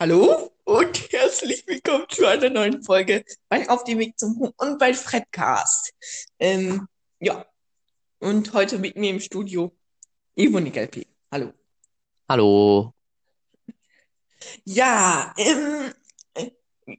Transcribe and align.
Hallo 0.00 0.52
und 0.62 1.10
herzlich 1.10 1.66
willkommen 1.66 2.04
zu 2.08 2.24
einer 2.24 2.50
neuen 2.50 2.84
Folge 2.84 3.24
bei 3.48 3.68
Auf 3.68 3.82
dem 3.82 3.98
Weg 3.98 4.16
zum 4.16 4.38
Hund 4.38 4.54
und 4.56 4.78
bei 4.78 4.94
Fredcast. 4.94 5.92
Ähm, 6.38 6.86
ja, 7.18 7.44
und 8.20 8.52
heute 8.52 8.78
mit 8.78 8.94
mir 8.94 9.10
im 9.10 9.18
Studio 9.18 9.76
Evonik 10.36 10.76
LP. 10.76 11.04
Hallo. 11.32 11.52
Hallo. 12.28 12.94
Ja, 14.64 15.34
ähm, 15.36 15.92
äh, 16.34 16.50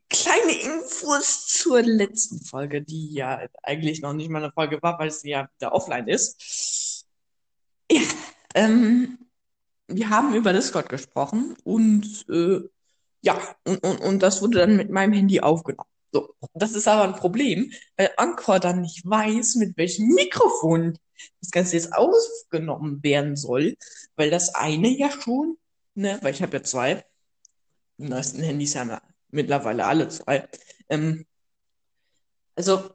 kleine 0.09 0.59
Infos 0.59 1.47
zur 1.47 1.81
letzten 1.81 2.41
Folge, 2.41 2.81
die 2.81 3.13
ja 3.13 3.47
eigentlich 3.63 4.01
noch 4.01 4.11
nicht 4.11 4.29
mal 4.29 4.43
eine 4.43 4.51
Folge 4.51 4.81
war, 4.81 4.99
weil 4.99 5.11
sie 5.11 5.29
ja 5.29 5.49
wieder 5.57 5.71
offline 5.71 6.09
ist. 6.09 7.05
Ja, 7.89 8.01
ähm, 8.55 9.29
wir 9.87 10.09
haben 10.09 10.35
über 10.35 10.51
Discord 10.51 10.89
gesprochen 10.89 11.55
und 11.63 12.25
äh, 12.27 12.67
ja, 13.21 13.39
und, 13.65 13.83
und, 13.83 14.01
und 14.01 14.19
das 14.23 14.41
wurde 14.41 14.59
dann 14.59 14.77
mit 14.77 14.89
meinem 14.89 15.13
Handy 15.13 15.41
aufgenommen. 15.41 15.89
So, 16.11 16.33
das 16.53 16.73
ist 16.73 16.87
aber 16.87 17.03
ein 17.03 17.19
Problem, 17.19 17.71
weil 17.97 18.09
Anchor 18.17 18.59
dann 18.59 18.81
nicht 18.81 19.05
weiß, 19.05 19.55
mit 19.55 19.77
welchem 19.77 20.07
Mikrofon 20.07 20.97
das 21.41 21.51
Ganze 21.51 21.75
jetzt 21.75 21.93
aufgenommen 21.93 23.03
werden 23.03 23.35
soll, 23.35 23.75
weil 24.15 24.31
das 24.31 24.55
eine 24.55 24.89
ja 24.89 25.11
schon, 25.11 25.57
ne, 25.93 26.17
weil 26.21 26.33
ich 26.33 26.41
habe 26.41 26.57
ja 26.57 26.63
zwei, 26.63 27.05
die 27.97 28.07
neuesten 28.07 28.41
Handys 28.41 28.75
haben 28.75 28.89
ja 28.89 29.01
mittlerweile 29.29 29.85
alle 29.85 30.09
zwei. 30.09 30.47
Ähm, 30.89 31.25
also, 32.55 32.89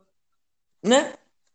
ne, 0.82 1.04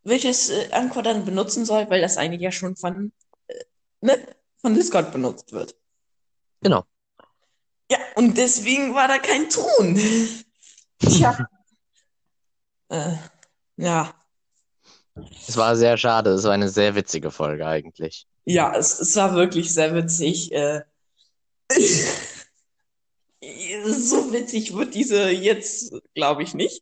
welches 0.04 0.50
äh, 0.50 0.70
Anchor 0.72 1.04
dann 1.04 1.26
benutzen 1.26 1.66
soll, 1.66 1.90
weil 1.90 2.02
das 2.02 2.18
eine 2.18 2.38
ja 2.38 2.52
schon 2.52 2.76
von, 2.76 3.12
äh, 3.48 3.64
ne, 4.02 4.36
von 4.62 4.74
Discord 4.74 5.12
benutzt 5.12 5.52
wird. 5.52 5.76
Genau. 6.62 6.86
Ja, 7.92 7.98
und 8.16 8.38
deswegen 8.38 8.94
war 8.94 9.08
da 9.08 9.18
kein 9.18 9.50
Ton. 9.50 10.00
Tja. 11.00 11.38
Äh, 12.92 13.14
ja. 13.78 14.16
Es 15.48 15.56
war 15.56 15.76
sehr 15.76 15.96
schade. 15.96 16.32
Es 16.32 16.44
war 16.44 16.54
eine 16.54 16.70
sehr 16.70 16.96
witzige 16.96 17.30
Folge 17.30 17.68
eigentlich. 17.68 18.26
Ja, 18.46 18.76
es, 18.76 19.00
es 19.00 19.16
war 19.16 19.36
wirklich 19.36 19.72
sehr 19.72 19.94
witzig. 19.94 20.52
Äh, 20.52 20.82
so 23.86 24.34
witzig 24.34 24.76
wird 24.76 24.96
diese 24.96 25.30
jetzt, 25.30 25.94
glaube 26.16 26.42
ich, 26.42 26.56
nicht. 26.56 26.82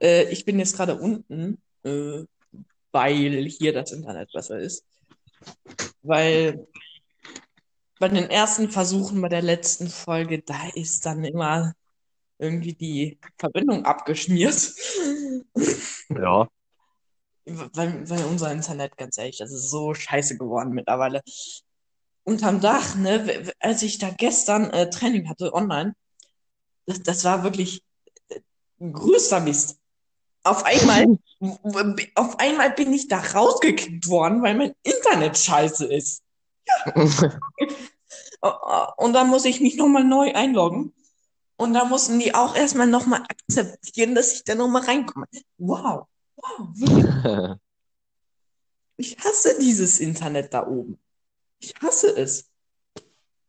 Äh, 0.00 0.24
ich 0.30 0.44
bin 0.44 0.58
jetzt 0.58 0.76
gerade 0.76 0.96
unten, 0.96 1.62
äh, 1.84 2.24
weil 2.90 3.44
hier 3.46 3.72
das 3.72 3.92
Internet 3.92 4.32
besser 4.32 4.58
ist. 4.58 4.84
Weil 6.02 6.66
bei 7.98 8.08
den 8.08 8.28
ersten 8.30 8.70
Versuchen 8.70 9.20
bei 9.20 9.28
der 9.28 9.42
letzten 9.42 9.88
Folge, 9.88 10.42
da 10.42 10.68
ist 10.74 11.06
dann 11.06 11.24
immer 11.24 11.72
irgendwie 12.38 12.74
die 12.74 13.18
Verbindung 13.38 13.84
abgeschmiert. 13.84 14.72
Ja. 16.08 16.48
Weil, 17.44 18.08
weil 18.08 18.24
unser 18.24 18.52
Internet, 18.52 18.96
ganz 18.96 19.18
ehrlich, 19.18 19.38
das 19.38 19.52
ist 19.52 19.70
so 19.70 19.94
scheiße 19.94 20.36
geworden 20.36 20.72
mittlerweile. 20.72 21.22
Unterm 22.24 22.60
Dach, 22.60 22.96
ne, 22.96 23.52
als 23.60 23.82
ich 23.82 23.98
da 23.98 24.10
gestern 24.10 24.70
äh, 24.70 24.90
Training 24.90 25.28
hatte 25.28 25.54
online, 25.54 25.94
das, 26.86 27.02
das 27.02 27.24
war 27.24 27.44
wirklich 27.44 27.82
äh, 28.28 28.40
größter 28.80 29.40
Mist. 29.40 29.78
Auf 30.42 30.64
einmal, 30.64 31.18
auf 32.14 32.38
einmal 32.40 32.72
bin 32.72 32.92
ich 32.92 33.08
da 33.08 33.20
rausgekickt 33.20 34.08
worden, 34.08 34.42
weil 34.42 34.56
mein 34.56 34.72
Internet 34.82 35.38
scheiße 35.38 35.86
ist. 35.86 36.22
Und 38.96 39.12
dann 39.12 39.28
muss 39.28 39.44
ich 39.44 39.60
mich 39.60 39.76
nochmal 39.76 40.04
neu 40.04 40.32
einloggen. 40.34 40.92
Und 41.56 41.72
da 41.72 41.84
mussten 41.84 42.18
die 42.18 42.34
auch 42.34 42.54
erstmal 42.54 42.86
nochmal 42.86 43.22
akzeptieren, 43.22 44.14
dass 44.14 44.34
ich 44.34 44.44
da 44.44 44.54
nochmal 44.54 44.82
reinkomme. 44.82 45.26
Wow. 45.58 46.06
Wow. 46.36 46.68
Wirklich. 46.74 47.60
Ich 48.98 49.18
hasse 49.18 49.58
dieses 49.58 50.00
Internet 50.00 50.54
da 50.54 50.66
oben. 50.66 50.98
Ich 51.58 51.74
hasse 51.82 52.16
es. 52.16 52.50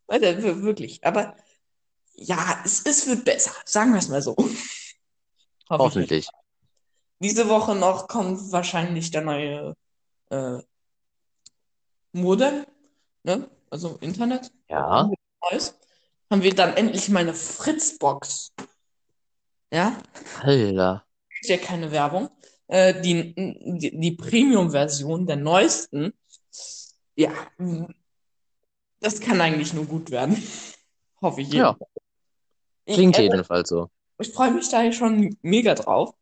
Weiter, 0.07 0.44
wirklich. 0.61 1.01
Aber 1.05 1.38
ja, 2.16 2.61
es, 2.66 2.85
es 2.85 3.07
wird 3.07 3.23
besser. 3.23 3.53
Sagen 3.63 3.94
wir 3.94 3.99
es 3.99 4.09
mal 4.09 4.22
so. 4.22 4.35
Hoffe 4.35 4.51
ich. 4.55 4.99
Hoffentlich. 5.69 6.28
Diese 7.19 7.49
Woche 7.49 7.75
noch 7.75 8.07
kommt 8.07 8.51
wahrscheinlich 8.51 9.11
der 9.11 9.22
neue 9.22 9.75
äh, 10.29 10.59
Modem, 12.11 12.66
ne? 13.23 13.50
Also 13.69 13.97
Internet. 14.01 14.51
Ja. 14.69 15.09
Haben 16.29 16.44
wir 16.44 16.55
dann 16.55 16.75
endlich 16.75 17.09
mal 17.09 17.19
eine 17.19 17.33
Fritzbox. 17.33 18.53
Ja, 19.72 19.97
Alter. 20.41 21.05
ist 21.41 21.50
ja 21.50 21.57
keine 21.57 21.91
Werbung. 21.91 22.29
Äh, 22.67 23.01
die 23.01 23.33
die, 23.35 23.97
die 23.97 24.11
Premium-Version 24.11 25.25
der 25.25 25.38
neuesten. 25.38 26.13
Ja, 27.16 27.31
das 29.00 29.19
kann 29.19 29.39
eigentlich 29.41 29.73
nur 29.73 29.85
gut 29.85 30.11
werden. 30.11 30.41
Hoffe 31.22 31.41
ich 31.41 31.51
Ja. 31.53 31.78
Klingt 32.85 33.17
Ich, 33.17 33.23
äh, 33.23 33.23
jedenfalls 33.23 33.69
so. 33.69 33.89
ich 34.19 34.31
freue 34.31 34.51
mich 34.51 34.69
da 34.69 34.91
schon 34.91 35.38
mega 35.41 35.75
drauf. 35.75 36.13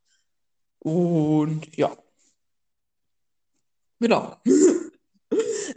Und 0.79 1.75
ja, 1.75 1.95
genau. 3.99 4.35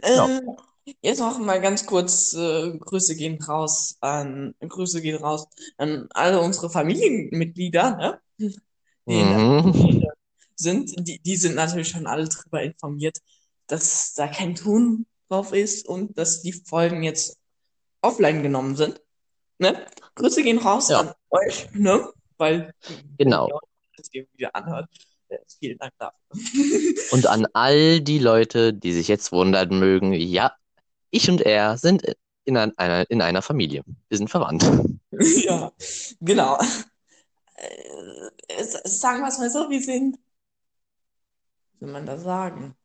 Ja. 0.01 0.39
Jetzt 1.01 1.19
noch 1.19 1.37
mal 1.39 1.61
ganz 1.61 1.85
kurz, 1.85 2.33
äh, 2.33 2.77
Grüße 2.77 3.15
gehen 3.15 3.41
raus 3.41 3.97
an, 4.01 4.53
Grüße 4.59 5.01
gehen 5.01 5.17
raus 5.17 5.47
an 5.77 6.07
alle 6.13 6.39
unsere 6.41 6.69
Familienmitglieder, 6.69 7.97
ne? 7.97 8.21
Die 9.07 9.23
Mhm. 9.23 10.03
Sind. 10.55 11.07
Die, 11.07 11.19
die 11.19 11.37
sind 11.37 11.55
natürlich 11.55 11.87
schon 11.89 12.05
alle 12.05 12.27
darüber 12.27 12.61
informiert, 12.61 13.17
dass 13.67 14.13
da 14.13 14.27
kein 14.27 14.55
Ton 14.55 15.05
drauf 15.29 15.53
ist 15.53 15.87
und 15.87 16.17
dass 16.17 16.41
die 16.41 16.51
Folgen 16.51 17.03
jetzt 17.03 17.37
offline 18.01 18.43
genommen 18.43 18.75
sind. 18.75 19.01
Ne? 19.57 19.85
Grüße 20.15 20.43
gehen 20.43 20.57
raus 20.57 20.89
Ja. 20.89 20.99
an 20.99 21.13
euch, 21.29 21.69
ne? 21.73 22.09
Weil, 22.37 22.73
Genau. 23.17 23.47
das 23.95 24.09
ihr 24.13 24.25
wieder 24.35 24.53
anhört. 24.55 24.89
Vielen 25.59 25.77
Dank 25.77 25.93
dafür. 25.97 26.19
Und 27.11 27.27
an 27.27 27.45
all 27.53 28.01
die 28.01 28.19
Leute, 28.19 28.73
die 28.73 28.93
sich 28.93 29.07
jetzt 29.07 29.31
wundern 29.31 29.77
mögen, 29.79 30.13
ja, 30.13 30.53
ich 31.11 31.29
und 31.29 31.41
er 31.41 31.77
sind 31.77 32.03
in 32.45 32.57
ein- 32.57 32.77
einer, 32.77 33.09
in 33.09 33.21
einer 33.21 33.41
Familie. 33.41 33.83
Wir 34.09 34.17
sind 34.17 34.29
verwandt. 34.29 34.63
Ja, 35.11 35.71
genau. 36.21 36.57
Äh, 37.55 38.63
sagen 38.85 39.21
wir 39.21 39.27
es 39.27 39.37
mal 39.39 39.49
so, 39.49 39.69
wir 39.69 39.81
sind, 39.81 40.17
wie 41.73 41.79
soll 41.85 41.91
man 41.91 42.05
das 42.05 42.23
sagen? 42.23 42.75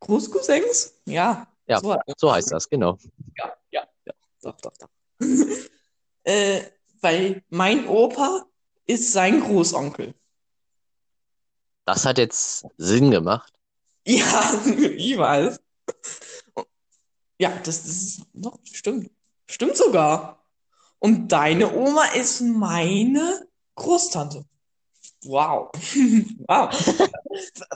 Großcousins? 0.00 0.94
Ja, 1.04 1.46
Ja, 1.68 1.80
so, 1.80 1.96
so 2.16 2.32
heißt 2.32 2.50
das, 2.50 2.68
genau. 2.68 2.98
ja, 3.36 3.52
ja, 3.70 3.86
ja, 4.06 4.12
doch, 4.42 4.60
doch, 4.60 4.72
doch. 4.78 4.88
äh, 6.24 6.62
weil 7.02 7.42
mein 7.50 7.86
Opa 7.86 8.46
ist 8.86 9.12
sein 9.12 9.40
Großonkel. 9.40 10.14
Das 11.84 12.04
hat 12.04 12.18
jetzt 12.18 12.66
Sinn 12.78 13.10
gemacht. 13.10 13.52
Ja, 14.06 14.60
ich 14.96 15.16
weiß. 15.16 15.60
Ja, 17.38 17.50
das, 17.64 17.82
das 17.82 17.86
ist 17.92 18.22
doch, 18.34 18.58
stimmt. 18.64 19.10
Stimmt 19.46 19.76
sogar. 19.76 20.44
Und 20.98 21.28
deine 21.30 21.72
Oma 21.72 22.04
ist 22.16 22.40
meine 22.40 23.46
Großtante. 23.76 24.44
Wow. 25.24 25.70
Wow. 26.48 26.70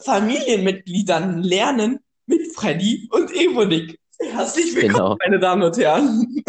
Familienmitgliedern 0.05 1.43
lernen 1.43 2.01
mit 2.27 2.53
Freddy 2.55 3.09
und 3.13 3.31
Evonik. 3.33 3.99
Herzlich 4.19 4.75
willkommen, 4.75 4.95
Genau. 4.95 5.17
meine 5.25 5.39
Damen 5.39 5.63
und 5.63 5.77
Herren. 5.77 6.43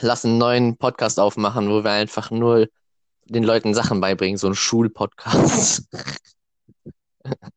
Lass 0.00 0.24
einen 0.24 0.38
neuen 0.38 0.76
Podcast 0.76 1.18
aufmachen, 1.20 1.68
wo 1.70 1.82
wir 1.84 1.90
einfach 1.92 2.30
nur 2.30 2.68
den 3.26 3.44
Leuten 3.44 3.74
Sachen 3.74 4.00
beibringen, 4.00 4.36
so 4.36 4.48
ein 4.48 4.54
Schulpodcast. 4.54 5.84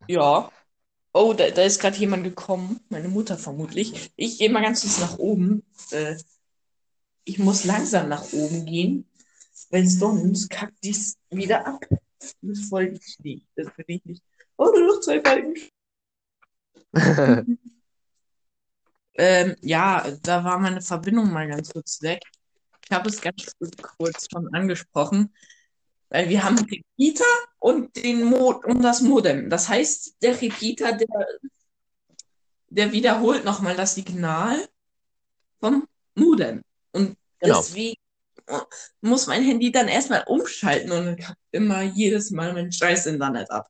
Ja. 0.07 0.49
Oh, 1.17 1.31
da, 1.33 1.49
da 1.49 1.63
ist 1.63 1.79
gerade 1.79 1.95
jemand 1.97 2.25
gekommen. 2.25 2.81
Meine 2.89 3.07
Mutter 3.07 3.37
vermutlich. 3.37 4.11
Ich 4.17 4.37
gehe 4.37 4.49
mal 4.49 4.61
ganz 4.61 4.81
kurz 4.81 4.99
nach 4.99 5.17
oben. 5.17 5.63
Äh, 5.91 6.17
ich 7.23 7.39
muss 7.39 7.63
langsam 7.63 8.09
nach 8.09 8.33
oben 8.33 8.65
gehen, 8.65 9.09
weil 9.69 9.87
sonst 9.87 10.49
kackt 10.49 10.75
dies 10.83 11.17
wieder 11.29 11.65
ab. 11.65 11.85
Das 12.41 12.69
wollte 12.69 12.99
ich 13.01 13.17
nicht. 13.19 13.47
Das 13.55 13.67
will 13.77 13.85
ich 13.87 14.03
nicht. 14.03 14.23
Oh, 14.57 14.65
nur 14.65 14.87
noch 14.95 14.99
zwei 14.99 15.19
Balken. 15.21 15.55
Ähm, 19.17 19.55
ja, 19.61 20.05
da 20.23 20.43
war 20.43 20.59
meine 20.59 20.81
Verbindung 20.81 21.31
mal 21.31 21.47
ganz 21.47 21.71
kurz 21.71 22.01
weg. 22.01 22.21
Ich 22.83 22.91
habe 22.91 23.07
es 23.07 23.21
ganz 23.21 23.53
kurz 23.97 24.27
schon 24.29 24.53
angesprochen, 24.53 25.33
weil 26.09 26.27
wir 26.27 26.43
haben 26.43 26.59
Repeater 26.59 27.23
und 27.65 27.95
den 27.95 28.23
Mo 28.25 28.61
und 28.63 28.83
das 28.83 29.01
Modem. 29.01 29.49
Das 29.49 29.67
heißt, 29.67 30.17
der 30.21 30.39
Repeater, 30.39 30.91
der, 30.93 31.07
der 32.69 32.91
wiederholt 32.91 33.43
nochmal 33.43 33.75
das 33.75 33.95
Signal 33.95 34.69
vom 35.59 35.87
Modem. 36.13 36.61
Und 36.91 37.17
Genau. 37.39 37.57
deswegen 37.57 37.95
muss 39.01 39.25
mein 39.25 39.41
Handy 39.43 39.71
dann 39.71 39.87
erstmal 39.87 40.23
umschalten 40.27 40.91
und 40.91 41.05
dann 41.07 41.17
kackt 41.17 41.39
immer 41.51 41.81
jedes 41.81 42.29
Mal 42.29 42.53
mein 42.53 42.71
scheiß 42.71 43.07
Internet 43.07 43.49
ab. 43.49 43.67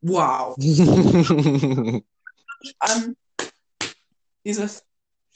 Wow. 0.00 0.56
An 2.80 3.16
dieses 4.44 4.82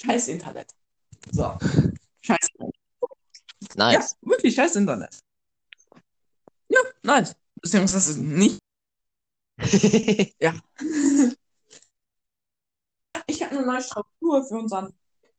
scheiß 0.03 0.27
Internet. 0.27 0.73
So. 1.31 1.57
Scheiß 2.21 2.49
Internet. 2.55 2.75
Ja, 3.77 3.93
Nice. 3.93 4.17
wirklich 4.23 4.57
scheiß 4.57 4.75
Internet. 4.75 5.17
Ja, 6.69 6.81
nice. 7.05 7.37
Beziehungsweise 7.63 8.21
nicht. 8.21 8.59
Ja. 10.41 10.55
Ich 13.27 13.43
habe 13.43 13.57
eine 13.57 13.67
neue 13.67 13.83
Struktur 13.83 14.45
für 14.45 14.57
unseren 14.57 14.93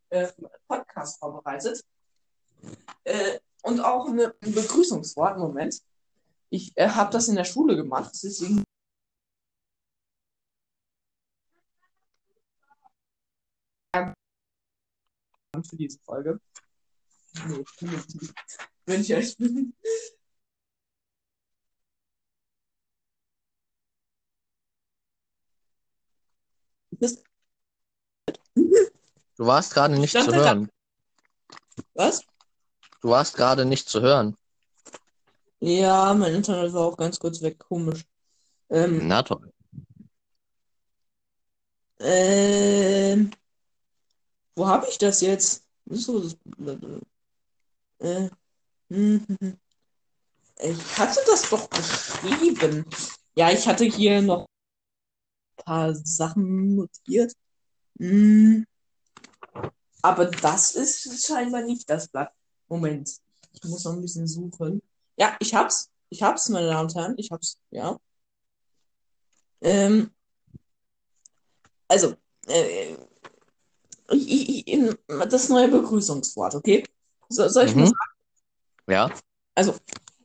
äh, 0.10 0.32
Podcast 0.68 1.20
vorbereitet. 1.20 1.84
Äh, 3.04 3.40
und 3.64 3.80
auch 3.82 4.08
eine, 4.08 4.34
ein 4.42 4.54
Begrüßungswort. 4.54 5.38
Moment. 5.38 5.82
Ich 6.50 6.72
äh, 6.78 6.90
habe 6.90 7.12
das 7.12 7.28
in 7.28 7.36
der 7.36 7.44
Schule 7.46 7.76
gemacht, 7.76 8.12
deswegen. 8.24 8.64
Für 13.94 15.76
diese 15.76 16.00
Folge. 16.00 16.40
Nee, 17.48 17.66
wenn 18.86 19.02
ich 19.02 19.10
ehrlich 19.10 19.38
bin. 19.38 19.76
Das, 27.04 27.22
Du 29.36 29.46
warst 29.46 29.74
gerade 29.74 30.00
nicht 30.00 30.14
zu 30.14 30.34
hören. 30.34 30.70
was? 31.96 32.22
Du 33.02 33.10
warst 33.10 33.36
gerade 33.36 33.66
nicht 33.66 33.90
zu 33.90 34.00
hören. 34.02 34.38
Ja, 35.60 36.14
mein 36.14 36.36
Internet 36.36 36.72
war 36.72 36.86
auch 36.86 36.96
ganz 36.96 37.20
kurz 37.20 37.42
weg. 37.42 37.60
Komisch. 37.60 38.06
Ähm, 38.70 39.06
Na 39.08 39.22
toll. 39.22 39.52
ähm, 42.00 43.32
wo 44.56 44.66
habe 44.66 44.88
ich 44.90 44.98
das 44.98 45.20
jetzt? 45.20 45.66
So 45.86 46.22
das 46.22 46.38
äh, 48.00 48.30
hm, 48.90 49.26
hm, 49.28 49.38
hm. 49.42 49.58
Ich 50.62 50.98
hatte 50.98 51.20
das 51.28 51.50
doch 51.50 51.70
geschrieben. 51.70 52.86
Ja, 53.36 53.52
ich 53.52 53.68
hatte 53.68 53.84
hier 53.84 54.22
noch 54.22 54.46
paar 55.58 55.94
Sachen 55.96 56.76
notiert. 56.76 57.34
Hm, 58.00 58.66
aber 60.02 60.26
das 60.26 60.76
ist 60.76 61.26
scheinbar 61.26 61.62
nicht 61.62 61.90
das 61.90 62.10
Blatt. 62.10 62.32
Moment, 62.68 63.10
ich 63.54 63.64
muss 63.64 63.86
noch 63.86 63.94
ein 63.94 64.02
bisschen 64.02 64.28
suchen. 64.28 64.82
Ja, 65.18 65.36
ich 65.40 65.54
hab's. 65.56 65.90
Ich 66.10 66.22
hab's, 66.22 66.50
meine 66.50 66.68
Damen 66.68 66.88
und 66.90 66.96
Herren. 66.96 67.16
Ich 67.18 67.32
hab's, 67.32 67.58
ja. 67.72 67.98
Ähm, 69.62 70.12
also, 71.88 72.16
äh, 72.48 72.96
ich, 74.12 74.68
ich, 74.68 74.96
das 75.30 75.50
neue 75.50 75.70
Begrüßungswort, 75.70 76.56
okay? 76.56 76.84
So, 77.30 77.48
soll 77.48 77.66
ich 77.66 77.76
mal 77.76 77.84
Mhm. 77.84 77.88
sagen? 77.88 77.98
Ja. 78.90 79.12
Also, 79.56 79.76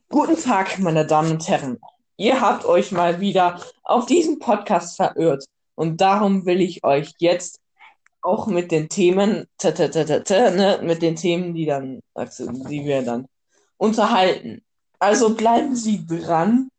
guten 0.09 0.35
Tag, 0.37 0.77
meine 0.79 1.07
Damen 1.07 1.31
und 1.31 1.47
Herren. 1.47 1.79
Ihr 2.19 2.41
habt 2.41 2.65
euch 2.65 2.91
mal 2.91 3.21
wieder 3.21 3.61
auf 3.81 4.05
diesen 4.05 4.39
Podcast 4.39 4.97
verirrt. 4.97 5.45
Und 5.75 6.01
darum 6.01 6.45
will 6.45 6.59
ich 6.59 6.83
euch 6.83 7.13
jetzt 7.19 7.61
auch 8.21 8.45
mit 8.47 8.71
den 8.71 8.89
Themen, 8.89 9.47
t 9.57 9.69
-t 9.69 9.87
-t 9.89 10.51
ne, 10.51 10.81
mit 10.83 11.01
den 11.01 11.15
Themen, 11.15 11.53
die 11.53 11.65
dann, 11.65 12.01
also, 12.13 12.51
die 12.51 12.83
wir 12.83 13.03
dann 13.03 13.25
unterhalten. 13.77 14.61
Also 14.99 15.33
bleiben 15.33 15.77
Sie 15.77 16.05
dran, 16.05 16.69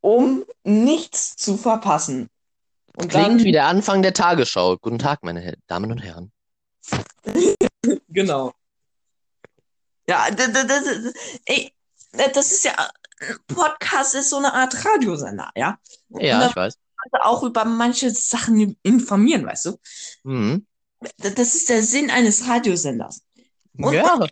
um 0.00 0.46
nichts 0.64 1.36
zu 1.36 1.58
verpassen. 1.58 2.30
Und 2.96 3.10
Klingt 3.10 3.26
dann, 3.26 3.44
wie 3.44 3.52
der 3.52 3.66
Anfang 3.66 4.00
der 4.00 4.14
Tagesschau. 4.14 4.78
Guten 4.78 4.98
Tag, 4.98 5.22
meine 5.22 5.58
Damen 5.66 5.92
und 5.92 5.98
Herren. 5.98 6.32
genau. 8.08 8.52
Ja, 10.08 10.26
ey, 11.44 11.70
das 12.32 12.50
ist 12.50 12.64
ja, 12.64 12.72
Podcast 13.46 14.14
ist 14.14 14.30
so 14.30 14.36
eine 14.36 14.52
Art 14.52 14.84
Radiosender, 14.84 15.50
ja? 15.56 15.78
Ja, 16.10 16.48
ich 16.48 16.56
weiß. 16.56 16.78
auch 17.22 17.42
über 17.42 17.64
manche 17.64 18.10
Sachen 18.10 18.76
informieren, 18.82 19.46
weißt 19.46 19.66
du? 19.66 19.78
Mhm. 20.24 20.66
Das 21.18 21.54
ist 21.54 21.68
der 21.68 21.82
Sinn 21.82 22.10
eines 22.10 22.46
Radiosenders. 22.48 23.22
Und 23.78 23.94
Ja. 23.94 24.26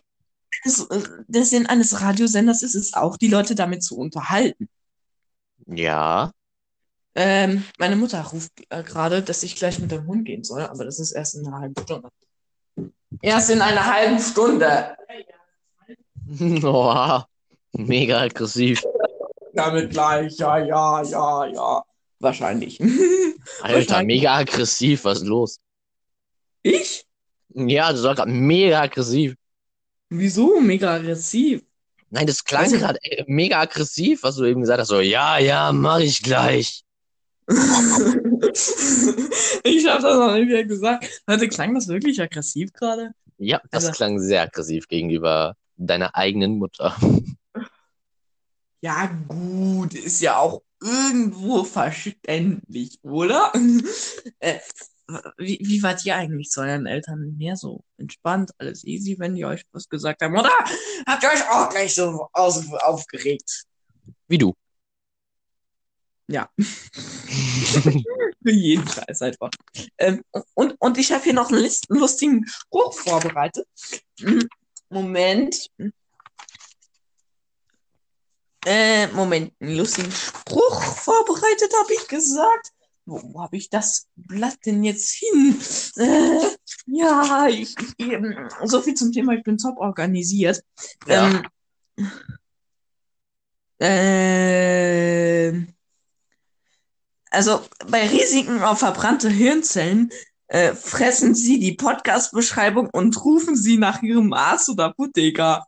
das, 0.63 0.79
äh, 0.89 1.01
der 1.27 1.45
Sinn 1.45 1.65
eines 1.67 2.01
Radiosenders 2.01 2.63
ist 2.63 2.75
es 2.75 2.93
auch, 2.93 3.17
die 3.17 3.27
Leute 3.29 3.55
damit 3.55 3.83
zu 3.83 3.97
unterhalten. 3.97 4.67
Ja. 5.67 6.31
Ähm, 7.15 7.63
meine 7.79 7.95
Mutter 7.95 8.21
ruft 8.21 8.51
äh, 8.69 8.83
gerade, 8.83 9.21
dass 9.21 9.43
ich 9.43 9.55
gleich 9.55 9.79
mit 9.79 9.89
dem 9.91 10.05
Hund 10.05 10.25
gehen 10.25 10.43
soll, 10.43 10.63
aber 10.63 10.83
das 10.85 10.99
ist 10.99 11.11
erst 11.11 11.35
in 11.35 11.47
einer 11.47 11.59
halben 11.59 11.75
Stunde. 11.81 12.09
Erst 13.21 13.49
in 13.51 13.61
einer 13.61 13.85
halben 13.85 14.19
Stunde. 14.19 14.97
Oha. 16.63 17.27
Mega 17.87 18.21
aggressiv. 18.21 18.83
Damit 19.53 19.91
gleich, 19.91 20.37
ja, 20.37 20.57
ja, 20.59 21.01
ja, 21.03 21.45
ja. 21.47 21.83
Wahrscheinlich. 22.19 22.79
Alter, 22.81 23.75
Wahrscheinlich. 23.75 24.17
mega 24.17 24.35
aggressiv. 24.35 25.03
Was 25.05 25.19
ist 25.19 25.27
los? 25.27 25.59
Ich? 26.63 27.05
Ja, 27.53 27.91
du 27.91 27.97
sagst 27.97 28.17
gerade 28.17 28.31
mega 28.31 28.81
aggressiv. 28.81 29.35
Wieso? 30.09 30.59
Mega 30.61 30.95
aggressiv. 30.95 31.61
Nein, 32.09 32.27
das 32.27 32.43
klang 32.43 32.63
Also- 32.63 32.77
gerade 32.77 32.99
äh, 33.03 33.23
mega 33.27 33.59
aggressiv, 33.61 34.23
was 34.23 34.35
du 34.37 34.45
eben 34.45 34.61
gesagt 34.61 34.79
hast. 34.81 34.87
So, 34.89 34.99
ja, 35.01 35.37
ja, 35.37 35.71
mach 35.71 35.99
ich 35.99 36.21
gleich. 36.23 36.83
ich 37.47 37.55
habe 39.87 40.01
das 40.01 40.17
noch 40.17 40.33
nicht 40.33 40.47
wieder 40.47 40.63
gesagt. 40.63 41.21
Leute, 41.27 41.47
klang 41.47 41.73
das 41.75 41.87
wirklich 41.87 42.21
aggressiv 42.21 42.73
gerade? 42.73 43.11
Ja, 43.37 43.61
das 43.71 43.85
Also- 43.85 43.95
klang 43.95 44.19
sehr 44.19 44.41
aggressiv 44.43 44.87
gegenüber 44.87 45.55
deiner 45.77 46.15
eigenen 46.15 46.57
Mutter. 46.57 46.95
Ja, 48.85 49.07
gut, 49.27 49.95
ist 49.95 50.21
ja 50.21 50.37
auch 50.37 50.61
irgendwo 50.79 51.63
verständlich, 51.63 52.99
oder? 53.01 53.51
äh, 54.39 54.59
wie, 55.39 55.57
wie 55.59 55.81
wart 55.81 56.05
ihr 56.05 56.15
eigentlich 56.15 56.51
zu 56.51 56.61
euren 56.61 56.85
Eltern? 56.85 57.35
Mehr 57.35 57.55
so 57.55 57.83
entspannt, 57.97 58.51
alles 58.59 58.83
easy, 58.83 59.17
wenn 59.17 59.33
die 59.33 59.43
euch 59.43 59.63
was 59.71 59.89
gesagt 59.89 60.21
haben? 60.21 60.37
Oder 60.37 60.51
habt 61.07 61.23
ihr 61.23 61.29
euch 61.29 61.49
auch 61.49 61.67
gleich 61.71 61.95
so 61.95 62.29
aus, 62.31 62.71
aufgeregt? 62.73 63.63
Wie 64.27 64.37
du. 64.37 64.53
Ja. 66.27 66.47
Für 66.55 68.51
jeden 68.51 68.87
Scheiß 68.87 69.19
einfach. 69.23 69.49
Ähm, 69.97 70.21
und, 70.53 70.75
und 70.77 70.99
ich 70.99 71.11
habe 71.11 71.23
hier 71.23 71.33
noch 71.33 71.51
einen 71.51 71.67
lustigen 71.87 72.45
Spruch 72.47 72.93
vorbereitet. 72.93 73.65
Mhm. 74.19 74.47
Moment. 74.89 75.71
Äh, 78.65 79.07
Moment, 79.07 79.53
einen 79.59 79.77
lustigen 79.77 80.11
Spruch 80.11 80.81
vorbereitet, 80.81 81.71
habe 81.79 81.93
ich 81.93 82.07
gesagt. 82.07 82.71
Wo, 83.05 83.21
wo 83.21 83.41
habe 83.41 83.57
ich 83.57 83.69
das 83.69 84.07
Blatt 84.15 84.57
denn 84.65 84.83
jetzt 84.83 85.11
hin? 85.11 85.59
Äh, 85.97 86.39
ja, 86.87 87.47
ich, 87.47 87.75
ich, 87.97 88.11
ähm, 88.11 88.49
so 88.63 88.81
viel 88.81 88.95
zum 88.95 89.11
Thema, 89.11 89.33
ich 89.33 89.43
bin 89.43 89.59
top 89.59 89.77
organisiert. 89.77 90.63
Ja. 91.07 91.43
Ähm, 91.97 92.07
ähm, 93.79 95.67
also 97.29 97.61
bei 97.87 98.07
Risiken 98.07 98.63
auf 98.63 98.79
verbrannte 98.79 99.29
Hirnzellen 99.29 100.11
äh, 100.47 100.73
fressen 100.73 101.35
Sie 101.35 101.59
die 101.59 101.73
Podcast-Beschreibung 101.73 102.89
und 102.91 103.23
rufen 103.23 103.55
Sie 103.55 103.77
nach 103.77 104.01
Ihrem 104.01 104.33
Arzt 104.33 104.69
oder 104.69 104.85
Apotheker. 104.85 105.67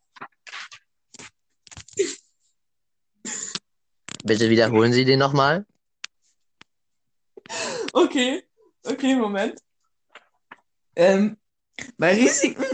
Bitte 4.27 4.50
wiederholen 4.50 4.91
Sie 4.91 5.05
den 5.05 5.19
nochmal. 5.19 5.65
Okay, 7.93 8.43
okay, 8.84 9.15
Moment. 9.15 9.60
Ähm, 10.98 11.38
bei 11.98 12.13
Risiken 12.13 12.65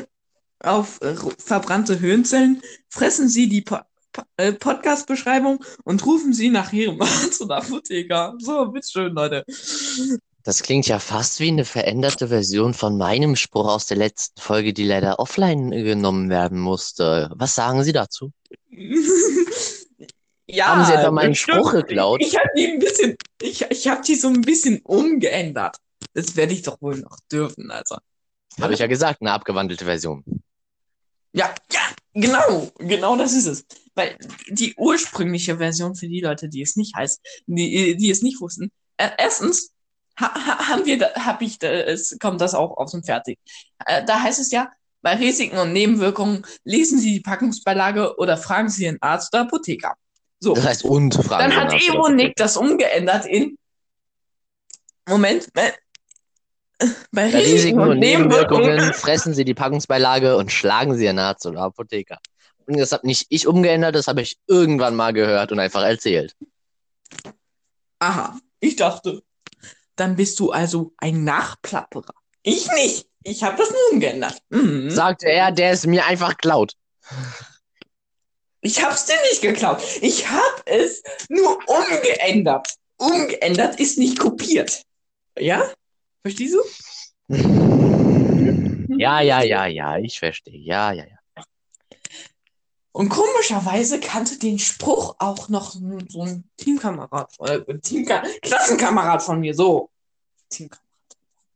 auf 0.60 1.00
äh, 1.01 1.15
verbrannte 1.38 2.00
Hirnzellen 2.00 2.62
fressen 2.89 3.29
Sie 3.29 3.48
die 3.48 3.62
po 3.62 3.77
po 4.12 4.24
äh, 4.38 4.53
Podcast-Beschreibung 4.53 5.63
und 5.83 6.03
rufen 6.05 6.33
Sie 6.33 6.50
nach 6.50 6.74
Ihrem 6.74 7.00
Arzt 7.01 7.41
oder 7.41 7.57
Apotheker. 7.57 8.33
So, 8.39 8.65
bitteschön, 8.67 9.13
Leute. 9.13 9.43
Das 10.43 10.63
klingt 10.63 10.88
ja 10.88 10.98
fast 10.98 11.39
wie 11.39 11.50
eine 11.50 11.65
veränderte 11.65 12.29
Version 12.29 12.74
von 12.74 12.98
meinem 12.98 13.36
Spruch 13.36 13.67
aus 13.67 13.86
der 13.86 13.98
letzten 13.98 14.41
Folge, 14.41 14.74
die 14.74 14.86
leider 14.86 15.19
offline 15.19 15.69
genommen 15.69 16.29
werden 16.29 16.60
musste. 16.60 17.31
Was 17.36 17.53
sagen 17.53 17.83
Sie 17.83 17.93
dazu? 17.93 18.31
Ja, 20.53 20.67
Haben 20.67 20.86
Sie 20.86 20.93
etwa 20.93 21.12
meinen. 21.12 21.36
Spruch 21.36 21.72
geklaut? 21.72 22.22
Ich 22.22 22.38
habe 22.38 22.50
die 22.55 22.67
ein 22.67 22.79
bisschen, 22.79 23.15
ich, 23.41 23.65
ich 23.69 23.88
habe 23.88 24.01
die 24.01 24.15
so 24.15 24.27
ein 24.27 24.41
bisschen 24.41 24.81
umgeändert. 24.83 25.77
Das 26.13 26.36
werde 26.36 26.53
ich 26.53 26.62
doch 26.62 26.79
wohl 26.81 27.00
noch 27.00 27.17
dürfen, 27.31 27.72
also. 27.72 27.98
Habe 28.62 28.74
ich 28.74 28.79
ja 28.79 28.88
gesagt, 28.88 29.22
eine 29.22 29.31
abgewandelte 29.31 29.86
Version. 29.86 30.24
Ja, 31.31 31.53
ja, 31.72 31.81
Genau, 32.13 32.72
genau 32.77 33.15
das 33.15 33.33
ist 33.33 33.48
es. 33.48 33.65
Weil 33.95 34.17
die 34.48 34.75
ursprüngliche 34.77 35.57
Version 35.57 35.95
für 35.95 36.07
die 36.07 36.22
Leute, 36.22 36.48
die 36.48 36.62
es 36.62 36.75
nicht 36.75 36.95
heißt, 36.95 37.22
die, 37.48 37.95
die 37.98 38.10
es 38.12 38.22
nicht 38.22 38.39
wussten, 38.39 38.72
äh, 38.98 39.10
erstens 39.17 39.72
ha, 40.19 40.33
ha, 40.33 40.69
haben 40.69 40.86
wir, 40.86 41.00
da, 41.00 41.13
hab 41.15 41.41
ich, 41.41 41.57
da, 41.57 41.67
es 41.69 42.17
kommt 42.19 42.39
das 42.41 42.53
auch 42.53 42.77
aus 42.77 42.91
dem 42.91 43.03
Fertig. 43.03 43.39
Äh, 43.86 44.05
da 44.05 44.22
heißt 44.22 44.39
es 44.39 44.51
ja, 44.51 44.72
bei 45.01 45.15
Risiken 45.15 45.57
und 45.57 45.74
Nebenwirkungen 45.74 46.45
lesen 46.63 47.00
Sie 47.00 47.13
die 47.13 47.19
Packungsbeilage 47.19 48.15
oder 48.17 48.38
fragen 48.38 48.69
Sie 48.69 48.86
Ihren 48.86 49.01
Arzt 49.01 49.33
oder 49.33 49.43
Apotheker. 49.43 49.95
So. 50.43 50.53
Das 50.53 50.65
heißt, 50.65 50.83
und 50.83 51.15
fragen 51.15 51.51
Dann 51.51 51.55
hat? 51.55 51.73
Evonik 51.73 52.35
das 52.35 52.57
umgeändert 52.57 53.25
in 53.25 53.57
Moment. 55.07 55.47
Bei, 55.53 55.73
bei 57.12 57.31
Bei 57.31 57.39
Risiken 57.39 57.79
und 57.79 58.00
Nebenwirkungen 58.00 58.93
fressen 58.93 59.33
Sie 59.33 59.45
die 59.45 59.53
Packungsbeilage 59.53 60.35
und 60.35 60.51
schlagen 60.51 60.97
Sie 60.97 61.05
Ihren 61.05 61.19
Arzt 61.19 61.45
oder 61.45 61.62
Apotheker. 61.62 62.19
Und 62.65 62.77
das 62.77 62.91
habe 62.91 63.07
nicht 63.07 63.25
ich 63.29 63.47
umgeändert, 63.47 63.95
das 63.95 64.07
habe 64.07 64.21
ich 64.21 64.38
irgendwann 64.47 64.97
mal 64.97 65.13
gehört 65.13 65.53
und 65.53 65.59
einfach 65.59 65.83
erzählt. 65.83 66.35
Aha, 68.00 68.38
ich 68.59 68.75
dachte, 68.75 69.23
dann 69.95 70.17
bist 70.17 70.38
du 70.41 70.51
also 70.51 70.93
ein 70.97 71.23
Nachplapperer. 71.23 72.15
Ich 72.41 72.69
nicht. 72.73 73.07
Ich 73.23 73.43
habe 73.43 73.55
das 73.57 73.69
nur 73.69 73.93
umgeändert. 73.93 74.39
Mhm. 74.50 74.89
Sagte 74.89 75.27
er, 75.29 75.53
der 75.53 75.71
es 75.71 75.85
mir 75.85 76.05
einfach 76.05 76.35
klaut. 76.35 76.73
Ich 78.63 78.82
hab's 78.82 79.05
dir 79.05 79.15
nicht 79.29 79.41
geklaut. 79.41 79.84
Ich 80.01 80.29
hab 80.29 80.63
es 80.65 81.03
nur 81.27 81.60
umgeändert. 81.67 82.75
Umgeändert 82.98 83.77
ist 83.79 83.98
nicht 83.98 84.17
kopiert. 84.17 84.84
Ja? 85.38 85.70
Verstehst 86.22 86.55
du? 86.55 86.63
Ja, 88.98 89.20
ja, 89.20 89.41
ja, 89.43 89.65
ja, 89.65 89.98
ich 89.98 90.17
verstehe. 90.17 90.58
Ja, 90.58 90.93
ja, 90.93 91.03
ja. 91.03 91.43
Und 92.93 93.10
komischerweise 93.10 94.00
kannte 94.00 94.39
den 94.39 94.60
Spruch 94.60 95.15
auch 95.20 95.50
noch 95.50 95.72
so 96.08 96.22
ein 96.22 96.50
Teamkamerad, 96.58 97.36
äh, 97.39 97.79
Teamka 97.79 98.24
Klassenkamerad 98.41 99.22
von 99.22 99.39
mir, 99.41 99.53
so. 99.53 99.89
Teamkamerad. 100.50 100.84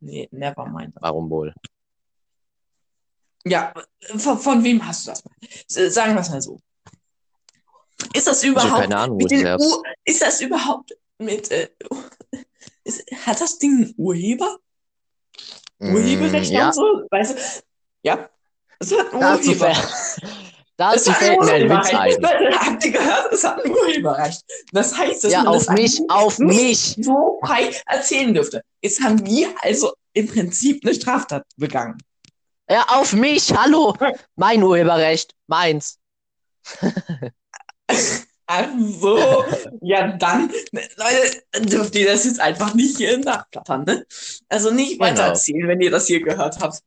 Nee, 0.00 0.28
never 0.30 0.66
mind. 0.66 0.94
Warum 1.00 1.30
wohl? 1.30 1.54
Ja, 3.44 3.72
von, 4.16 4.38
von 4.38 4.62
wem 4.62 4.84
hast 4.86 5.06
du 5.06 5.10
das 5.10 5.24
mal? 5.24 5.32
Sagen 5.90 6.14
wir 6.14 6.20
es 6.20 6.28
mal 6.28 6.42
so. 6.42 6.60
Ist 8.14 8.26
das 8.26 8.44
überhaupt 8.44 8.80
keine 8.82 8.96
Ahnung, 8.96 9.16
mit 9.18 9.30
den 9.30 9.46
Ur 9.46 9.82
ist 10.04 10.22
das 10.22 10.40
überhaupt 10.40 10.96
mit 11.18 11.50
äh, 11.50 11.68
ist, 12.84 13.04
hat 13.26 13.40
das 13.40 13.58
Ding 13.58 13.72
einen 13.84 13.94
Urheber? 13.96 14.58
Urheberrecht 15.80 16.50
Mm, 16.50 16.54
ja, 16.54 16.66
und 16.68 16.74
so? 16.74 16.82
Weißt 17.10 17.36
du? 17.38 17.42
Ja. 18.02 18.28
Es 18.80 18.92
hat 18.92 19.12
einen 19.12 19.20
dazu, 19.20 19.50
Urheber. 19.50 19.72
dazu 20.76 21.12
fällt 21.12 21.40
mir 21.40 21.52
ein 21.52 21.62
Witz 21.70 21.92
Urheberrecht. 21.92 22.24
ein. 22.24 22.58
Habt 22.66 22.84
ihr 22.84 22.92
gehört? 22.92 23.32
Es 23.32 23.44
hat 23.44 23.64
ein 23.64 23.70
Urheberrecht. 23.70 24.42
Das 24.72 24.96
heißt, 24.96 25.24
dass 25.24 25.32
Ja, 25.32 25.38
man 25.44 25.48
auf 25.48 25.66
das 25.66 25.74
mich, 25.74 26.00
auf 26.08 26.38
mich. 26.38 26.96
so 27.00 27.38
frei 27.44 27.70
erzählen 27.86 28.32
dürfte. 28.34 28.62
Jetzt 28.82 29.02
haben 29.02 29.24
wir 29.26 29.54
also 29.62 29.92
im 30.12 30.26
Prinzip 30.28 30.84
eine 30.84 30.94
Straftat 30.94 31.44
begangen. 31.56 31.98
Ja, 32.70 32.84
auf 32.88 33.12
mich, 33.12 33.52
hallo. 33.56 33.94
Mein 34.36 34.62
Urheberrecht, 34.62 35.34
meins. 35.46 35.98
Also, 38.50 39.44
ja, 39.82 40.16
dann, 40.16 40.50
ne, 40.72 40.80
Leute, 40.96 41.68
dürft 41.68 41.94
ihr 41.96 42.06
das 42.06 42.24
jetzt 42.24 42.40
einfach 42.40 42.72
nicht 42.72 42.96
hier 42.96 43.18
nachplappern, 43.18 43.84
ne? 43.84 44.06
Also 44.48 44.70
nicht 44.70 44.98
weiter 44.98 45.16
Genau. 45.16 45.28
erzählen, 45.28 45.68
wenn 45.68 45.82
ihr 45.82 45.90
das 45.90 46.06
hier 46.06 46.22
gehört 46.22 46.58
habt. 46.58 46.80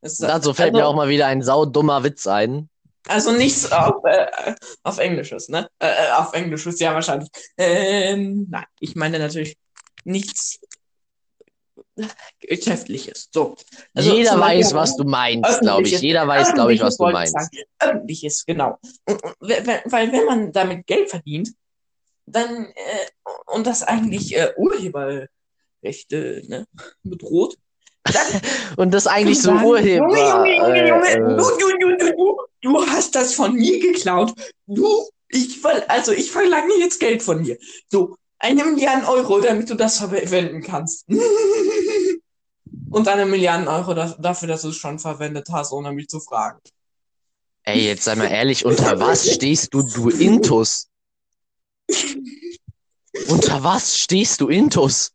Das, 0.00 0.18
Dazu 0.18 0.52
fällt 0.54 0.74
also, 0.74 0.78
mir 0.78 0.88
auch 0.88 0.96
mal 0.96 1.08
wieder 1.08 1.28
ein 1.28 1.40
saudummer 1.40 2.02
Witz 2.02 2.26
ein. 2.26 2.68
Also 3.06 3.30
nichts 3.30 3.70
auf, 3.70 4.04
äh, 4.06 4.54
auf 4.82 4.98
Englisches, 4.98 5.48
ne? 5.48 5.70
Äh, 5.78 5.86
äh, 5.86 6.10
auf 6.16 6.32
Englisches, 6.32 6.80
ja, 6.80 6.92
wahrscheinlich. 6.92 7.28
Ähm, 7.56 8.48
nein, 8.50 8.66
ich 8.80 8.96
meine 8.96 9.20
natürlich 9.20 9.56
nichts 10.04 10.58
Geschäftliches. 12.40 13.28
So. 13.32 13.56
Also 13.94 14.14
Jeder 14.14 14.38
weiß, 14.38 14.74
was 14.74 14.96
du 14.96 15.04
meinst, 15.04 15.60
glaube 15.60 15.82
ich. 15.82 16.00
Jeder 16.00 16.26
weiß, 16.26 16.54
glaube 16.54 16.74
ich, 16.74 16.80
was 16.80 16.96
du 16.96 17.10
meinst. 17.10 17.32
sagen. 17.34 17.48
Öffentliches, 17.78 18.44
genau. 18.46 18.78
Weil 19.40 20.12
wenn 20.12 20.24
man 20.26 20.52
damit 20.52 20.86
Geld 20.86 21.10
verdient, 21.10 21.50
dann 22.26 22.66
äh, 22.66 23.06
und 23.46 23.66
das 23.66 23.82
eigentlich 23.82 24.36
äh, 24.36 24.52
Urheberrechte 24.56 25.28
ne, 26.46 26.66
bedroht, 27.02 27.56
dann 28.04 28.40
Und 28.76 28.92
das 28.92 29.06
eigentlich 29.06 29.40
so 29.40 29.50
Urheber. 29.52 30.06
Junge, 30.08 30.56
Junge, 30.56 30.88
Junge, 30.88 31.08
äh, 31.08 31.18
du, 31.18 31.24
äh, 31.24 31.36
du, 31.36 31.96
du, 31.96 32.12
du, 32.16 32.36
du, 32.62 32.86
hast 32.86 33.14
das 33.14 33.34
von 33.34 33.54
mir 33.54 33.78
geklaut. 33.80 34.32
Du, 34.66 35.08
ich 35.28 35.58
also 35.88 36.12
ich 36.12 36.30
verlange 36.30 36.74
jetzt 36.78 37.00
Geld 37.00 37.22
von 37.22 37.42
dir. 37.42 37.58
So, 37.88 38.16
eine 38.38 38.64
Milliarde 38.64 39.08
Euro, 39.08 39.40
damit 39.40 39.68
du 39.68 39.74
das 39.74 39.98
verwenden 39.98 40.62
kannst. 40.62 41.06
Und 42.90 43.08
eine 43.08 43.26
Milliarde 43.26 43.68
Euro 43.68 43.94
da 43.94 44.14
dafür, 44.18 44.48
dass 44.48 44.62
du 44.62 44.68
es 44.68 44.76
schon 44.76 44.98
verwendet 44.98 45.48
hast, 45.50 45.72
ohne 45.72 45.92
mich 45.92 46.08
zu 46.08 46.20
fragen. 46.20 46.58
Ey, 47.64 47.86
jetzt 47.86 48.04
sei 48.04 48.14
mal 48.14 48.30
ehrlich, 48.30 48.64
unter 48.64 48.98
was 48.98 49.30
stehst 49.34 49.74
du, 49.74 49.82
du 49.82 50.08
Intus? 50.08 50.88
Unter 53.28 53.62
was 53.62 53.98
stehst 53.98 54.40
du 54.40 54.48
Intus? 54.48 55.12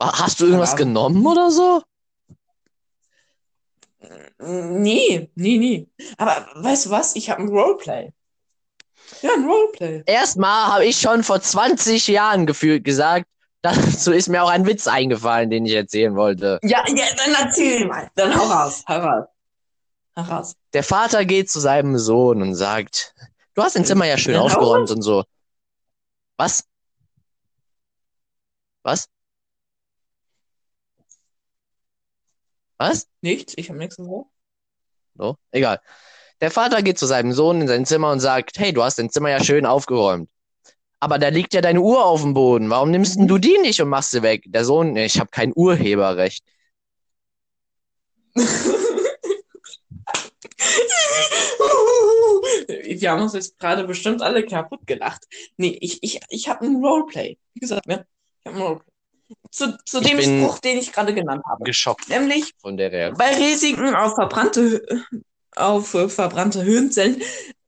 Hast 0.00 0.40
du 0.40 0.46
irgendwas 0.46 0.70
Keine 0.70 0.86
genommen 0.86 1.26
oder 1.26 1.50
so? 1.50 1.82
Nee, 4.38 5.30
nee, 5.34 5.58
nee. 5.58 5.86
Aber 6.16 6.48
weißt 6.54 6.86
du 6.86 6.90
was? 6.90 7.14
Ich 7.14 7.30
habe 7.30 7.42
ein 7.42 7.48
Roleplay. 7.48 8.10
Ja, 9.20 9.34
ein 9.34 9.44
Roleplay. 9.44 10.02
Erstmal 10.06 10.72
habe 10.72 10.86
ich 10.86 10.98
schon 10.98 11.22
vor 11.22 11.40
20 11.40 12.08
Jahren 12.08 12.46
gefühlt 12.46 12.84
gesagt, 12.84 13.26
dazu 13.62 14.12
ist 14.12 14.28
mir 14.28 14.42
auch 14.42 14.50
ein 14.50 14.66
Witz 14.66 14.86
eingefallen, 14.86 15.50
den 15.50 15.64
ich 15.64 15.74
erzählen 15.74 16.14
wollte. 16.14 16.58
Ja, 16.62 16.84
ja, 16.88 17.06
dann 17.16 17.46
erzähl 17.46 17.86
mal. 17.86 18.10
Dann 18.14 18.34
hau 18.34 18.44
raus, 18.44 18.84
hau 18.88 18.98
raus. 18.98 19.28
Hau 20.16 20.22
raus. 20.22 20.56
Der 20.72 20.84
Vater 20.84 21.24
geht 21.24 21.50
zu 21.50 21.60
seinem 21.60 21.98
Sohn 21.98 22.42
und 22.42 22.54
sagt, 22.54 23.14
du 23.54 23.62
hast 23.62 23.76
dein 23.76 23.84
Zimmer 23.84 24.04
ja 24.06 24.18
schön 24.18 24.38
hau 24.38 24.44
aufgeräumt 24.44 24.90
und 24.90 25.02
so. 25.02 25.24
Was? 26.36 26.64
Was? 28.82 29.08
Was? 32.78 33.06
Nichts, 33.20 33.54
ich 33.56 33.68
habe 33.68 33.78
nichts 33.78 33.96
gesagt. 33.96 34.26
So, 35.14 35.36
egal. 35.50 35.80
Der 36.40 36.50
Vater 36.50 36.82
geht 36.82 36.98
zu 36.98 37.06
seinem 37.06 37.32
Sohn 37.32 37.60
in 37.60 37.68
sein 37.68 37.86
Zimmer 37.86 38.10
und 38.10 38.18
sagt, 38.18 38.58
hey, 38.58 38.72
du 38.72 38.82
hast 38.82 38.98
dein 38.98 39.10
Zimmer 39.10 39.30
ja 39.30 39.42
schön 39.42 39.66
aufgeräumt. 39.66 40.28
Aber 41.02 41.18
da 41.18 41.30
liegt 41.30 41.52
ja 41.52 41.60
deine 41.60 41.80
Uhr 41.80 42.04
auf 42.04 42.22
dem 42.22 42.32
Boden. 42.32 42.70
Warum 42.70 42.92
nimmst 42.92 43.18
denn 43.18 43.26
du 43.26 43.36
die 43.36 43.58
nicht 43.58 43.80
und 43.82 43.88
machst 43.88 44.12
sie 44.12 44.22
weg? 44.22 44.44
Der 44.46 44.64
Sohn, 44.64 44.92
"Nee, 44.92 45.06
ich 45.06 45.18
habe 45.18 45.30
kein 45.32 45.52
Urheberrecht. 45.52 46.44
Wir 52.68 53.10
haben 53.10 53.22
uns 53.22 53.32
jetzt 53.32 53.58
gerade 53.58 53.82
bestimmt 53.84 54.22
alle 54.22 54.46
kaputt 54.46 54.86
gelacht. 54.86 55.24
Nee, 55.56 55.76
ich, 55.80 56.00
ich, 56.04 56.20
ich 56.28 56.48
habe 56.48 56.64
ein 56.66 56.76
Roleplay. 56.76 57.36
Wie 57.54 57.60
gesagt, 57.60 57.88
ne? 57.88 58.06
Ich 58.44 58.46
habe 58.46 58.58
ein 58.58 58.62
Roleplay. 58.62 58.86
Zu, 59.50 59.76
zu 59.84 60.00
dem 60.00 60.20
Spruch, 60.20 60.60
den 60.60 60.78
ich 60.78 60.92
gerade 60.92 61.12
genannt 61.12 61.42
habe. 61.48 61.64
Geschockt 61.64 62.08
Nämlich, 62.10 62.52
von 62.60 62.76
der 62.76 62.92
Reaktion. 62.92 63.18
bei 63.18 63.34
Risiken 63.36 63.92
auf 63.94 64.14
verbrannte, 64.14 64.82
auf 65.56 65.94
äh, 65.94 66.08
verbrannte 66.08 66.62
Hirnzellen 66.62 67.20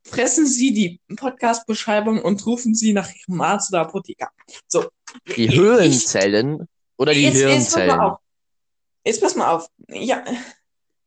fressen 0.05 0.47
Sie 0.47 0.73
die 0.73 1.01
Podcast-Beschreibung 1.17 2.21
und 2.23 2.45
rufen 2.47 2.75
Sie 2.75 2.93
nach 2.93 3.09
Ihrem 3.27 3.41
Arzt 3.41 3.71
oder 3.73 3.83
Apotheker. 3.83 4.29
So. 4.69 4.87
Die 5.37 5.47
Ich- 5.47 5.53
Hirnzellen 5.55 6.67
oder 6.97 7.13
die 7.13 7.23
jetzt, 7.23 7.37
jetzt 7.37 7.45
pass 7.73 7.77
mal 7.77 7.83
Hirnzellen? 7.85 8.01
auf. 8.01 8.19
Jetzt 9.07 9.21
pass 9.21 9.35
mal 9.37 9.51
auf. 9.53 9.69
Ja, 9.89 10.25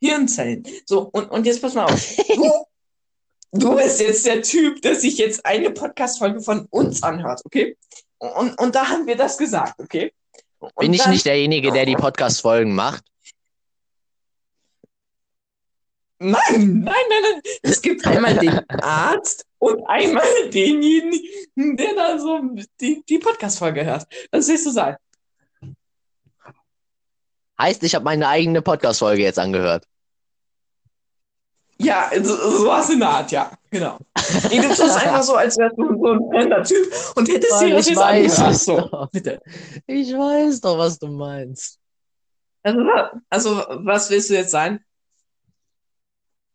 Hirnzellen. 0.01 0.63
So, 0.85 1.09
und, 1.11 1.29
und 1.31 1.45
jetzt 1.45 1.61
pass 1.61 1.73
mal 1.73 1.85
auf. 1.85 2.15
Du, 2.35 2.51
du 3.53 3.75
bist 3.75 3.99
jetzt 4.01 4.25
der 4.25 4.41
Typ, 4.43 4.81
der 4.81 4.95
sich 4.95 5.17
jetzt 5.17 5.45
eine 5.45 5.71
Podcast-Folge 5.71 6.41
von 6.41 6.65
uns 6.69 7.01
anhört, 7.03 7.41
okay? 7.45 7.77
Und, 8.19 8.59
und 8.59 8.75
da 8.75 8.89
haben 8.89 9.07
wir 9.07 9.15
das 9.15 9.37
gesagt, 9.37 9.79
okay? 9.79 10.13
Und 10.59 10.75
Bin 10.77 10.93
ich 10.93 11.01
dann- 11.01 11.11
nicht 11.11 11.25
derjenige, 11.25 11.71
der 11.71 11.85
die 11.85 11.95
Podcast-Folgen 11.95 12.73
macht? 12.75 13.03
Nein, 16.19 16.39
nein, 16.49 16.83
nein, 16.83 17.21
nein. 17.21 17.41
Es 17.61 17.81
gibt 17.81 18.05
einmal 18.07 18.37
den 18.37 18.67
Arzt 18.69 19.45
und 19.59 19.83
einmal 19.87 20.49
denjenigen, 20.51 21.77
der 21.77 21.93
da 21.93 22.17
so 22.17 22.41
die, 22.81 23.03
die 23.07 23.19
Podcast-Folge 23.19 23.85
hört. 23.85 24.07
Das 24.31 24.47
wirst 24.47 24.65
du 24.65 24.71
sein. 24.71 24.95
Heißt, 27.59 27.83
ich 27.83 27.93
habe 27.93 28.05
meine 28.05 28.27
eigene 28.27 28.61
Podcast-Folge 28.61 29.23
jetzt 29.23 29.39
angehört. 29.39 29.85
Ja, 31.79 32.09
so, 32.23 32.35
sowas 32.35 32.89
in 32.89 32.99
der 32.99 33.09
Art, 33.09 33.31
ja, 33.31 33.51
genau. 33.69 33.99
Nee, 34.49 34.59
du 34.59 34.67
tust 34.69 34.97
einfach 34.97 35.21
so, 35.21 35.35
als 35.35 35.57
wärst 35.57 35.77
du 35.77 35.85
so 35.99 36.11
ein 36.11 36.19
fremder 36.31 36.63
Typ 36.63 36.91
und 37.15 37.29
hättest 37.29 37.51
Weil 37.53 37.67
dir 37.67 37.75
das 37.75 37.87
jetzt 37.87 37.97
weiß 37.97 38.39
angehört. 38.39 38.55
So, 38.57 39.07
bitte. 39.11 39.41
Ich 39.85 40.11
weiß 40.11 40.61
doch, 40.61 40.77
was 40.79 40.97
du 40.97 41.07
meinst. 41.07 41.79
Also, 42.63 42.79
also, 43.29 43.55
was 43.85 44.09
willst 44.09 44.31
du 44.31 44.33
jetzt 44.33 44.51
sein? 44.51 44.83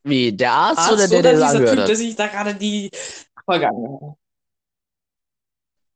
Wie, 0.04 0.32
der 0.36 0.52
Arzt, 0.52 0.78
Arzt 0.80 0.92
oder 0.92 1.08
der, 1.08 1.18
oder 1.20 1.30
der 1.30 1.40
das 1.40 1.52
dieser 1.52 1.70
Typ, 1.70 1.78
hat? 1.80 1.88
der 1.88 1.96
sich 1.96 2.16
da 2.16 2.26
gerade 2.26 2.54
die 2.54 2.90
Folge 3.44 3.68
angehört 3.68 4.02
hat? 4.02 4.16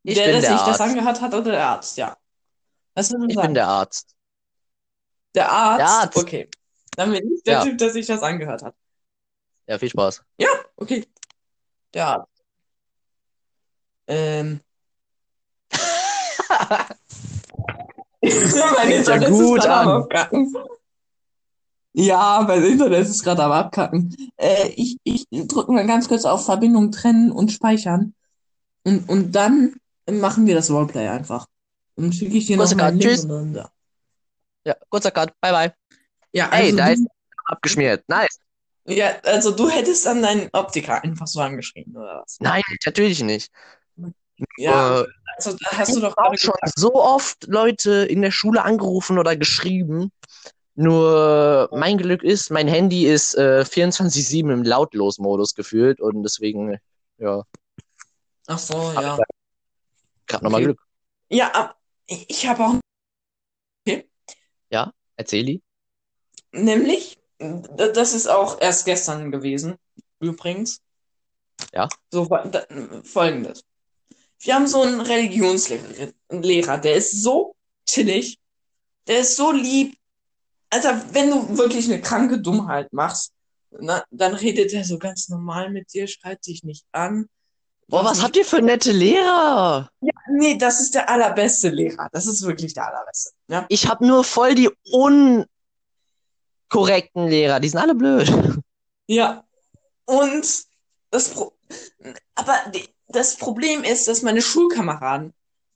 Ich 0.05 0.15
der, 0.15 0.23
bin 0.25 0.33
der 0.33 0.41
der 0.41 0.51
sich 0.53 0.61
das 0.61 0.69
Arzt. 0.69 0.81
angehört 0.81 1.21
hat 1.21 1.35
oder 1.35 1.51
der 1.51 1.67
Arzt, 1.67 1.97
ja. 1.97 2.17
Was 2.95 3.07
Ich 3.11 3.35
sagen? 3.35 3.49
bin 3.49 3.55
der 3.55 3.67
Arzt. 3.69 4.15
Der 5.35 5.51
Arzt? 5.51 5.81
Der 5.81 5.89
Arzt. 5.89 6.17
Okay. 6.17 6.49
Dann 6.97 7.11
bin 7.11 7.33
ich 7.33 7.43
der 7.43 7.55
Ja. 7.55 7.65
Typ, 7.65 7.79
der 7.79 7.91
sich 7.91 8.07
das 8.07 8.23
angehört 8.23 8.63
hat. 8.63 8.75
Ja, 9.67 9.79
viel 9.79 9.91
Spaß. 9.91 10.23
Okay. 10.77 11.05
Der 11.93 12.07
Arzt. 12.07 12.45
Ähm. 14.07 14.61
mein 18.23 18.31
Fängt 18.31 19.07
ja 19.09 19.15
Internet 19.17 19.29
gut 19.31 19.67
an. 19.67 20.09
Ja, 21.99 22.45
mein 22.47 22.63
Internet 22.63 23.09
ist 23.09 23.23
gerade 23.23 23.43
am 23.43 23.53
Abkacken. 23.53 24.15
Äh, 24.37 24.69
ich 24.77 24.99
ich 25.03 25.27
drücke 25.31 25.73
mal 25.73 25.87
ganz 25.87 26.09
kurz 26.09 26.27
auf 26.27 26.45
Verbindung 26.45 26.93
trennen 26.93 27.31
und 27.33 27.51
speichern. 27.51 28.15
Und, 28.85 29.09
und 29.09 29.33
dann 29.33 29.77
machen 30.11 30.47
wir 30.47 30.55
das 30.55 30.71
Roleplay 30.71 31.09
einfach. 31.09 31.47
Dann 31.97 32.13
schicke 32.13 32.37
ich 32.37 32.47
dir 32.47 32.59
noch 32.59 32.75
meinen 32.75 32.79
Cut. 32.79 32.95
Link 33.03 33.03
Tschüss. 33.03 33.25
und 33.25 33.29
dann 33.31 33.53
da. 33.55 33.71
Ja, 34.67 34.75
kurzer 34.91 35.11
Cut. 35.11 35.33
Bye, 35.41 35.53
bye. 35.53 35.75
Ja, 36.33 36.51
Ey, 36.53 36.67
also 36.67 36.77
da 36.77 36.87
du, 36.89 36.93
ist 36.93 37.07
abgeschmiert. 37.47 38.05
Nice. 38.09 38.39
ja, 38.87 39.13
also 39.25 39.53
du 39.53 39.71
hättest 39.71 40.05
dann 40.05 40.21
deinen 40.21 40.51
Optiker 40.53 41.03
einfach 41.03 41.27
so 41.27 41.41
angeschrieben, 41.41 41.97
oder 41.97 42.21
was? 42.23 42.37
Nein, 42.41 42.63
natürlich 42.85 43.23
nicht. 43.23 43.51
Ja, 44.59 45.01
Äh, 45.01 45.07
also 45.39 45.57
da 45.59 45.79
hast 45.79 45.97
du 45.97 46.01
doch 46.01 46.15
gerade 46.15 46.37
schon 46.37 46.55
gesagt. 46.61 46.79
so 46.79 46.95
oft 46.95 47.47
Leute 47.47 48.05
in 48.05 48.21
der 48.23 48.31
Schule 48.31 48.63
angerufen 48.65 49.19
oder 49.19 49.35
geschrieben. 49.37 50.13
Nur 50.77 51.69
mein 51.73 51.97
Glück 51.99 52.23
ist, 52.23 52.51
mein 52.51 52.69
Handy 52.69 53.07
ist 53.07 53.35
äh, 53.35 53.65
24/7 53.65 54.53
im 54.53 54.63
Lautlos-Modus 54.63 55.55
gefühlt 55.55 56.01
und 56.01 56.23
deswegen, 56.23 56.79
ja, 57.19 57.43
Ach 58.47 58.59
so, 58.59 58.95
hab 58.95 59.03
ja. 59.03 59.17
ich 59.19 60.27
gerade 60.27 60.45
nochmal 60.45 60.61
Okay. 60.61 60.65
Glück. 60.67 60.81
Ja, 61.29 61.75
ich 62.07 62.47
habe 62.47 62.65
auch 62.65 62.75
Erzähli. 65.19 65.63
Nämlich, 66.53 67.19
d- 67.41 67.93
das 67.93 68.13
ist 68.13 68.27
auch 68.27 68.61
erst 68.61 68.85
gestern 68.85 69.31
gewesen, 69.31 69.77
übrigens. 70.21 70.83
Ja. 71.73 71.89
So, 72.11 72.27
da- 72.27 72.67
folgendes. 73.03 73.65
Wir 74.41 74.55
haben 74.55 74.67
so 74.67 74.83
einen 74.83 75.01
Religionslehrer, 75.01 76.13
Lehrer, 76.29 76.77
der 76.79 76.97
ist 76.97 77.23
so 77.23 77.57
chillig, 77.87 78.39
der 79.07 79.21
ist 79.21 79.37
so 79.37 79.53
lieb. 79.53 79.97
Also, 80.71 80.89
wenn 81.13 81.31
du 81.31 81.59
wirklich 81.59 81.87
eine 81.87 82.01
kranke 82.01 82.41
Dummheit 82.41 82.93
machst, 82.93 83.33
na, 83.79 84.05
dann 84.11 84.35
redet 84.35 84.73
er 84.73 84.85
so 84.85 84.99
ganz 84.99 85.29
normal 85.29 85.71
mit 85.71 85.93
dir, 85.93 86.07
schreit 86.07 86.47
dich 86.47 86.65
nicht 86.65 86.85
an. 86.93 87.29
Boah, 87.89 88.05
was 88.05 88.23
habt 88.23 88.37
ihr 88.37 88.45
für 88.45 88.61
nette 88.61 88.91
Lehrer? 88.91 89.91
Nee, 90.29 90.59
das 90.59 90.81
ist 90.81 90.95
der 90.95 91.09
allerbeste 91.09 91.69
Lehrer. 91.69 92.09
Das 92.13 92.27
ist 92.27 92.43
wirklich 92.43 92.75
der 92.75 92.89
allerbeste. 92.89 93.31
Ja. 93.49 93.65
Ich 93.69 93.87
habe 93.89 94.05
nur 94.05 94.25
voll 94.25 94.57
die 94.57 94.71
unkorrekten 96.69 97.29
Lehrer. 97.29 97.61
Die 97.61 97.69
sind 97.69 97.79
alle 97.79 97.95
blöd. 97.95 98.33
Ja. 99.07 99.45
Und 100.05 100.65
das 101.11 101.29
Pro 101.29 101.53
aber 102.35 102.55
das 103.09 103.37
Problem 103.37 103.83
ist, 103.85 104.09
dass 104.09 104.23
meine 104.23 104.43
Schulkameraden, 104.43 105.33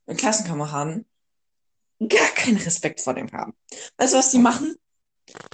meine 0.07 0.19
Klassenkameraden, 0.19 1.07
gar 2.09 2.29
keinen 2.29 2.57
Respekt 2.57 3.01
vor 3.01 3.15
dem 3.15 3.31
haben. 3.33 3.55
Weißt 3.99 4.15
du, 4.15 4.19
was 4.19 4.31
die 4.31 4.39
machen? 4.39 4.77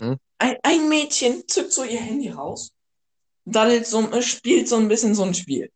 Hm? 0.00 0.18
Ein, 0.38 0.56
ein 0.62 0.88
Mädchen 0.88 1.46
zückt 1.48 1.72
so 1.72 1.84
ihr 1.84 2.00
Handy 2.00 2.30
raus, 2.30 2.72
daddelt 3.44 3.86
so, 3.86 4.08
spielt 4.22 4.68
so 4.68 4.76
ein 4.76 4.88
bisschen 4.88 5.14
so 5.14 5.24
ein 5.24 5.34
Spiel. 5.34 5.70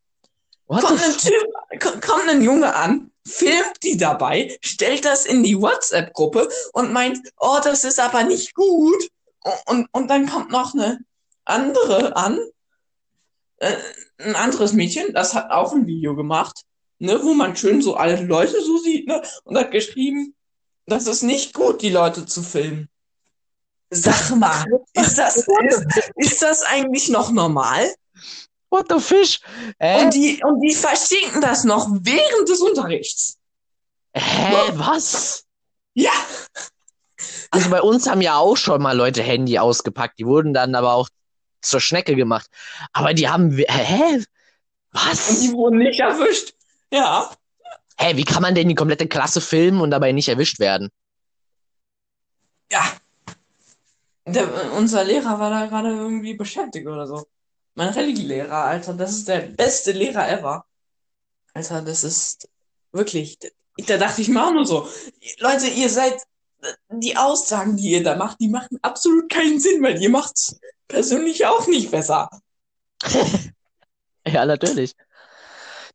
What 0.66 0.82
Kommt 0.82 1.02
ein 1.02 1.16
Typ, 1.16 1.80
ko- 1.80 2.00
kommt 2.00 2.28
ein 2.28 2.42
Junge 2.42 2.74
an, 2.74 3.10
filmt 3.26 3.82
die 3.82 3.96
dabei, 3.96 4.56
stellt 4.62 5.04
das 5.04 5.26
in 5.26 5.42
die 5.42 5.60
WhatsApp-Gruppe 5.60 6.48
und 6.72 6.92
meint, 6.92 7.18
oh, 7.38 7.58
das 7.62 7.84
ist 7.84 7.98
aber 7.98 8.22
nicht 8.22 8.54
gut. 8.54 9.08
Und, 9.66 9.88
und, 9.92 10.08
dann 10.08 10.28
kommt 10.28 10.50
noch 10.50 10.74
eine 10.74 11.00
andere 11.44 12.14
an, 12.14 12.38
äh, 13.56 13.76
ein 14.18 14.36
anderes 14.36 14.72
Mädchen, 14.72 15.12
das 15.12 15.34
hat 15.34 15.50
auch 15.50 15.72
ein 15.72 15.86
Video 15.86 16.14
gemacht, 16.14 16.62
ne, 16.98 17.20
wo 17.22 17.34
man 17.34 17.56
schön 17.56 17.82
so 17.82 17.94
alte 17.94 18.24
Leute 18.24 18.62
so 18.62 18.78
sieht, 18.78 19.08
ne, 19.08 19.22
und 19.44 19.58
hat 19.58 19.70
geschrieben, 19.70 20.34
das 20.90 21.06
ist 21.06 21.22
nicht 21.22 21.54
gut, 21.54 21.82
die 21.82 21.90
Leute 21.90 22.26
zu 22.26 22.42
filmen. 22.42 22.88
Sag 23.90 24.36
mal, 24.36 24.64
ist 24.94 25.18
das, 25.18 25.36
ist, 25.36 26.10
ist 26.16 26.42
das 26.42 26.62
eigentlich 26.62 27.08
noch 27.08 27.30
normal? 27.32 27.92
What 28.70 28.86
the 28.88 29.00
fish? 29.00 29.40
Hä? 29.80 30.04
Und 30.04 30.14
die, 30.14 30.40
und 30.44 30.60
die 30.60 30.74
verschicken 30.74 31.40
das 31.40 31.64
noch 31.64 31.88
während 31.90 32.48
des 32.48 32.60
Unterrichts. 32.60 33.36
Hä, 34.14 34.72
was? 34.74 35.44
Ja, 35.94 36.12
Also 37.50 37.70
bei 37.70 37.82
uns 37.82 38.08
haben 38.08 38.20
ja 38.20 38.36
auch 38.36 38.56
schon 38.56 38.80
mal 38.80 38.96
Leute 38.96 39.22
Handy 39.22 39.58
ausgepackt. 39.58 40.18
Die 40.18 40.26
wurden 40.26 40.54
dann 40.54 40.74
aber 40.74 40.94
auch 40.94 41.08
zur 41.62 41.80
Schnecke 41.80 42.14
gemacht. 42.14 42.46
Aber 42.92 43.12
die 43.12 43.28
haben, 43.28 43.50
hä? 43.50 44.14
und 44.14 44.26
Was? 44.92 45.40
die 45.40 45.52
wurden 45.52 45.78
nicht 45.78 46.00
erwischt. 46.00 46.54
Ja. 46.92 47.30
Hä, 48.00 48.16
wie 48.16 48.24
kann 48.24 48.40
man 48.40 48.54
denn 48.54 48.68
die 48.68 48.74
komplette 48.74 49.06
Klasse 49.06 49.42
filmen 49.42 49.82
und 49.82 49.90
dabei 49.90 50.12
nicht 50.12 50.28
erwischt 50.28 50.58
werden? 50.58 50.88
Ja. 52.72 52.96
Der, 54.26 54.72
unser 54.72 55.04
Lehrer 55.04 55.38
war 55.38 55.50
da 55.50 55.66
gerade 55.66 55.90
irgendwie 55.90 56.32
beschäftigt 56.34 56.86
oder 56.86 57.06
so. 57.06 57.26
Mein 57.74 57.90
Religielehrer, 57.90 58.64
Alter, 58.64 58.94
das 58.94 59.12
ist 59.12 59.28
der 59.28 59.40
beste 59.40 59.92
Lehrer 59.92 60.30
ever. 60.30 60.64
Alter, 61.52 61.82
das 61.82 62.02
ist 62.02 62.48
wirklich, 62.92 63.38
da 63.86 63.98
dachte 63.98 64.22
ich 64.22 64.28
mir 64.28 64.46
auch 64.46 64.52
nur 64.52 64.64
so, 64.64 64.88
Leute, 65.38 65.66
ihr 65.66 65.90
seid, 65.90 66.22
die 66.88 67.16
Aussagen, 67.16 67.76
die 67.76 67.90
ihr 67.90 68.02
da 68.02 68.16
macht, 68.16 68.40
die 68.40 68.48
machen 68.48 68.78
absolut 68.80 69.30
keinen 69.30 69.60
Sinn, 69.60 69.82
weil 69.82 70.00
ihr 70.00 70.10
macht's 70.10 70.58
persönlich 70.88 71.44
auch 71.44 71.66
nicht 71.66 71.90
besser. 71.90 72.30
Ja, 74.26 74.44
natürlich. 74.44 74.94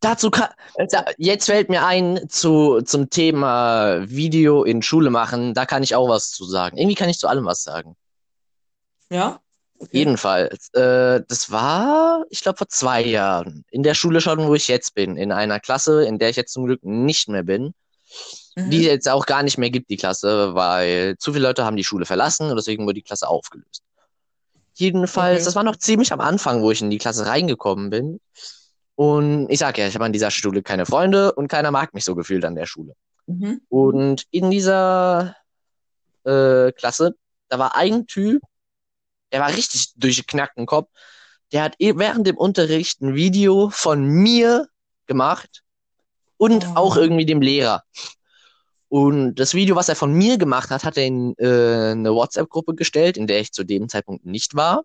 Dazu 0.06 0.30
kann, 0.30 0.50
da, 0.91 1.06
jetzt 1.18 1.48
fällt 1.48 1.70
mir 1.70 1.84
ein 1.84 2.30
zu, 2.30 2.82
zum 2.84 3.10
Thema 3.10 4.08
Video 4.08 4.63
in 4.63 4.84
Schule 4.84 5.10
machen. 5.10 5.56
Da 5.56 5.65
kann 5.65 5.82
ich 5.82 5.96
auch 5.96 6.08
was 6.08 6.30
zu 6.30 6.46
sagen. 6.46 6.78
Irgendwie 6.78 6.94
kann 6.96 7.10
ich 7.10 7.18
zu 7.18 7.28
allem 7.28 7.46
was 7.46 7.63
sagen. 7.63 7.96
Ja? 9.10 9.39
Okay. 9.80 9.89
Jedenfalls, 9.98 10.70
äh, 10.74 11.22
das 11.28 11.52
war, 11.52 12.24
ich 12.30 12.41
glaube, 12.41 12.60
vor 12.60 12.70
zwei 12.70 13.04
Jahren. 13.04 13.65
In 13.72 13.82
der 13.82 13.96
Schule 13.96 14.22
schon, 14.22 14.48
wo 14.48 14.54
ich 14.54 14.68
jetzt 14.68 14.94
bin. 14.94 15.18
In 15.18 15.32
einer 15.32 15.60
Klasse, 15.60 16.06
in 16.06 16.20
der 16.20 16.30
ich 16.30 16.36
jetzt 16.36 16.54
zum 16.54 16.65
Glück 16.65 16.84
nicht 16.84 17.28
mehr 17.28 17.44
bin. 17.44 17.74
Mhm. 18.56 18.70
Die 18.70 18.84
jetzt 18.84 19.10
auch 19.10 19.26
gar 19.26 19.41
nicht 19.41 19.58
mehr 19.58 19.72
gibt, 19.72 19.89
die 19.89 19.98
Klasse, 19.98 20.54
weil 20.54 21.18
zu 21.18 21.34
viele 21.34 21.48
Leute 21.48 21.65
haben 21.65 21.78
die 21.78 21.84
Schule 21.84 22.06
verlassen 22.06 22.52
und 22.52 22.56
deswegen 22.56 22.86
wurde 22.86 22.94
die 22.94 23.02
Klasse 23.02 23.28
aufgelöst. 23.28 23.82
Jedenfalls, 24.76 25.38
Okay. 25.38 25.46
das 25.46 25.56
war 25.56 25.63
noch 25.63 25.78
ziemlich 25.78 26.13
am 26.13 26.22
Anfang, 26.22 26.62
wo 26.62 26.70
ich 26.70 26.82
in 26.82 26.91
die 26.91 27.00
Klasse 27.00 27.26
reingekommen 27.26 27.89
bin. 27.89 28.20
Und 28.95 29.49
ich 29.49 29.60
sag 29.60 29.77
ja, 29.77 29.88
ich 29.88 29.95
habe 29.95 30.05
an 30.05 30.13
dieser 30.13 30.31
Schule 30.31 30.62
keine 30.63 30.86
Freunde 30.86 31.34
und 31.34 31.47
keiner 31.47 31.71
mag 31.71 31.93
mich 31.93 32.05
so 32.05 32.15
gefühlt 32.15 32.45
an 32.45 32.55
der 32.55 32.65
Schule. 32.65 32.93
Mhm. 33.27 33.62
Und 33.69 34.25
in 34.31 34.49
dieser 34.51 35.36
äh, 36.23 36.71
Klasse, 36.71 37.15
da 37.49 37.60
war 37.60 37.75
ein 37.75 38.08
Typ, 38.08 38.41
der 39.31 39.41
war 39.41 39.49
richtig 39.49 39.93
durchgeknackt 39.95 40.58
im 40.58 40.65
Kopf. 40.65 40.89
Der 41.51 41.63
hat 41.63 41.75
eh 41.79 41.97
während 41.97 42.25
dem 42.25 42.38
Unterricht 42.38 43.01
ein 43.01 43.15
Video 43.15 43.69
von 43.69 44.05
mir 44.05 44.67
gemacht 45.08 45.63
und 46.38 46.65
Oh. 46.67 46.75
auch 46.75 46.97
irgendwie 46.97 47.25
dem 47.25 47.41
Lehrer. 47.41 47.84
Und 48.88 49.36
das 49.36 49.53
Video, 49.53 49.75
was 49.75 49.89
er 49.89 49.95
von 49.95 50.13
mir 50.13 50.38
gemacht 50.38 50.69
hat, 50.69 50.84
hat 50.84 50.95
er 50.97 51.05
in 51.05 51.36
äh, 51.38 51.91
eine 51.91 52.13
WhatsApp-Gruppe 52.13 52.75
gestellt, 52.75 53.17
in 53.17 53.27
der 53.27 53.39
ich 53.41 53.51
zu 53.51 53.63
dem 53.63 53.89
Zeitpunkt 53.89 54.25
nicht 54.25 54.55
war. 54.55 54.84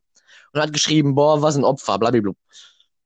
Und 0.52 0.60
hat 0.60 0.72
geschrieben, 0.72 1.14
boah, 1.14 1.42
was 1.42 1.56
ein 1.56 1.64
Opfer, 1.64 1.98
blablabla. 1.98 2.32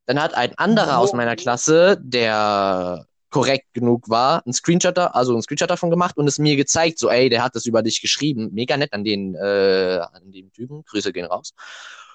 Dann 0.06 0.20
hat 0.20 0.34
ein 0.34 0.56
anderer 0.58 0.98
aus 0.98 1.12
Oh. 1.12 1.16
meiner 1.16 1.36
Klasse, 1.36 1.98
der 2.02 3.06
korrekt 3.30 3.72
genug 3.72 4.08
war, 4.08 4.44
einen 4.44 4.52
Screenshot, 4.52 4.96
also 4.98 5.32
einen 5.32 5.42
Screenshot 5.42 5.70
davon 5.70 5.90
gemacht 5.90 6.16
und 6.16 6.28
es 6.28 6.38
mir 6.38 6.54
gezeigt, 6.56 6.98
so, 6.98 7.10
ey, 7.10 7.28
der 7.28 7.42
hat 7.42 7.56
das 7.56 7.66
über 7.66 7.82
dich 7.82 8.00
geschrieben. 8.00 8.50
Mega 8.52 8.76
nett 8.76 8.92
an 8.92 9.02
den, 9.02 9.34
äh, 9.34 9.98
an 10.12 10.30
den 10.30 10.52
Typen. 10.52 10.84
Grüße 10.84 11.12
gehen 11.12 11.26
raus. 11.26 11.52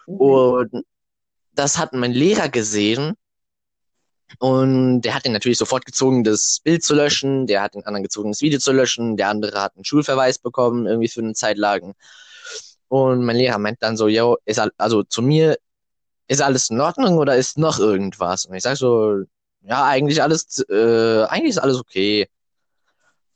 Mhm. 0.07 0.15
Und 0.15 0.85
das 1.53 1.77
hat 1.77 1.93
mein 1.93 2.13
Lehrer 2.13 2.47
gesehen. 2.47 3.15
Und 4.37 5.01
der 5.01 5.15
hat 5.15 5.25
den 5.25 5.33
natürlich 5.33 5.57
sofort 5.57 5.85
gezwungen, 5.85 6.23
das 6.23 6.59
Bild 6.63 6.83
zu 6.83 6.93
löschen. 6.93 7.47
Der 7.47 7.63
hat 7.63 7.73
den 7.73 7.83
anderen 7.85 8.03
gezwungen, 8.03 8.31
das 8.31 8.41
Video 8.41 8.59
zu 8.59 8.71
löschen. 8.71 9.17
Der 9.17 9.29
andere 9.29 9.61
hat 9.61 9.75
einen 9.75 9.85
Schulverweis 9.85 10.37
bekommen, 10.37 10.85
irgendwie 10.85 11.09
für 11.09 11.21
eine 11.21 11.33
Zeit 11.33 11.57
lang. 11.57 11.95
Und 12.87 13.25
mein 13.25 13.35
Lehrer 13.35 13.57
meint 13.57 13.81
dann 13.81 13.97
so, 13.97 14.07
yo, 14.07 14.37
ist 14.45 14.61
also 14.77 15.03
zu 15.03 15.21
mir, 15.21 15.57
ist 16.29 16.41
alles 16.41 16.69
in 16.69 16.79
Ordnung 16.79 17.17
oder 17.17 17.35
ist 17.35 17.57
noch 17.57 17.79
irgendwas? 17.79 18.45
Und 18.45 18.55
ich 18.55 18.63
sag 18.63 18.77
so, 18.77 19.23
ja, 19.61 19.85
eigentlich 19.85 20.21
alles, 20.21 20.63
äh, 20.69 21.23
eigentlich 21.25 21.49
ist 21.49 21.57
alles 21.57 21.77
okay. 21.77 22.29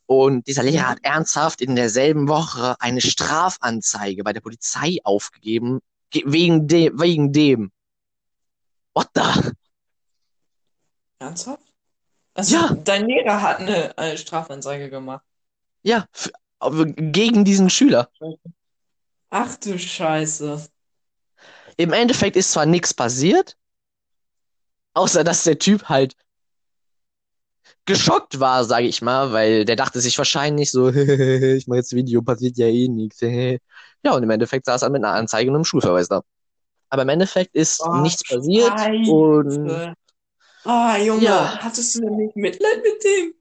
Und 0.05 0.47
dieser 0.47 0.63
Lehrer 0.63 0.89
hat 0.89 0.99
ernsthaft 1.01 1.61
in 1.61 1.75
derselben 1.75 2.27
Woche 2.27 2.75
eine 2.79 3.01
Strafanzeige 3.01 4.23
bei 4.23 4.31
der 4.31 4.41
Polizei 4.41 4.97
aufgegeben 5.03 5.79
Ge- 6.11 6.23
Wegen 6.27 6.67
dem, 6.67 6.99
wegen 6.99 7.33
dem. 7.33 7.71
What 8.93 9.09
the? 9.15 9.51
Ernsthaft? 11.19 11.63
Also, 12.35 12.55
Ja. 12.55 12.73
dein 12.83 13.07
Lehrer 13.07 13.41
hat 13.41 13.59
eine, 13.59 13.97
eine 13.97 14.17
Strafanzeige 14.17 14.89
gemacht. 14.91 15.25
Ja, 15.81 16.07
gegen 16.61 17.43
diesen 17.43 17.69
Schüler. 17.69 18.09
Ach 19.29 19.55
du 19.57 19.79
Scheiße. 19.79 20.67
Im 21.77 21.93
Endeffekt 21.93 22.35
ist 22.35 22.51
zwar 22.51 22.65
nichts 22.65 22.93
passiert, 22.93 23.57
außer 24.93 25.23
dass 25.23 25.43
der 25.43 25.57
Typ 25.59 25.89
halt 25.89 26.15
geschockt 27.85 28.39
war, 28.39 28.63
sage 28.65 28.87
ich 28.87 29.01
mal, 29.01 29.31
weil 29.33 29.65
der 29.65 29.75
dachte 29.75 29.99
sich 30.01 30.17
wahrscheinlich 30.17 30.71
so, 30.71 30.89
ich 30.89 31.67
mache 31.67 31.77
jetzt 31.79 31.93
Video, 31.93 32.21
passiert 32.21 32.57
ja 32.57 32.67
eh 32.67 32.87
nichts. 32.87 33.21
Ja, 34.05 34.11
und 34.15 34.21
im 34.23 34.29
Endeffekt 34.31 34.65
saß 34.65 34.81
er 34.81 34.89
mit 34.89 35.01
einer 35.01 35.13
Anzeige 35.13 35.49
und 35.49 35.55
einem 35.55 35.63
Schulverweis 35.63 36.09
da. 36.09 36.23
Aber 36.89 37.03
im 37.03 37.09
Endeffekt 37.09 37.55
ist 37.55 37.81
Oh, 37.85 37.93
nichts 38.01 38.21
passiert 38.27 38.77
Scheiße. 38.77 39.09
und 39.11 39.95
Ah, 40.65 40.97
Junge, 40.97 41.23
Ja. 41.23 41.57
hattest 41.63 41.95
du 41.95 42.01
denn 42.01 42.17
nicht 42.17 42.35
Mitleid 42.35 42.83
mit 42.83 43.01
dem? 43.03 43.33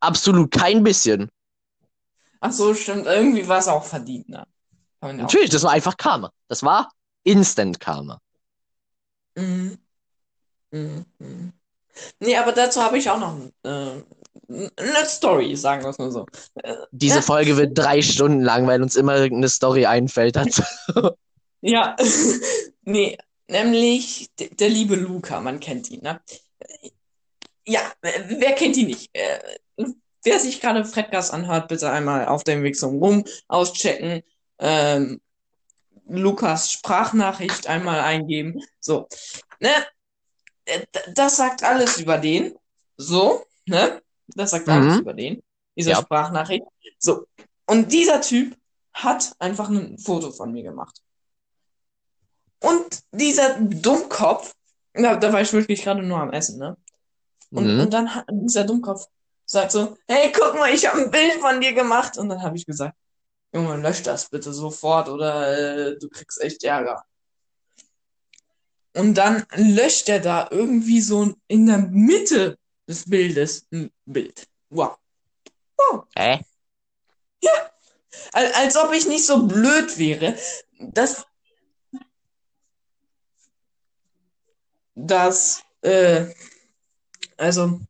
absolut 0.00 0.50
kein 0.50 0.82
bisschen. 0.82 1.30
Ach 2.40 2.50
so, 2.50 2.74
stimmt. 2.74 3.06
Irgendwie 3.06 3.46
war 3.46 3.58
es 3.60 3.68
auch 3.68 3.84
verdient, 3.84 4.28
ne? 4.28 4.44
Ja 5.02 5.08
auch- 5.08 5.12
Natürlich, 5.12 5.50
das 5.50 5.62
war 5.62 5.70
einfach 5.70 5.96
Karma. 5.96 6.32
Das 6.48 6.64
war 6.64 6.90
Instant 7.24 7.80
Karma. 7.80 8.20
Mhm. 9.36 9.78
Mhm. 10.70 11.04
mhm. 11.18 11.52
Nee, 12.20 12.36
aber 12.36 12.52
dazu 12.52 12.82
habe 12.82 12.96
ich 12.98 13.08
auch 13.10 13.18
noch 13.18 13.38
äh, 13.64 14.02
eine 14.48 15.06
Story, 15.06 15.54
sagen 15.56 15.82
wir 15.82 15.90
es 15.90 15.98
mal 15.98 16.10
so. 16.10 16.26
Diese 16.90 17.16
Ja. 17.16 17.22
Folge 17.22 17.56
wird 17.56 17.76
drei 17.76 18.00
Stunden 18.00 18.40
lang, 18.40 18.66
weil 18.66 18.82
uns 18.82 18.96
immer 18.96 19.16
irgendeine 19.16 19.48
Story 19.48 19.86
einfällt 19.86 20.36
dazu. 20.36 20.62
Ja, 21.64 21.94
nee, 22.82 23.16
nämlich 23.46 24.28
der 24.36 24.68
liebe 24.68 24.96
Luca, 24.96 25.40
man 25.40 25.60
kennt 25.60 25.88
ihn, 25.92 26.02
ne? 26.02 26.20
Ja, 27.64 27.80
äh, 28.02 28.20
wer 28.38 28.52
kennt 28.54 28.76
ihn 28.76 28.88
nicht? 28.88 29.10
Äh, 29.12 29.38
Wer 30.24 30.38
sich 30.38 30.60
gerade 30.60 30.84
Fredgas 30.84 31.30
anhört, 31.32 31.68
bitte 31.68 31.90
einmal 31.90 32.26
auf 32.26 32.44
dem 32.44 32.62
Weg 32.62 32.76
zum 32.76 32.98
Rum 32.98 33.24
auschecken. 33.48 34.22
Ähm, 34.60 35.20
Lukas 36.08 36.70
Sprachnachricht 36.72 37.66
einmal 37.66 38.00
eingeben. 38.00 38.60
So, 38.80 39.08
ne? 39.60 39.70
Äh, 40.64 40.80
Das 41.14 41.36
sagt 41.36 41.62
alles 41.62 41.98
über 41.98 42.18
den. 42.18 42.54
So, 42.96 43.44
ne? 43.66 44.02
Das 44.28 44.50
sagt 44.50 44.68
alles 44.68 44.94
Mhm. 44.96 45.00
über 45.00 45.14
den. 45.14 45.42
Diese 45.76 45.90
Ja. 45.90 46.00
Sprachnachricht. 46.02 46.64
So. 46.98 47.26
Und 47.66 47.92
dieser 47.92 48.20
Typ 48.20 48.56
hat 48.92 49.34
einfach 49.38 49.68
ein 49.68 49.98
Foto 49.98 50.30
von 50.30 50.52
mir 50.52 50.62
gemacht. 50.62 51.00
Und 52.60 53.00
dieser 53.12 53.58
Dummkopf, 53.58 54.54
da, 54.94 55.16
da 55.16 55.32
war 55.32 55.40
ich 55.40 55.52
wirklich 55.52 55.82
gerade 55.82 56.02
nur 56.02 56.18
am 56.20 56.32
Essen, 56.32 56.58
ne? 56.58 56.76
Und, 57.50 57.74
Mhm. 57.74 57.80
und 57.80 57.90
dann 57.92 58.14
hat 58.14 58.26
dieser 58.30 58.64
Dummkopf 58.64 59.06
sagt 59.44 59.72
so, 59.72 59.96
hey, 60.06 60.32
guck 60.32 60.54
mal, 60.54 60.72
ich 60.72 60.86
habe 60.86 61.02
ein 61.02 61.10
Bild 61.10 61.34
von 61.40 61.60
dir 61.60 61.72
gemacht. 61.72 62.16
Und 62.16 62.28
dann 62.28 62.40
habe 62.42 62.56
ich 62.56 62.64
gesagt, 62.64 62.96
Junge, 63.52 63.76
lösch 63.76 64.02
das 64.02 64.28
bitte 64.30 64.52
sofort 64.52 65.08
oder 65.08 65.90
äh, 65.90 65.98
du 65.98 66.08
kriegst 66.08 66.40
echt 66.40 66.64
Ärger. 66.64 67.04
Und 68.94 69.14
dann 69.14 69.46
löscht 69.54 70.08
er 70.08 70.20
da 70.20 70.48
irgendwie 70.50 71.00
so 71.00 71.34
in 71.48 71.66
der 71.66 71.78
Mitte 71.78 72.58
des 72.86 73.08
Bildes 73.08 73.66
ein 73.72 73.90
Bild. 74.04 74.46
Wow. 74.70 74.96
Hä? 76.14 76.40
Als, 78.32 78.54
als 78.54 78.76
ob 78.76 78.92
ich 78.92 79.06
nicht 79.06 79.26
so 79.26 79.46
blöd 79.46 79.98
wäre, 79.98 80.36
dass, 80.78 81.26
dass, 84.94 85.62
äh, 85.82 86.26
also, 87.36 87.80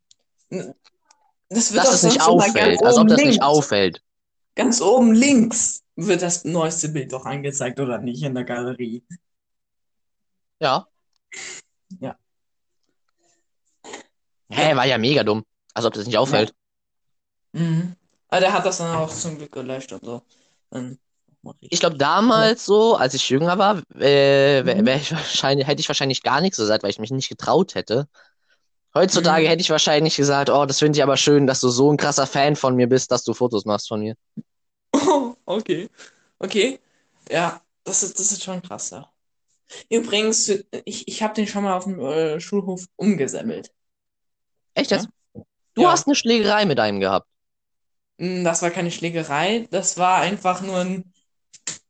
das 1.49 1.73
wird 1.73 1.85
Dass 1.85 1.87
doch 1.87 1.95
es 1.95 2.03
nicht 2.03 2.21
auffällt, 2.23 2.83
als 2.83 2.97
ob 2.97 3.09
das 3.09 3.19
nicht 3.19 3.27
links. 3.27 3.45
auffällt. 3.45 4.03
Ganz 4.55 4.81
oben 4.81 5.15
links 5.15 5.83
wird 5.97 6.23
das 6.23 6.45
neueste 6.45 6.89
Bild 6.91 7.13
doch 7.13 7.25
angezeigt, 7.25 7.81
oder 7.81 7.99
nicht, 7.99 8.23
in 8.23 8.35
der 8.35 8.45
Galerie. 8.45 9.05
Ja. 10.61 10.87
Ja. 12.01 12.17
Hä, 14.51 14.77
war 14.77 14.87
ja 14.87 14.99
mega 14.99 15.25
dumm. 15.25 15.45
Als 15.75 15.87
ob 15.87 15.95
das 15.95 16.07
nicht 16.07 16.19
auffällt. 16.19 16.55
Mhm. 17.53 17.97
Aber 18.29 18.41
der 18.41 18.53
hat 18.53 18.65
das 18.65 18.79
dann 18.79 18.95
auch 18.97 19.11
zum 19.11 19.39
Glück 19.39 19.53
gelöscht 19.53 19.93
und 19.93 20.05
so. 20.05 20.23
Dann 20.71 20.99
Ich 21.61 21.81
glaube, 21.81 21.97
damals 21.99 22.65
so, 22.65 22.97
als 22.97 23.15
ich 23.15 23.29
jünger 23.29 23.59
war, 23.59 23.79
äh, 23.97 24.65
wär, 24.65 24.77
Mhm. 24.77 24.87
wär 24.87 24.97
ich 24.97 25.11
hätte 25.43 25.81
ich 25.81 25.89
wahrscheinlich 25.89 26.23
gar 26.23 26.41
nichts 26.41 26.57
gesagt, 26.57 26.83
weil 26.83 26.91
ich 26.91 26.99
mich 26.99 27.11
nicht 27.11 27.29
getraut 27.29 27.75
hätte. 27.75 28.09
Heutzutage 28.95 29.47
Mhm. 29.47 29.49
hätte 29.49 29.63
ich 29.63 29.71
wahrscheinlich 29.71 30.17
gesagt, 30.17 30.51
oh, 30.51 30.67
das 30.67 30.79
finde 30.81 30.99
ich 30.99 31.03
aber 31.03 31.17
schön, 31.17 31.47
dass 31.47 31.61
du 31.61 31.69
so 31.69 31.91
ein 31.93 31.97
krasser 31.97 32.27
Fan 32.27 32.57
von 32.57 32.77
mir 32.77 32.89
bist, 32.89 33.11
dass 33.11 33.25
du 33.25 33.35
Fotos 33.35 33.65
machst 33.65 33.89
von 33.89 34.01
mir. 34.01 34.15
Oh, 34.95 35.37
okay. 35.47 35.89
Okay. 36.39 36.81
Ja, 37.31 37.63
das 37.85 38.03
ist, 38.03 38.19
das 38.19 38.33
ist 38.33 38.43
schon 38.45 38.63
krass, 38.63 38.91
ja. 38.91 39.11
Übrigens, 39.91 40.49
ich, 40.87 41.09
ich 41.09 41.23
habe 41.23 41.35
den 41.35 41.47
schon 41.49 41.65
mal 41.65 41.75
auf 41.77 41.85
dem 41.85 42.01
äh, 42.01 42.41
Schulhof 42.41 42.87
umgesammelt. 42.97 43.73
Echt 44.75 44.91
jetzt? 44.91 45.09
Ja. 45.35 45.45
Du 45.75 45.89
Ja. 45.89 45.89
hast 45.89 46.07
eine 46.09 46.17
Schlägerei 46.17 46.67
mit 46.67 46.81
einem 46.81 47.01
gehabt. 47.01 47.29
Mm, 48.19 48.45
Das 48.45 48.63
war 48.63 48.71
keine 48.71 48.91
Schlägerei, 48.91 49.67
das 49.71 49.99
war 49.99 50.19
einfach 50.21 50.61
nur 50.63 50.79
ein, 50.79 51.13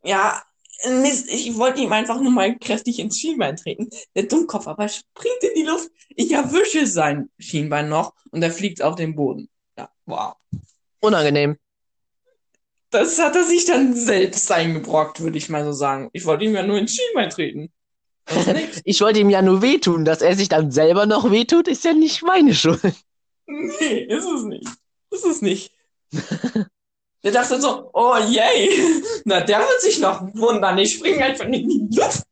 ja, 0.04 0.42
Mist. 0.90 1.28
Ich 1.30 1.56
wollte 1.56 1.80
ihm 1.80 1.92
einfach 1.92 2.20
nur 2.20 2.32
mal 2.32 2.58
kräftig 2.58 2.98
ins 2.98 3.18
Schienbein 3.18 3.56
treten. 3.56 3.88
Der 4.14 4.24
Dummkopf 4.24 4.66
aber 4.66 4.88
springt 4.88 5.42
in 5.42 5.54
die 5.54 5.66
Luft. 5.68 5.90
Ich 6.10 6.32
erwische 6.32 6.86
sein 6.86 7.30
Schienbein 7.38 7.88
noch 7.88 8.14
und 8.30 8.42
er 8.42 8.50
fliegt 8.50 8.82
auf 8.82 8.96
den 8.96 9.14
Boden. 9.14 9.48
Ja, 9.78 9.90
wow. 10.06 10.34
Unangenehm. 11.00 11.56
Das 12.90 13.18
hat 13.18 13.34
er 13.36 13.44
sich 13.44 13.64
dann 13.64 13.94
selbst 13.94 14.50
eingebrockt, 14.52 15.20
würde 15.20 15.38
ich 15.38 15.48
mal 15.48 15.64
so 15.64 15.72
sagen. 15.72 16.10
Ich 16.12 16.26
wollte 16.26 16.44
ihm 16.44 16.54
ja 16.54 16.62
nur 16.62 16.78
ins 16.78 16.94
Schienbein 16.94 17.30
treten. 17.30 17.72
Ich 18.84 19.00
wollte 19.00 19.20
ihm 19.20 19.30
ja 19.30 19.42
nur 19.42 19.62
wehtun, 19.62 20.04
dass 20.04 20.22
er 20.22 20.36
sich 20.36 20.48
dann 20.48 20.70
selber 20.70 21.06
noch 21.06 21.30
wehtut, 21.30 21.68
ist 21.68 21.84
ja 21.84 21.92
nicht 21.92 22.22
meine 22.22 22.54
Schuld. 22.54 22.80
Nee, 23.46 24.06
ist 24.08 24.26
es 24.26 24.44
nicht. 24.44 24.68
Ist 25.10 25.24
es 25.24 25.42
nicht. 25.42 25.72
Der 27.24 27.32
dachte 27.32 27.60
so, 27.60 27.90
oh 27.92 28.16
yay, 28.28 28.68
na 29.24 29.40
der 29.40 29.60
wird 29.60 29.80
sich 29.80 29.98
noch 30.00 30.22
wundern. 30.34 30.78
Ich 30.78 30.94
springe 30.94 31.24
einfach 31.24 31.44
in 31.44 31.52
die 31.52 31.88
Luft. 31.96 32.24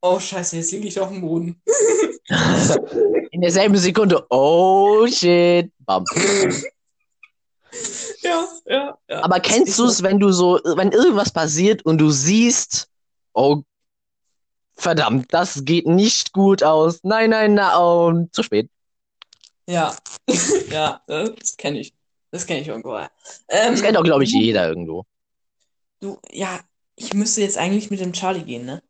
Oh 0.00 0.18
scheiße, 0.18 0.56
jetzt 0.56 0.72
liege 0.72 0.88
ich 0.88 0.98
auf 1.00 1.08
dem 1.08 1.20
Boden. 1.20 1.60
In 3.30 3.40
derselben 3.40 3.76
Sekunde, 3.76 4.24
oh 4.30 5.06
shit. 5.06 5.70
Bam. 5.80 6.04
Ja, 8.22 8.48
ja, 8.66 8.98
ja. 9.08 9.24
Aber 9.24 9.40
kennst 9.40 9.78
du 9.78 9.84
es, 9.84 10.02
wenn 10.02 10.18
du 10.18 10.32
so, 10.32 10.60
wenn 10.76 10.92
irgendwas 10.92 11.30
passiert 11.30 11.84
und 11.84 11.98
du 11.98 12.10
siehst, 12.10 12.88
oh, 13.34 13.62
verdammt, 14.76 15.26
das 15.32 15.64
geht 15.64 15.86
nicht 15.86 16.32
gut 16.32 16.62
aus. 16.62 17.00
Nein, 17.02 17.30
nein, 17.30 17.54
na, 17.54 17.76
und 17.78 18.34
zu 18.34 18.42
spät. 18.42 18.70
Ja, 19.68 19.94
ja, 20.70 21.02
das 21.06 21.56
kenne 21.56 21.80
ich. 21.80 21.95
Das 22.30 22.46
kenne 22.46 22.60
ich 22.60 22.68
irgendwo. 22.68 22.96
Ähm, 22.96 23.08
Das 23.48 23.82
kennt 23.82 23.96
doch, 23.96 24.04
glaube 24.04 24.24
ich, 24.24 24.32
jeder 24.32 24.68
irgendwo. 24.68 25.04
Du, 26.00 26.18
ja, 26.30 26.60
ich 26.96 27.14
müsste 27.14 27.40
jetzt 27.40 27.56
eigentlich 27.58 27.90
mit 27.90 28.00
dem 28.00 28.12
Charlie 28.12 28.44
gehen, 28.44 28.66
ne? 28.66 28.82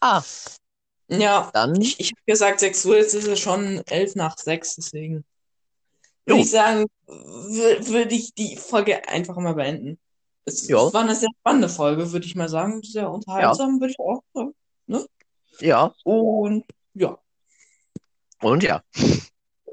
Ah, 0.00 0.22
Ja, 1.08 1.50
dann, 1.52 1.80
ich, 1.80 1.98
ich 2.00 2.12
habe 2.12 2.22
gesagt 2.26 2.60
6 2.60 2.84
Uhr, 2.86 2.96
jetzt 2.96 3.14
ist 3.14 3.26
es 3.26 3.40
schon 3.40 3.82
11 3.86 4.14
nach 4.14 4.38
6, 4.38 4.76
deswegen 4.76 5.24
würde 6.26 6.42
ich 6.42 6.50
sagen, 6.50 6.86
würde 7.06 8.14
ich 8.14 8.32
die 8.34 8.56
Folge 8.56 9.06
einfach 9.08 9.36
mal 9.36 9.54
beenden. 9.54 9.98
Es, 10.44 10.68
Jo. 10.68 10.92
war 10.92 11.02
eine 11.02 11.14
sehr 11.14 11.28
spannende 11.40 11.68
Folge, 11.68 12.12
würde 12.12 12.26
ich 12.26 12.34
mal 12.36 12.48
sagen. 12.48 12.82
Sehr 12.82 13.10
unterhaltsam, 13.10 13.80
würde 13.80 13.92
ich 13.92 13.98
auch 13.98 14.22
sagen. 14.32 14.54
ja, 15.60 15.92
Und 16.04 16.64
ja, 16.94 17.18
und 18.42 18.62
ja. 18.62 18.82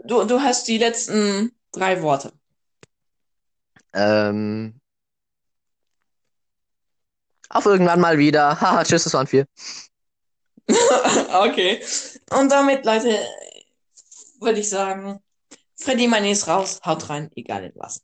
du, 0.03 0.23
du 0.25 0.41
hast 0.41 0.67
die 0.67 0.77
letzten 0.77 1.51
drei 1.71 2.01
Worte. 2.01 2.33
Ähm, 3.97 4.79
auf 7.49 7.65
irgendwann 7.65 7.99
mal 7.99 8.17
wieder. 8.17 8.59
Haha, 8.61 8.83
tschüss, 8.83 9.03
das 9.03 9.13
waren 9.13 9.27
vier. 9.27 9.45
Okay. 11.33 11.81
Und 12.31 12.51
damit, 12.51 12.85
Leute, 12.85 13.17
würde 14.39 14.59
ich 14.59 14.69
sagen, 14.69 15.19
Freddy 15.75 16.07
Money 16.07 16.31
ist 16.31 16.47
raus, 16.47 16.81
haut 16.85 17.09
rein, 17.09 17.29
egal 17.35 17.63
in 17.63 17.71
was. 17.75 18.01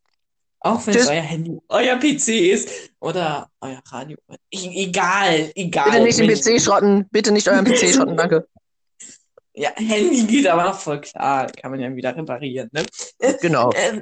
Auch 0.60 0.86
wenn 0.88 0.96
es 0.96 1.08
euer 1.08 1.22
Handy, 1.22 1.60
euer 1.68 1.98
PC 1.98 2.30
ist 2.52 2.70
oder 3.02 3.50
euer 3.60 3.82
Radio. 3.90 4.18
E 4.50 4.86
egal, 4.86 5.52
egal. 5.56 5.92
Bitte 5.92 6.04
nicht 6.04 6.46
den. 6.46 6.58
PC 6.58 6.62
schrotten. 6.62 7.10
Bitte 7.12 7.32
nicht 7.34 7.50
euren 7.50 7.66
PC 7.66 7.94
schrotten, 7.94 8.18
danke. 8.18 8.48
Ja, 9.56 9.70
Handy 9.76 10.26
geht 10.26 10.48
aber 10.48 10.64
noch 10.64 10.80
voll 10.80 11.00
klar. 11.00 11.46
Kann 11.46 11.70
man 11.70 11.80
ja 11.80 11.96
wieder 11.96 12.16
reparieren, 12.16 12.72
ne? 12.72 12.84
Genau. 13.40 13.72
Ähm, 13.76 14.02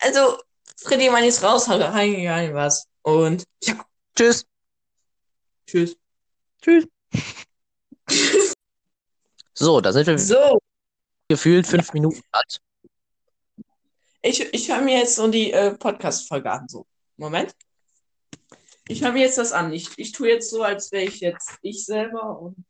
also, 0.00 0.38
Freddy 0.80 1.10
Money 1.10 1.28
ist 1.28 1.42
raus, 1.42 1.68
haut 1.68 1.80
rein, 1.80 2.14
egal 2.14 2.44
in 2.44 2.54
was. 2.54 2.86
Und 3.02 3.44
ja, 3.62 3.84
Tschüss. 4.16 4.46
tschüss. 5.66 5.96
Tschüss. 6.62 6.86
So, 9.60 9.80
da 9.80 9.92
sind 9.92 10.06
wir 10.06 10.16
So, 10.20 10.60
gefühlt 11.26 11.66
fünf 11.66 11.92
Minuten 11.92 12.22
alt. 12.30 12.60
ich, 14.22 14.40
ich 14.54 14.70
höre 14.70 14.82
mir 14.82 14.98
jetzt 14.98 15.16
so 15.16 15.26
die 15.26 15.52
äh, 15.52 15.76
Podcast-Folge 15.76 16.48
an. 16.48 16.68
So, 16.68 16.86
Moment. 17.16 17.56
Ich 18.86 19.02
höre 19.02 19.10
mir 19.10 19.22
jetzt 19.22 19.36
das 19.36 19.50
an. 19.50 19.72
Ich, 19.72 19.90
ich 19.98 20.12
tue 20.12 20.28
jetzt 20.28 20.50
so, 20.50 20.62
als 20.62 20.92
wäre 20.92 21.06
ich 21.06 21.18
jetzt 21.18 21.58
ich 21.62 21.84
selber 21.84 22.38
und 22.38 22.64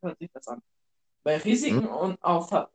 hört 0.00 0.16
sich 0.20 0.30
das 0.32 0.46
an. 0.46 0.62
Bei 1.24 1.38
Risiken 1.38 1.88
und 1.88 2.22
auf, 2.22 2.52
auf 2.52 2.68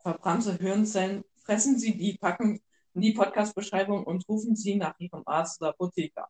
verbrannte 0.00 0.54
Hirnzellen 0.56 1.24
fressen 1.42 1.76
Sie 1.76 1.98
die 1.98 2.16
Packen 2.18 2.60
in 2.94 3.00
die 3.02 3.12
Podcast-Beschreibung 3.12 4.04
und 4.04 4.28
rufen 4.28 4.56
Sie 4.56 4.76
nach 4.76 4.94
Ihrem 4.98 5.22
Arzt 5.26 5.60
oder 5.60 5.70
Apotheker. 5.70 6.28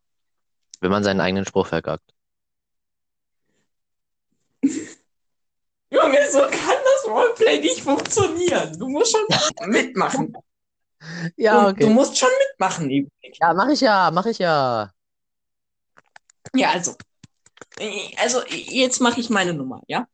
Wenn 0.80 0.90
man 0.90 1.04
seinen 1.04 1.20
eigenen 1.20 1.44
Spruch 1.44 1.66
verkackt. 1.66 2.14
Junge, 5.90 6.30
so 6.30 6.40
kann 6.40 6.50
das 6.50 7.06
Roleplay 7.06 7.60
nicht 7.60 7.80
funktionieren. 7.80 8.78
Du 8.78 8.88
musst 8.88 9.16
schon 9.16 9.70
mitmachen. 9.70 10.36
Ja, 11.36 11.72
Du, 11.72 11.86
du 11.86 11.90
musst 11.90 12.18
schon 12.18 12.28
mitmachen, 12.48 12.90
Ebenik. 12.90 13.38
Ja, 13.40 13.54
mach 13.54 13.68
ich 13.68 13.80
ja, 13.80 14.10
mach 14.10 14.26
ich 14.26 14.38
ja. 14.38 14.92
Ja, 16.56 16.70
also. 16.70 16.96
Also, 18.16 18.42
jetzt 18.48 19.00
mache 19.00 19.20
ich 19.20 19.30
meine 19.30 19.54
Nummer, 19.54 19.80
ja? 19.86 20.08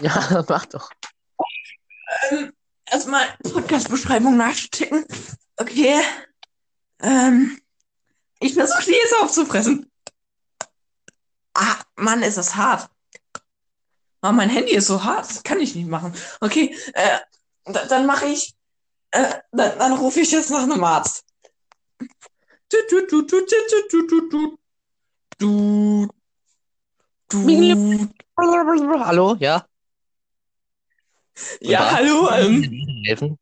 Ja, 0.00 0.42
mach 0.48 0.64
doch. 0.66 0.90
Ähm, 2.30 2.52
erstmal 2.90 3.26
Podcast-Beschreibung 3.42 4.38
nachschicken. 4.38 5.04
Okay. 5.62 6.02
Ähm, 7.00 7.60
ich 8.40 8.54
versuche 8.54 8.84
die 8.84 8.92
jetzt 8.92 9.14
aufzufressen. 9.22 9.88
Ah, 11.54 11.76
Mann, 11.96 12.22
ist 12.22 12.36
das 12.36 12.56
hart. 12.56 12.90
Oh, 14.22 14.32
mein 14.32 14.50
Handy 14.50 14.72
ist 14.72 14.88
so 14.88 15.04
hart, 15.04 15.28
das 15.28 15.42
kann 15.42 15.60
ich 15.60 15.74
nicht 15.74 15.88
machen. 15.88 16.14
Okay, 16.40 16.76
äh, 16.94 17.18
da, 17.64 17.86
dann 17.86 18.06
mache 18.06 18.26
ich, 18.26 18.54
äh, 19.12 19.34
dann, 19.52 19.78
dann 19.78 19.92
rufe 19.92 20.20
ich 20.20 20.32
jetzt 20.32 20.50
nach 20.50 20.64
einem 20.64 20.82
Arzt. 20.82 21.24
Du, 21.98 22.78
du, 22.90 23.06
du, 23.06 23.22
du, 23.22 23.40
du, 23.40 23.88
du, 23.90 24.06
du, 24.08 24.28
du. 24.28 24.58
Du. 25.38 26.08
Du. 27.28 28.08
Hallo, 28.36 29.36
ja? 29.38 29.66
Ja, 31.60 31.92
hallo. 31.92 32.30
Ähm, 32.30 33.04
Helfen? 33.06 33.38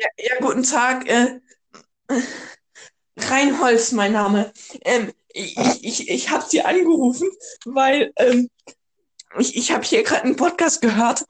Ja, 0.00 0.08
ja, 0.18 0.34
guten 0.40 0.62
Tag. 0.62 1.08
Äh, 1.08 1.40
Reinholz, 3.18 3.92
mein 3.92 4.12
Name. 4.12 4.52
Ähm, 4.82 5.12
ich, 5.28 5.56
ich, 5.82 6.08
ich 6.08 6.30
habe 6.30 6.44
Sie 6.46 6.62
angerufen, 6.62 7.28
weil 7.64 8.12
ähm, 8.16 8.50
ich, 9.38 9.56
ich 9.56 9.72
habe 9.72 9.84
hier 9.84 10.02
gerade 10.02 10.24
einen 10.24 10.36
Podcast 10.36 10.80
gehört 10.82 11.24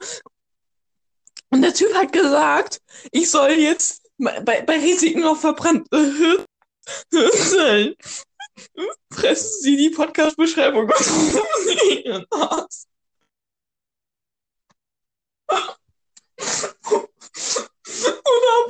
und 1.49 1.61
der 1.61 1.73
Typ 1.73 1.93
hat 1.93 2.11
gesagt, 2.13 2.81
ich 3.11 3.29
soll 3.29 3.51
jetzt 3.51 4.03
bei, 4.17 4.61
bei 4.61 4.79
Risiken 4.79 5.23
auf 5.23 5.41
verbrannte 5.41 5.97
Hirn- 5.97 6.45
Hirnzellen 7.11 7.95
fressen 9.11 9.61
Sie 9.61 9.77
die 9.77 9.89
Podcast-Beschreibung 9.89 10.83
und 10.85 10.91
rufen 10.91 11.41
Sie 11.65 12.01
Ihren 12.01 12.25
Arzt. 12.31 12.87
Oder 17.89 18.67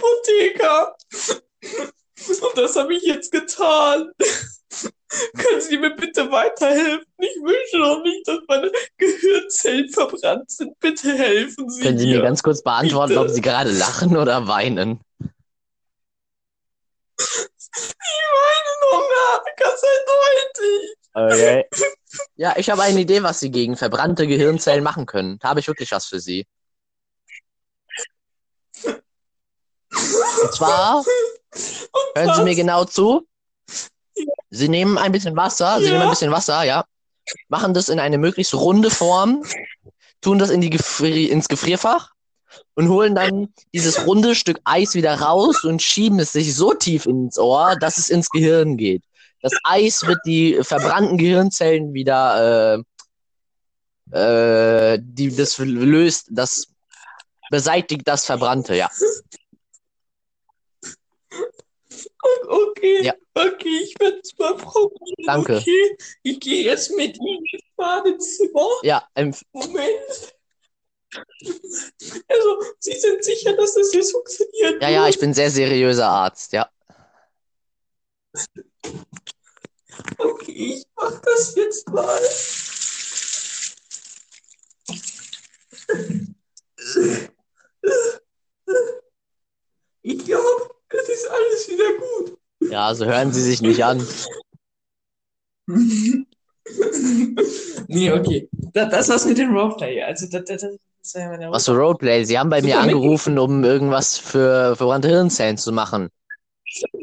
Apotheker. 0.67 0.95
Und 2.41 2.57
das 2.57 2.75
habe 2.75 2.93
ich 2.95 3.03
jetzt 3.03 3.31
getan. 3.31 4.11
Können 5.37 5.61
Sie 5.61 5.77
mir 5.77 5.95
bitte 5.95 6.29
weiterhelfen? 6.31 7.05
Ich 7.19 7.35
wünsche 7.41 7.77
doch 7.77 8.03
nicht, 8.03 8.27
dass 8.27 8.39
meine 8.47 8.71
Gehirnzellen 8.97 9.89
verbrannt 9.89 10.51
sind. 10.51 10.77
Bitte 10.79 11.13
helfen 11.17 11.69
Sie 11.69 11.81
Können 11.81 11.97
Sie 11.97 12.07
mir. 12.07 12.17
mir 12.17 12.23
ganz 12.23 12.43
kurz 12.43 12.61
beantworten, 12.61 13.09
Bitte. 13.09 13.21
ob 13.21 13.29
Sie 13.29 13.41
gerade 13.41 13.71
lachen 13.71 14.17
oder 14.17 14.47
weinen? 14.47 14.99
Ich 17.19 17.47
meine 18.33 18.91
Hunger. 18.91 19.43
Ganz 19.57 19.81
eindeutig. 19.83 20.97
Okay. 21.13 21.65
Ja, 22.35 22.55
ich 22.57 22.69
habe 22.69 22.83
eine 22.83 22.99
Idee, 22.99 23.23
was 23.23 23.39
Sie 23.39 23.49
gegen 23.51 23.77
verbrannte 23.77 24.27
Gehirnzellen 24.27 24.83
machen 24.83 25.05
können. 25.05 25.39
Da 25.39 25.49
habe 25.49 25.59
ich 25.61 25.67
wirklich 25.67 25.91
was 25.91 26.05
für 26.05 26.19
Sie. 26.19 26.45
Und 30.43 30.53
zwar, 30.53 31.03
hören 32.15 32.35
Sie 32.35 32.43
mir 32.43 32.55
genau 32.55 32.85
zu. 32.85 33.27
Sie 34.49 34.69
nehmen 34.69 34.97
ein 34.97 35.11
bisschen 35.11 35.35
Wasser, 35.35 35.79
Sie 35.79 35.89
nehmen 35.89 36.03
ein 36.03 36.09
bisschen 36.09 36.31
Wasser, 36.31 36.63
ja. 36.63 36.85
Machen 37.49 37.73
das 37.73 37.89
in 37.89 37.99
eine 37.99 38.17
möglichst 38.17 38.53
runde 38.53 38.89
Form, 38.89 39.43
tun 40.21 40.39
das 40.39 40.49
in 40.49 40.61
die 40.61 40.69
Gefri 40.69 41.25
ins 41.25 41.47
Gefrierfach 41.47 42.11
und 42.75 42.89
holen 42.89 43.15
dann 43.15 43.53
dieses 43.73 44.05
runde 44.05 44.35
Stück 44.35 44.59
Eis 44.63 44.93
wieder 44.93 45.19
raus 45.19 45.63
und 45.63 45.81
schieben 45.81 46.19
es 46.19 46.31
sich 46.31 46.55
so 46.55 46.73
tief 46.73 47.05
ins 47.05 47.37
Ohr, 47.37 47.75
dass 47.75 47.97
es 47.97 48.09
ins 48.09 48.29
Gehirn 48.29 48.77
geht. 48.77 49.03
Das 49.41 49.53
Eis 49.63 50.05
wird 50.05 50.19
die 50.25 50.59
verbrannten 50.61 51.17
Gehirnzellen 51.17 51.93
wieder, 51.93 52.83
äh, 54.11 54.15
äh, 54.17 54.99
die 55.01 55.35
das 55.35 55.57
löst, 55.57 56.27
das 56.31 56.67
beseitigt 57.49 58.03
das 58.05 58.25
Verbrannte, 58.25 58.75
ja. 58.75 58.89
Okay, 62.47 63.03
Ja. 63.03 63.13
okay, 63.35 63.79
ich 63.83 63.99
werde 63.99 64.19
es 64.23 64.37
mal 64.37 64.55
probieren. 64.55 65.25
Danke. 65.25 65.57
Okay, 65.57 65.97
ich 66.23 66.39
gehe 66.39 66.63
jetzt 66.65 66.91
mit 66.95 67.17
Ihnen 67.17 67.45
ins 67.45 67.63
Badezimmer. 67.75 68.69
Ja, 68.83 69.07
ähm, 69.15 69.33
Moment. 69.51 70.33
Also, 72.27 72.63
Sie 72.79 72.93
sind 72.99 73.23
sicher, 73.23 73.53
dass 73.55 73.73
das 73.75 73.93
jetzt 73.93 74.11
funktioniert? 74.11 74.81
ja, 74.81 74.89
ja, 74.89 75.07
ich 75.07 75.19
bin 75.19 75.33
sehr 75.33 75.49
seriöser 75.49 76.07
Arzt, 76.07 76.53
ja. 76.53 76.69
Okay, 80.17 80.51
ich 80.51 80.85
mach 80.95 81.19
das 81.21 81.55
jetzt 81.55 81.87
mal. 81.89 82.19
Ich 90.01 90.25
glaube, 90.25 90.75
das 90.89 91.09
ist 91.09 91.27
alles 91.29 91.67
wieder 91.69 91.93
gut. 91.93 92.37
Ja, 92.77 92.93
so 92.93 93.05
hören 93.05 93.33
Sie 93.33 93.41
sich 93.41 93.59
nicht 93.63 93.83
an. 93.83 94.05
nee, 97.87 98.11
okay. 98.11 98.47
Das, 98.71 98.91
das 98.91 99.09
war's 99.09 99.25
mit 99.25 99.39
dem 99.39 99.49
Roleplay. 99.49 100.03
Also, 100.03 100.27
das, 100.29 100.43
das, 100.45 100.61
das 100.61 100.75
ist 101.01 101.15
ja 101.15 101.27
meine 101.27 101.49
Was 101.49 101.65
für 101.65 101.71
Roleplay? 101.71 102.23
Sie 102.23 102.37
haben 102.37 102.51
bei 102.51 102.61
mir 102.61 102.75
Super, 102.75 102.85
Mickey. 102.85 102.95
angerufen, 102.95 103.39
um 103.39 103.63
irgendwas 103.63 104.19
für 104.19 104.75
verbrannte 104.75 105.07
Hirnzellen 105.07 105.57
zu 105.57 105.71
machen. 105.71 106.09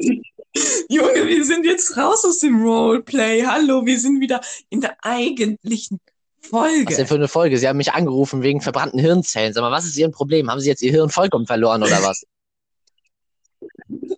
Junge, 0.89 1.27
wir 1.27 1.43
sind 1.43 1.65
jetzt 1.65 1.97
raus 1.97 2.23
aus 2.23 2.39
dem 2.39 2.63
Roleplay. 2.63 3.43
Hallo, 3.45 3.85
wir 3.85 3.99
sind 3.99 4.21
wieder 4.21 4.39
in 4.69 4.79
der 4.79 4.95
eigentlichen 5.01 5.99
Folge. 6.39 6.87
Was 6.87 6.95
denn 6.95 7.07
für 7.07 7.15
eine 7.15 7.27
Folge? 7.27 7.57
Sie 7.57 7.67
haben 7.67 7.75
mich 7.75 7.91
angerufen 7.91 8.43
wegen 8.43 8.61
verbrannten 8.61 9.01
Hirnzellen. 9.01 9.51
Sag 9.51 9.61
mal, 9.61 9.71
was 9.71 9.83
ist 9.83 9.97
Ihr 9.97 10.09
Problem? 10.09 10.49
Haben 10.49 10.61
Sie 10.61 10.69
jetzt 10.69 10.83
Ihr 10.83 10.91
Hirn 10.91 11.09
vollkommen 11.09 11.47
verloren 11.47 11.83
oder 11.83 12.01
was? 12.01 12.23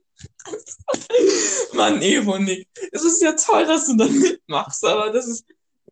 Mann, 1.73 2.01
Evo, 2.01 2.37
Nick. 2.37 2.67
Es 2.91 3.03
ist 3.03 3.21
ja 3.21 3.33
toll, 3.33 3.65
dass 3.65 3.87
du 3.87 3.97
da 3.97 4.05
mitmachst, 4.05 4.83
aber 4.85 5.11
das 5.11 5.27
ist. 5.27 5.45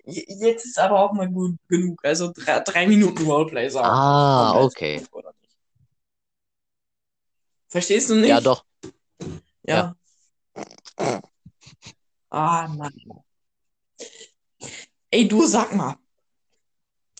Jetzt 0.07 0.65
ist 0.65 0.77
aber 0.77 0.99
auch 0.99 1.13
mal 1.13 1.27
gut 1.27 1.57
genug. 1.67 1.99
Also 2.03 2.31
drei, 2.35 2.59
drei 2.59 2.87
Minuten 2.87 3.25
Roleplay 3.25 3.69
sagen. 3.69 3.87
Ah, 3.87 4.61
okay. 4.61 5.03
Verstehst 7.67 8.09
du 8.09 8.15
nicht? 8.15 8.29
Ja, 8.29 8.39
doch. 8.39 8.63
Ja. 9.63 9.95
Ah, 12.29 12.67
Mann. 12.67 12.93
Ey, 15.09 15.27
du 15.27 15.45
sag 15.45 15.73
mal. 15.73 15.95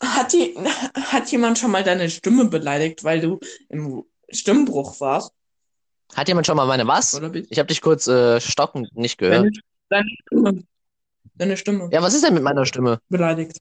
Hat, 0.01 0.33
die, 0.33 0.55
hat 0.93 1.31
jemand 1.31 1.57
schon 1.57 1.71
mal 1.71 1.83
deine 1.83 2.09
Stimme 2.09 2.45
beleidigt, 2.45 3.03
weil 3.03 3.21
du 3.21 3.39
im 3.69 4.03
Stimmbruch 4.29 4.99
warst? 4.99 5.31
Hat 6.13 6.27
jemand 6.27 6.47
schon 6.47 6.57
mal 6.57 6.65
meine 6.65 6.87
was? 6.87 7.19
Ich 7.49 7.59
habe 7.59 7.67
dich 7.67 7.81
kurz 7.81 8.07
äh, 8.07 8.39
stockend 8.39 8.95
nicht 8.95 9.17
gehört. 9.17 9.57
deine, 9.89 10.09
Stimme, 10.25 10.63
deine 11.35 11.57
Stimme 11.57 11.89
Ja, 11.91 12.01
was 12.01 12.13
ist 12.13 12.23
denn 12.23 12.33
mit 12.33 12.43
meiner 12.43 12.65
Stimme? 12.65 12.99
beleidigt? 13.09 13.59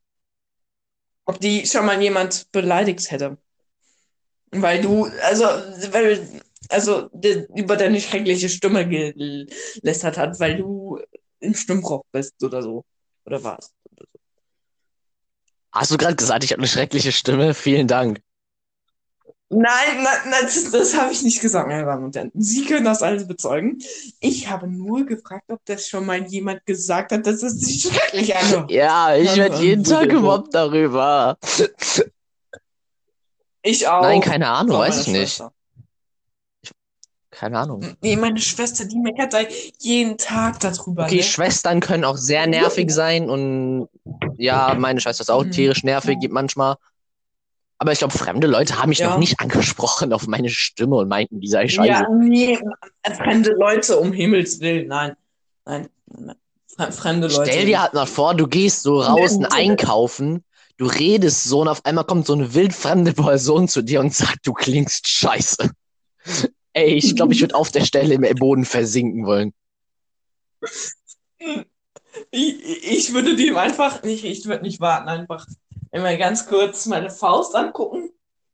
Ob 1.24 1.40
die 1.40 1.66
schon 1.66 1.86
mal 1.86 2.00
jemand 2.00 2.50
beleidigt 2.52 3.10
hätte? 3.10 3.38
Weil 4.50 4.82
du, 4.82 5.06
also, 5.22 5.44
weil, 5.44 6.42
also, 6.68 7.08
de, 7.12 7.46
über 7.56 7.76
deine 7.76 8.00
schreckliche 8.00 8.48
Stimme 8.48 8.86
gelästert 8.88 10.16
hat, 10.16 10.38
weil 10.38 10.56
du 10.56 11.00
im 11.40 11.54
Stimmbruch 11.54 12.04
bist 12.12 12.34
oder 12.42 12.62
so. 12.62 12.84
Oder 13.24 13.42
warst. 13.42 13.72
Oder 13.90 14.04
so. 14.12 14.18
Hast 15.72 15.90
du 15.90 15.96
gerade 15.96 16.14
gesagt, 16.14 16.44
ich 16.44 16.52
habe 16.52 16.60
eine 16.60 16.68
schreckliche 16.68 17.10
Stimme? 17.10 17.54
Vielen 17.54 17.88
Dank. 17.88 18.20
Nein, 19.50 20.02
nein, 20.02 20.16
nein 20.30 20.42
das, 20.42 20.70
das 20.70 20.96
habe 20.98 21.12
ich 21.12 21.22
nicht 21.22 21.40
gesagt, 21.40 21.68
meine 21.68 21.84
Damen 21.84 22.04
und 22.04 22.16
Herren. 22.16 22.32
Sie 22.34 22.64
können 22.64 22.84
das 22.84 23.02
alles 23.02 23.28
bezeugen. 23.28 23.78
Ich 24.18 24.48
habe 24.48 24.66
nur 24.66 25.04
gefragt, 25.04 25.44
ob 25.48 25.64
das 25.66 25.86
schon 25.86 26.06
mal 26.06 26.24
jemand 26.26 26.64
gesagt 26.66 27.12
hat, 27.12 27.26
dass 27.26 27.42
es 27.42 27.60
sich 27.60 27.82
schrecklich 27.82 28.34
anhört. 28.34 28.70
Ja, 28.70 29.14
ich 29.14 29.36
werde 29.36 29.56
jeden 29.62 29.82
bitte, 29.82 29.94
Tag 29.94 30.08
gemobbt 30.08 30.54
darüber. 30.54 31.38
Ich 33.62 33.86
auch. 33.86 34.02
Nein, 34.02 34.20
keine 34.20 34.48
Ahnung, 34.48 34.78
weiß 34.78 35.02
ich 35.02 35.06
nicht. 35.08 35.36
Schwester. 35.36 35.52
Keine 37.30 37.58
Ahnung. 37.58 37.84
Nee, 38.00 38.16
meine 38.16 38.38
Schwester, 38.38 38.84
die 38.84 38.96
meckert 38.96 39.32
da 39.32 39.40
jeden 39.80 40.16
Tag 40.18 40.60
darüber. 40.60 41.04
Okay, 41.04 41.16
ne? 41.16 41.22
Schwestern 41.22 41.80
können 41.80 42.04
auch 42.04 42.16
sehr 42.16 42.46
nervig 42.46 42.90
sein 42.92 43.28
und 43.28 43.88
ja, 44.36 44.74
meine 44.78 45.00
Schwester 45.00 45.22
ist 45.22 45.30
auch 45.30 45.44
Mhm. 45.44 45.50
tierisch 45.50 45.82
nervig 45.82 46.18
manchmal. 46.30 46.76
Aber 47.78 47.92
ich 47.92 47.98
glaube, 47.98 48.16
fremde 48.16 48.46
Leute 48.46 48.78
haben 48.80 48.88
mich 48.90 49.00
Ja. 49.00 49.10
noch 49.10 49.18
nicht 49.18 49.40
angesprochen 49.40 50.12
auf 50.12 50.26
meine 50.26 50.48
Stimme 50.48 50.96
und 50.96 51.08
meinten, 51.08 51.40
die 51.40 51.48
sei 51.48 51.68
scheiße. 51.68 51.88
Ja, 51.88 52.08
nee, 52.08 52.58
fremde 53.16 53.52
Leute, 53.52 53.98
um 53.98 54.12
Himmels 54.12 54.60
Willen, 54.60 54.88
nein. 54.88 55.16
Nein, 55.66 55.88
nein. 56.06 56.36
Fre- 56.76 56.92
fremde 56.92 57.28
Leute. 57.28 57.50
Stell 57.50 57.66
dir 57.66 57.82
halt 57.82 57.94
mal 57.94 58.06
vor, 58.06 58.34
du 58.34 58.46
gehst 58.46 58.82
so 58.82 59.00
raus 59.00 59.36
Nee, 59.38 59.46
einkaufen, 59.50 60.44
du 60.76 60.86
redest 60.86 61.44
so 61.44 61.60
und 61.60 61.68
auf 61.68 61.84
einmal 61.84 62.04
kommt 62.04 62.26
so 62.26 62.32
eine 62.32 62.54
wildfremde 62.54 63.12
Person 63.12 63.68
zu 63.68 63.82
dir 63.82 64.00
und 64.00 64.14
sagt, 64.14 64.46
du 64.46 64.52
klingst 64.52 65.08
scheiße. 65.08 65.70
Ey, 66.72 66.94
ich 66.94 67.14
glaube, 67.16 67.32
ich 67.32 67.40
würde 67.40 67.54
auf 67.54 67.70
der 67.70 67.84
Stelle 67.84 68.14
im 68.14 68.36
Boden 68.36 68.64
versinken 68.64 69.26
wollen. 69.26 69.52
Ich, 72.30 72.54
ich 72.90 73.12
würde 73.14 73.36
dem 73.36 73.56
einfach 73.56 74.02
nicht, 74.02 74.24
ich 74.24 74.46
würde 74.46 74.62
nicht 74.62 74.80
warten, 74.80 75.08
einfach 75.08 75.46
immer 75.94 76.16
ganz 76.16 76.46
kurz 76.46 76.86
meine 76.86 77.08
Faust 77.08 77.54
angucken, 77.54 78.10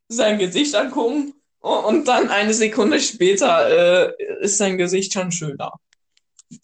sein 0.08 0.38
Gesicht 0.38 0.74
angucken 0.74 1.34
und, 1.60 1.84
und 1.84 2.04
dann 2.04 2.28
eine 2.28 2.52
Sekunde 2.52 3.00
später 3.00 4.10
äh, 4.10 4.12
ist 4.40 4.58
sein 4.58 4.76
Gesicht 4.76 5.12
schon 5.12 5.32
schöner, 5.32 5.72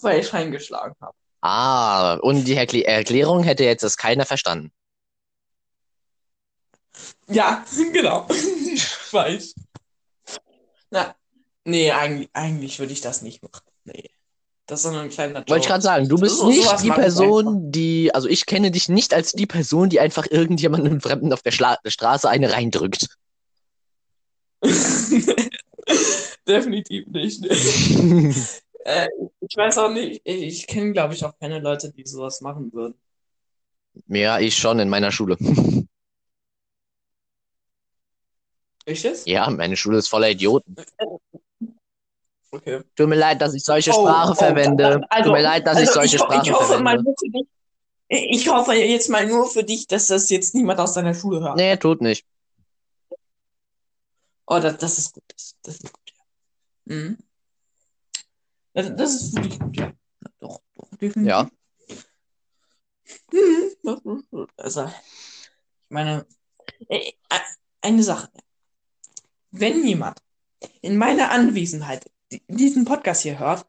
weil 0.00 0.20
ich 0.20 0.32
reingeschlagen 0.32 0.94
habe. 1.00 1.16
Ah, 1.40 2.14
und 2.16 2.44
die 2.44 2.54
Erkl 2.54 2.82
Erklärung 2.82 3.42
hätte 3.42 3.64
jetzt 3.64 3.82
das 3.82 3.96
keiner 3.96 4.26
verstanden. 4.26 4.70
Ja, 7.28 7.64
genau. 7.92 8.26
Ich 8.76 9.12
weiß. 9.12 9.54
Na, 10.90 11.14
nee, 11.64 11.90
eigentlich, 11.90 12.28
eigentlich 12.34 12.78
würde 12.78 12.92
ich 12.92 13.00
das 13.00 13.22
nicht 13.22 13.42
machen. 13.42 13.65
Das 14.66 14.84
ist 14.84 14.90
so 14.92 14.98
ein 14.98 15.08
kleiner 15.10 15.34
Wollte 15.34 15.50
ich 15.50 15.56
Joke. 15.56 15.68
gerade 15.68 15.82
sagen, 15.82 16.08
du 16.08 16.16
bist 16.18 16.38
So- 16.38 16.48
nicht 16.48 16.82
die 16.82 16.90
Person, 16.90 17.70
die, 17.70 18.12
also 18.14 18.28
ich 18.28 18.46
kenne 18.46 18.70
dich 18.72 18.88
nicht 18.88 19.14
als 19.14 19.32
die 19.32 19.46
Person, 19.46 19.88
die 19.90 20.00
einfach 20.00 20.26
irgendjemanden 20.28 21.00
Fremden 21.00 21.32
auf 21.32 21.42
der 21.42 21.52
Schla 21.52 21.78
Straße 21.86 22.28
eine 22.28 22.52
reindrückt. 22.52 23.06
Definitiv 26.48 27.06
nicht. 27.08 27.44
Äh, 28.88 29.08
ich 29.40 29.56
weiß 29.56 29.78
auch 29.78 29.90
nicht, 29.90 30.20
ich, 30.22 30.42
ich 30.42 30.66
kenne, 30.68 30.92
glaube 30.92 31.12
ich, 31.12 31.24
auch 31.24 31.36
keine 31.40 31.58
Leute, 31.58 31.92
die 31.92 32.06
sowas 32.06 32.40
machen 32.40 32.72
würden. 32.72 32.94
Ja, 34.06 34.38
ich 34.38 34.56
schon 34.56 34.78
in 34.78 34.88
meiner 34.88 35.10
Schule. 35.10 35.36
Ich 38.84 39.04
es? 39.04 39.24
Ja, 39.26 39.50
meine 39.50 39.76
Schule 39.76 39.98
ist 39.98 40.06
voller 40.06 40.30
Idioten. 40.30 40.76
Okay. 42.56 42.82
Tut 42.94 43.08
mir 43.08 43.16
leid, 43.16 43.40
dass 43.40 43.54
ich 43.54 43.62
solche 43.64 43.90
Oh, 43.90 44.06
Sprache 44.06 44.32
oh, 44.32 44.34
verwende. 44.34 44.86
also- 45.10 45.24
Tut 45.24 45.32
mir 45.32 45.42
leid, 45.42 45.66
dass 45.66 45.74
ich 45.80 45.88
Also 45.88 45.92
solche 46.00 46.16
ich, 46.16 46.22
Sprache 46.22 46.42
ich 46.46 46.52
hoffe 46.52 46.74
verwende. 46.78 47.14
dich. 47.22 47.46
Ich 48.08 48.48
hoffe 48.48 48.72
jetzt 48.74 49.08
mal 49.10 49.26
nur 49.26 49.48
für 49.48 49.64
dich, 49.64 49.86
dass 49.88 50.06
das 50.06 50.30
jetzt 50.30 50.54
niemand 50.54 50.78
aus 50.78 50.92
deiner 50.94 51.12
Schule 51.14 51.40
hört. 51.40 51.56
Nee, 51.56 51.76
tut 51.76 52.00
nicht. 52.00 52.24
Oh, 54.46 54.60
das, 54.60 54.78
das 54.78 54.98
ist 54.98 55.12
gut. 55.12 55.24
Das, 55.28 55.56
das 55.62 55.74
ist 55.80 55.92
gut, 55.92 56.12
ja. 56.86 56.94
Mhm. 56.94 57.18
Das, 58.74 58.94
das 58.94 59.14
ist 59.14 59.34
wirklich 59.36 59.58
gut, 59.58 59.76
ja. 59.76 59.92
Doch, 60.38 60.60
doch, 60.76 60.88
definitiv. 60.98 61.26
Ja. 61.28 61.50
Mhm. 63.32 64.16
Also, 64.56 64.84
ich 64.86 65.90
meine, 65.90 66.26
äh, 66.88 67.08
äh, 67.28 67.40
eine 67.82 68.02
Sache. 68.02 68.30
Wenn 69.50 69.86
jemand 69.86 70.18
in 70.80 70.96
meiner 70.96 71.30
Anwesenheit 71.30 72.08
diesen 72.48 72.84
Podcast 72.84 73.22
hier 73.22 73.38
hört, 73.38 73.66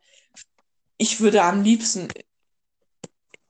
ich 0.98 1.20
würde 1.20 1.44
am 1.44 1.62
liebsten 1.62 2.08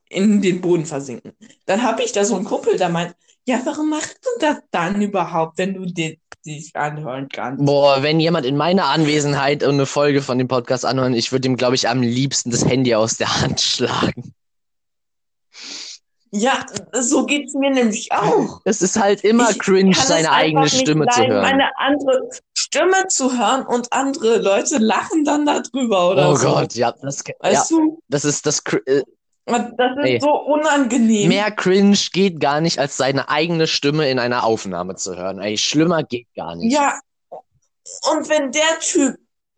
in 0.08 0.40
den 0.42 0.60
Boden 0.60 0.86
versinken. 0.86 1.32
Dann 1.66 1.82
habe 1.82 2.02
ich 2.02 2.12
da 2.12 2.24
so 2.24 2.36
einen 2.36 2.44
Kumpel, 2.44 2.76
der 2.76 2.88
meint, 2.88 3.14
ja, 3.46 3.60
warum 3.64 3.90
machst 3.90 4.18
du 4.22 4.28
das 4.40 4.58
dann 4.70 5.00
überhaupt, 5.00 5.56
wenn 5.58 5.74
du 5.74 5.86
dich 5.86 6.18
anhören 6.74 7.28
kannst? 7.28 7.64
Boah, 7.64 8.02
wenn 8.02 8.20
jemand 8.20 8.44
in 8.44 8.56
meiner 8.56 8.86
Anwesenheit 8.86 9.64
eine 9.64 9.86
Folge 9.86 10.20
von 10.20 10.36
dem 10.38 10.48
Podcast 10.48 10.84
anhört, 10.84 11.14
ich 11.14 11.32
würde 11.32 11.48
ihm, 11.48 11.56
glaube 11.56 11.74
ich, 11.74 11.88
am 11.88 12.02
liebsten 12.02 12.50
das 12.50 12.66
Handy 12.66 12.94
aus 12.94 13.16
der 13.16 13.40
Hand 13.40 13.60
schlagen. 13.60 14.34
Ja, 16.30 16.66
so 16.92 17.24
geht's 17.24 17.54
mir 17.54 17.70
nämlich 17.70 18.12
auch. 18.12 18.60
Es 18.66 18.82
ist 18.82 19.00
halt 19.00 19.24
immer 19.24 19.50
Ich 19.50 19.58
cringe, 19.58 19.92
es 19.92 20.08
seine 20.08 20.30
eigene 20.30 20.68
Stimme 20.68 21.06
zu 21.06 21.20
leiden, 21.20 21.32
hören. 21.32 21.42
meine 21.42 21.78
andere 21.78 22.28
Stimme 22.68 23.08
zu 23.08 23.32
hören 23.38 23.66
und 23.66 23.92
andere 23.92 24.38
Leute 24.38 24.78
lachen 24.78 25.24
dann 25.24 25.46
darüber 25.46 26.10
oder 26.10 26.30
Oh 26.30 26.34
so. 26.36 26.48
Gott, 26.48 26.74
ja, 26.74 26.92
das, 26.92 27.24
ja, 27.26 27.34
Weißt 27.40 27.70
du? 27.70 28.00
das 28.08 28.24
ist 28.24 28.44
das 28.44 28.62
äh, 28.86 29.02
Das 29.46 29.68
ist 29.96 30.04
Ey. 30.04 30.20
so 30.20 30.30
unangenehm. 30.30 31.28
mehr 31.28 31.50
cringe 31.50 31.96
geht 32.12 32.40
gar 32.40 32.60
nicht, 32.60 32.78
als 32.78 32.96
seine 32.98 33.30
eigene 33.30 33.66
Stimme 33.66 34.10
in 34.10 34.18
einer 34.18 34.44
Aufnahme 34.44 34.96
zu 34.96 35.16
hören. 35.16 35.40
Ey, 35.40 35.56
schlimmer 35.56 36.02
geht 36.02 36.26
gar 36.36 36.54
nicht. 36.56 36.72
Ja. 36.74 36.98
Und 37.30 38.28
wenn 38.28 38.52
der 38.52 38.78
Typ, 38.80 39.16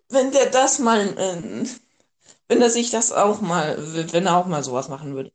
wenn 0.09 0.31
der 0.31 0.47
das 0.51 0.79
mal, 0.79 1.01
äh, 1.01 1.67
wenn 2.49 2.63
er 2.63 2.71
sich 2.71 2.91
das 2.91 3.11
auch 3.11 3.41
mal, 3.41 3.77
wenn 4.13 4.27
er 4.27 4.37
auch 4.37 4.47
mal 4.47 4.63
sowas 4.63 4.89
machen 4.89 5.15
würde, 5.17 5.33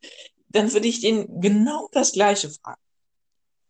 dann 0.47 0.71
würde 0.71 0.87
ich 0.87 1.01
den 1.01 1.41
genau 1.41 1.89
das 1.91 2.13
Gleiche 2.13 2.49
fragen. 2.49 2.79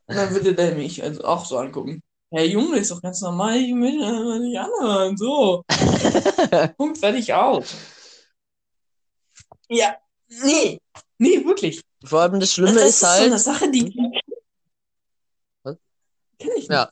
Und 0.06 0.16
dann 0.18 0.30
würde 0.30 0.54
der 0.54 0.76
mich 0.76 1.02
also 1.02 1.24
auch 1.24 1.46
so 1.46 1.58
angucken. 1.58 2.04
Hey 2.32 2.52
Junge, 2.52 2.78
ist 2.78 2.92
doch 2.92 3.02
ganz 3.02 3.22
normal, 3.22 3.56
ich 3.58 3.74
will 3.74 4.02
äh, 4.02 4.40
nicht 4.40 4.60
anhören. 4.60 5.16
So. 5.18 5.64
Punkt, 6.78 6.98
fertig 6.98 7.34
aus. 7.34 7.76
Ja, 9.70 9.96
nee, 10.44 10.80
nee, 11.18 11.44
wirklich. 11.46 11.82
Vor 12.04 12.22
allem 12.22 12.40
das 12.40 12.54
Schlimme 12.54 12.74
das 12.74 12.90
ist 12.92 13.00
so 13.00 13.08
halt, 13.08 13.26
eine 13.28 13.40
Sache, 13.40 13.70
die 13.72 13.94
Was? 15.64 15.78
kenn 16.40 16.52
ich 16.58 16.70
nicht. 16.70 16.72
Ja. 16.72 16.90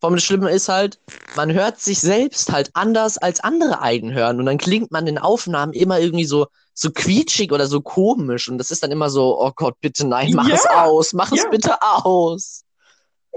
vor 0.00 0.08
allem 0.08 0.16
das 0.16 0.24
Schlimme 0.24 0.50
ist 0.50 0.68
halt, 0.68 1.00
man 1.36 1.52
hört 1.52 1.80
sich 1.80 2.00
selbst 2.00 2.52
halt 2.52 2.70
anders 2.74 3.18
als 3.18 3.40
andere 3.40 3.80
einen 3.82 4.12
hören 4.12 4.38
und 4.40 4.46
dann 4.46 4.58
klingt 4.58 4.90
man 4.92 5.06
in 5.06 5.18
Aufnahmen 5.18 5.72
immer 5.72 5.98
irgendwie 6.00 6.24
so 6.26 6.46
so 6.74 6.90
quietschig 6.90 7.52
oder 7.52 7.66
so 7.66 7.82
komisch 7.82 8.48
und 8.48 8.58
das 8.58 8.70
ist 8.70 8.82
dann 8.82 8.90
immer 8.92 9.10
so, 9.10 9.38
oh 9.40 9.52
Gott, 9.54 9.76
bitte 9.80 10.06
nein, 10.06 10.32
mach 10.34 10.48
Ja, 10.48 10.54
es 10.54 10.66
aus, 10.66 11.12
mach 11.12 11.32
es 11.32 11.44
ja. 11.44 11.50
bitte 11.50 11.76
aus. 11.82 12.64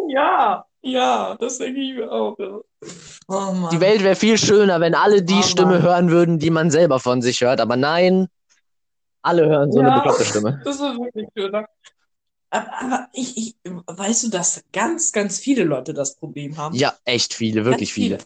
Ja, 0.08 0.66
ja, 0.86 1.36
das 1.40 1.58
denke 1.58 1.80
ich 1.82 1.96
mir 1.96 2.12
auch. 2.12 2.38
ja. 2.40 2.60
Oh 3.28 3.52
Mann. 3.52 3.70
Die 3.72 3.82
Welt 3.82 4.04
wäre 4.04 4.16
viel 4.16 4.38
schöner, 4.38 4.80
wenn 4.80 4.94
alle 4.96 5.24
die 5.24 5.40
Oh 5.40 5.42
Stimme 5.44 5.74
Mann. 5.74 5.82
hören 5.84 6.12
würden, 6.12 6.40
die 6.40 6.50
man 6.52 6.70
selber 6.72 7.00
von 7.00 7.22
sich 7.22 7.42
hört, 7.42 7.60
aber 7.60 7.76
nein, 7.76 8.28
alle 9.22 9.48
hören 9.48 9.72
so 9.72 9.80
eine 9.80 9.90
Ja. 9.90 9.96
bekloppte 9.96 10.26
Stimme. 10.26 10.62
Das 10.64 10.76
ist 10.76 10.82
wirklich 10.82 11.28
schön. 11.36 11.52
ne? 11.52 11.66
Aber, 12.52 12.82
aber 12.82 13.08
ich, 13.14 13.36
ich, 13.38 13.56
weißt 13.88 14.26
du, 14.26 14.30
dass 14.30 14.64
ganz, 14.72 15.12
ganz 15.12 15.40
viele 15.40 15.64
Leute 15.64 15.94
das 15.94 16.16
Problem 16.16 16.56
haben? 16.58 16.76
Ja, 16.76 16.94
echt 17.04 17.34
viele, 17.34 17.66
wirklich 17.66 17.92
viele. 17.92 18.20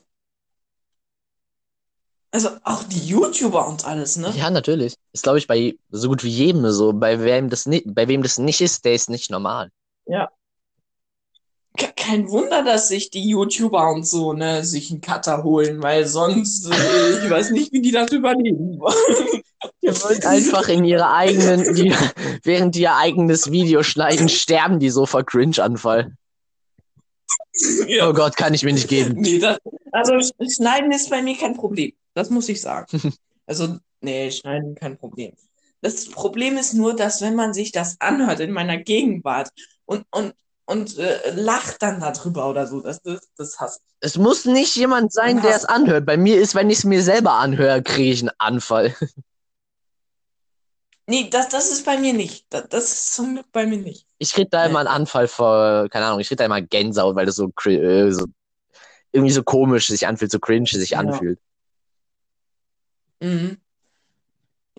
Also 2.31 2.49
auch 2.63 2.83
die 2.83 2.99
YouTuber 3.07 3.67
und 3.67 3.85
alles, 3.85 4.17
ne? 4.17 4.31
Ja, 4.37 4.51
natürlich. 4.51 4.93
Ist, 5.13 5.23
glaube 5.23 5.39
ich, 5.39 5.47
bei 5.47 5.75
so 5.89 6.09
gut 6.09 6.23
wie 6.23 6.29
jedem 6.29 6.69
so. 6.69 6.93
Bei 6.93 7.23
wem 7.23 7.49
das 7.49 7.65
nicht, 7.65 7.85
bei 7.87 8.07
wem 8.07 8.21
das 8.21 8.37
nicht 8.37 8.61
ist, 8.61 8.85
der 8.85 8.93
ist 8.93 9.09
nicht 9.09 9.31
normal. 9.31 9.71
Ke- 10.05 10.27
Kein 11.95 12.29
Wunder, 12.29 12.63
dass 12.63 12.87
sich 12.89 13.09
die 13.09 13.29
YouTuber 13.29 13.91
und 13.91 14.05
so, 14.05 14.33
ne, 14.33 14.65
sich 14.65 14.91
einen 14.91 15.01
Cutter 15.01 15.43
holen, 15.43 15.81
weil 15.81 16.05
sonst, 16.05 16.69
äh, 16.69 17.23
ich 17.23 17.29
weiß 17.29 17.51
nicht, 17.51 17.71
wie 17.71 17.81
die 17.81 17.91
das 17.91 18.11
überleben. 18.11 18.79
Die 19.81 19.87
wollen 19.87 20.23
einfach 20.23 20.69
in 20.69 20.85
ihre 20.85 21.11
eigenen, 21.11 21.75
die, 21.75 21.93
während 22.43 22.75
die 22.75 22.81
ihr 22.81 22.95
eigenes 22.95 23.51
Video 23.51 23.83
schneiden, 23.83 24.29
sterben 24.29 24.79
die 24.79 24.89
so 24.89 25.05
vor 25.05 25.23
Cringe-Anfall. 25.23 26.13
Ja. 27.87 28.09
Oh 28.09 28.13
Gott, 28.13 28.37
kann 28.37 28.53
ich 28.53 28.63
mir 28.63 28.71
nicht 28.73 28.87
geben. 28.87 29.15
Nee, 29.19 29.39
das, 29.39 29.57
also 29.91 30.13
Sch- 30.13 30.55
Schneiden 30.55 30.91
ist 30.91 31.09
bei 31.09 31.21
mir 31.21 31.35
kein 31.37 31.55
Problem. 31.55 31.91
Das 32.13 32.29
muss 32.29 32.49
ich 32.49 32.61
sagen. 32.61 32.87
Also, 33.45 33.77
nee, 34.01 34.29
Schneiden 34.29 34.75
kein 34.75 34.95
Problem. 34.95 35.33
Das 35.81 36.07
Problem 36.07 36.55
ist 36.57 36.73
nur, 36.75 36.95
dass 36.95 37.19
wenn 37.19 37.33
man 37.33 37.51
sich 37.55 37.71
das 37.71 37.95
anhört 37.99 38.41
in 38.41 38.51
meiner 38.51 38.77
Gegenwart 38.77 39.49
und, 39.85 40.05
und, 40.11 40.33
und 40.69 40.99
äh, 40.99 41.31
lacht 41.31 41.81
dann 41.81 41.99
darüber 41.99 42.47
oder 42.47 42.67
so, 42.67 42.79
das, 42.79 43.01
das, 43.01 43.21
das 43.35 43.59
hasse 43.59 43.79
ich. 43.83 43.95
Es 44.01 44.17
muss 44.17 44.45
nicht 44.45 44.75
jemand 44.75 45.11
sein, 45.11 45.41
der 45.41 45.55
es 45.55 45.65
anhört. 45.65 46.05
Bei 46.05 46.15
mir 46.15 46.39
ist, 46.39 46.53
wenn 46.53 46.69
ich 46.69 46.79
es 46.79 46.83
mir 46.83 47.01
selber 47.01 47.33
anhöre, 47.33 47.81
kriege 47.81 48.11
ich 48.11 48.21
einen 48.21 48.31
Anfall. 48.37 48.95
Nee, 51.07 51.27
das, 51.31 51.49
das 51.49 51.71
ist 51.71 51.85
bei 51.85 51.97
mir 51.97 52.13
nicht. 52.13 52.45
Das, 52.51 52.69
das 52.69 52.83
ist 52.93 53.15
zum 53.15 53.33
Glück 53.33 53.51
bei 53.51 53.65
mir 53.65 53.77
nicht. 53.79 54.05
Ich 54.19 54.31
krieg 54.31 54.51
da 54.51 54.63
Nee. 54.63 54.69
immer 54.69 54.79
einen 54.79 54.87
Anfall 54.89 55.27
vor, 55.27 55.89
keine 55.89 56.05
Ahnung, 56.05 56.19
ich 56.19 56.27
krieg 56.27 56.37
da 56.37 56.45
immer 56.45 56.61
Gänsehaut, 56.61 57.15
weil 57.15 57.25
das 57.25 57.35
so, 57.35 57.51
äh, 57.65 58.11
so 58.11 58.27
irgendwie 59.11 59.33
so 59.33 59.41
komisch 59.41 59.87
sich 59.87 60.05
anfühlt, 60.05 60.29
so 60.31 60.37
cringe 60.39 60.67
sich 60.67 60.91
Ja. 60.91 60.99
anfühlt. 60.99 61.39
Mhm. 63.21 63.57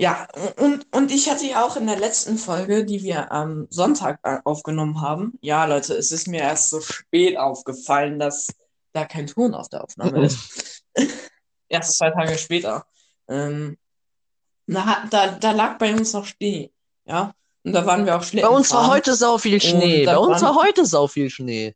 Ja, 0.01 0.27
und, 0.57 0.87
und 0.97 1.11
ich 1.13 1.29
hatte 1.29 1.45
ja 1.45 1.63
auch 1.63 1.77
in 1.77 1.87
der 1.87 1.99
letzten 1.99 2.39
Folge, 2.39 2.87
die 2.87 3.03
wir 3.03 3.31
am 3.31 3.67
Sonntag 3.69 4.19
äh, 4.23 4.39
aufgenommen 4.45 5.03
haben, 5.03 5.39
ja, 5.43 5.67
Leute, 5.67 5.93
es 5.95 6.11
ist 6.11 6.27
mir 6.27 6.41
erst 6.41 6.71
so 6.71 6.81
spät 6.81 7.37
aufgefallen, 7.37 8.19
dass 8.19 8.47
da 8.95 9.05
kein 9.05 9.27
Ton 9.27 9.53
auf 9.55 9.69
der 9.69 9.85
Aufnahme 9.85 10.25
ist. 10.25 10.83
Erst 11.69 11.99
zwei 11.99 12.11
Tage 12.11 12.39
später. 12.39 12.87
Ähm, 13.29 13.77
da, 14.67 14.87
hat- 14.87 15.13
da, 15.13 15.33
da 15.33 15.51
lag 15.53 15.77
bei 15.77 15.93
uns 15.95 16.15
noch 16.15 16.25
Schnee, 16.25 16.73
ja. 17.05 17.35
Und 17.63 17.75
da 17.75 17.85
waren 17.85 18.07
wir 18.07 18.17
auch 18.17 18.21
Bei 18.21 18.27
Schlitten 18.27 18.49
uns 18.49 18.73
war 18.73 18.89
heute 18.89 19.15
sau 19.15 19.37
viel 19.37 19.61
Schnee. 19.61 20.07
Bei 20.07 20.17
uns 20.17 20.41
war 20.41 20.55
heute 20.55 20.87
sau 20.87 21.09
viel 21.09 21.29
Schnee. 21.29 21.75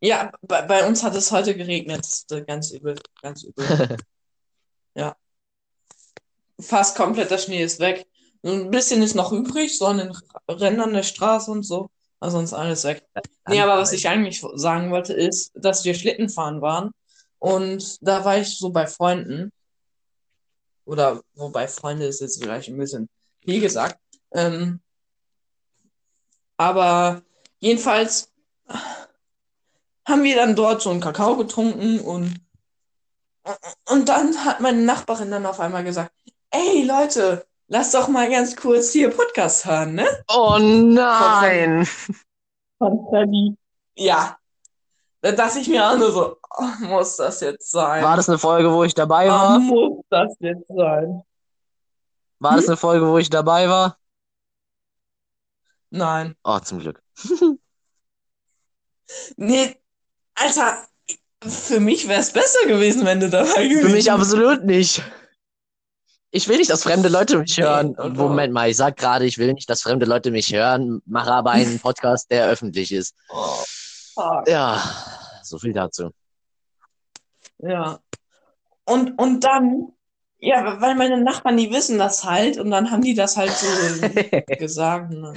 Ja, 0.00 0.30
bei, 0.42 0.62
bei 0.62 0.86
uns 0.86 1.02
hat 1.02 1.16
es 1.16 1.32
heute 1.32 1.56
geregnet. 1.56 1.98
Das 2.04 2.18
ist, 2.18 2.30
äh, 2.30 2.42
Ganz 2.42 2.70
übel, 2.70 2.96
ganz 3.20 3.42
übel. 3.42 3.96
Ja. 4.94 5.14
Fast 6.60 6.96
komplett 6.96 7.30
der 7.30 7.38
Schnee 7.38 7.62
ist 7.62 7.80
weg. 7.80 8.06
Ein 8.44 8.70
bisschen 8.70 9.02
ist 9.02 9.14
noch 9.14 9.32
übrig, 9.32 9.76
so 9.76 9.86
an 9.86 9.98
den 9.98 10.16
Rändern 10.48 10.94
der 10.94 11.02
Straße 11.02 11.50
und 11.50 11.64
so. 11.64 11.90
Also 12.20 12.38
sonst 12.38 12.54
alles 12.54 12.84
weg. 12.84 13.04
Nee, 13.48 13.60
aber 13.60 13.76
was 13.76 13.92
ich 13.92 14.08
eigentlich 14.08 14.42
sagen 14.54 14.90
wollte, 14.90 15.12
ist, 15.12 15.52
dass 15.54 15.84
wir 15.84 15.94
Schlittenfahren 15.94 16.60
waren. 16.62 16.92
Und 17.38 17.98
da 18.00 18.24
war 18.24 18.38
ich 18.38 18.56
so 18.56 18.70
bei 18.70 18.86
Freunden. 18.86 19.52
Oder 20.86 21.20
wobei 21.34 21.68
Freunde 21.68 22.06
ist 22.06 22.20
jetzt 22.20 22.42
vielleicht 22.42 22.68
ein 22.68 22.78
bisschen 22.78 23.08
viel 23.44 23.60
gesagt. 23.60 23.98
Ähm, 24.32 24.80
aber 26.56 27.22
jedenfalls 27.58 28.30
haben 30.06 30.22
wir 30.22 30.36
dann 30.36 30.56
dort 30.56 30.80
so 30.82 30.90
einen 30.90 31.00
Kakao 31.00 31.36
getrunken 31.36 32.00
und, 32.00 32.40
und 33.88 34.08
dann 34.08 34.44
hat 34.44 34.60
meine 34.60 34.82
Nachbarin 34.82 35.30
dann 35.30 35.46
auf 35.46 35.60
einmal 35.60 35.84
gesagt, 35.84 36.12
ey 36.56 36.82
Leute, 36.84 37.46
lass 37.68 37.92
doch 37.92 38.08
mal 38.08 38.30
ganz 38.30 38.56
kurz 38.56 38.90
hier 38.90 39.10
Podcast 39.10 39.64
hören, 39.66 39.94
ne? 39.94 40.06
Oh 40.28 40.58
nein! 40.60 41.86
Von 42.78 43.06
Freddy. 43.10 43.56
Ja. 43.96 44.36
Da 45.22 45.32
dachte 45.32 45.58
ich 45.58 45.68
mir 45.68 45.88
auch 45.88 45.96
nur 45.96 46.12
so, 46.12 46.36
oh, 46.58 46.84
muss 46.86 47.16
das 47.16 47.40
jetzt 47.40 47.70
sein? 47.70 48.02
War 48.04 48.16
das 48.16 48.28
eine 48.28 48.38
Folge, 48.38 48.72
wo 48.72 48.84
ich 48.84 48.94
dabei 48.94 49.26
Oh, 49.26 49.30
war? 49.30 49.58
muss 49.58 50.04
das 50.10 50.34
jetzt 50.40 50.68
sein? 50.68 51.22
War 52.38 52.56
das 52.56 52.68
eine 52.68 52.76
Folge, 52.76 53.08
wo 53.08 53.18
ich 53.18 53.30
dabei 53.30 53.68
war? 53.68 53.98
Nein. 55.90 56.34
Oh, 56.44 56.58
zum 56.60 56.80
Glück. 56.80 57.02
Nee, 59.36 59.76
Alter, 60.34 60.84
für 61.46 61.78
mich 61.78 62.08
wäre 62.08 62.20
es 62.20 62.32
besser 62.32 62.66
gewesen, 62.66 63.04
wenn 63.06 63.20
du 63.20 63.30
dabei 63.30 63.68
gewesen 63.68 63.86
Für 63.88 63.94
mich 63.94 64.10
absolut 64.10 64.64
nicht. 64.64 65.00
Ich 66.30 66.48
will 66.48 66.58
nicht, 66.58 66.70
dass 66.70 66.82
fremde 66.82 67.08
Leute 67.08 67.38
mich 67.38 67.56
hören. 67.58 67.90
Oder? 67.90 68.10
Moment 68.10 68.52
mal, 68.52 68.68
ich 68.68 68.76
sag 68.76 68.96
gerade, 68.96 69.24
ich 69.24 69.38
will 69.38 69.54
nicht, 69.54 69.70
dass 69.70 69.82
fremde 69.82 70.06
Leute 70.06 70.30
mich 70.30 70.52
hören, 70.52 71.00
mache 71.06 71.32
aber 71.32 71.52
einen 71.52 71.78
Podcast, 71.80 72.30
der 72.30 72.46
öffentlich 72.46 72.92
ist. 72.92 73.14
Oh. 73.28 74.42
Ja, 74.46 74.82
so 75.42 75.58
viel 75.58 75.72
dazu. 75.72 76.10
Ja. 77.58 78.00
Und, 78.84 79.18
und 79.18 79.44
dann, 79.44 79.92
ja, 80.38 80.80
weil 80.80 80.94
meine 80.94 81.22
Nachbarn, 81.22 81.56
die 81.56 81.70
wissen 81.70 81.98
das 81.98 82.24
halt 82.24 82.58
und 82.58 82.70
dann 82.70 82.90
haben 82.90 83.02
die 83.02 83.14
das 83.14 83.36
halt 83.36 83.52
so 83.52 83.66
gesagt. 84.58 85.12
Ne? 85.12 85.34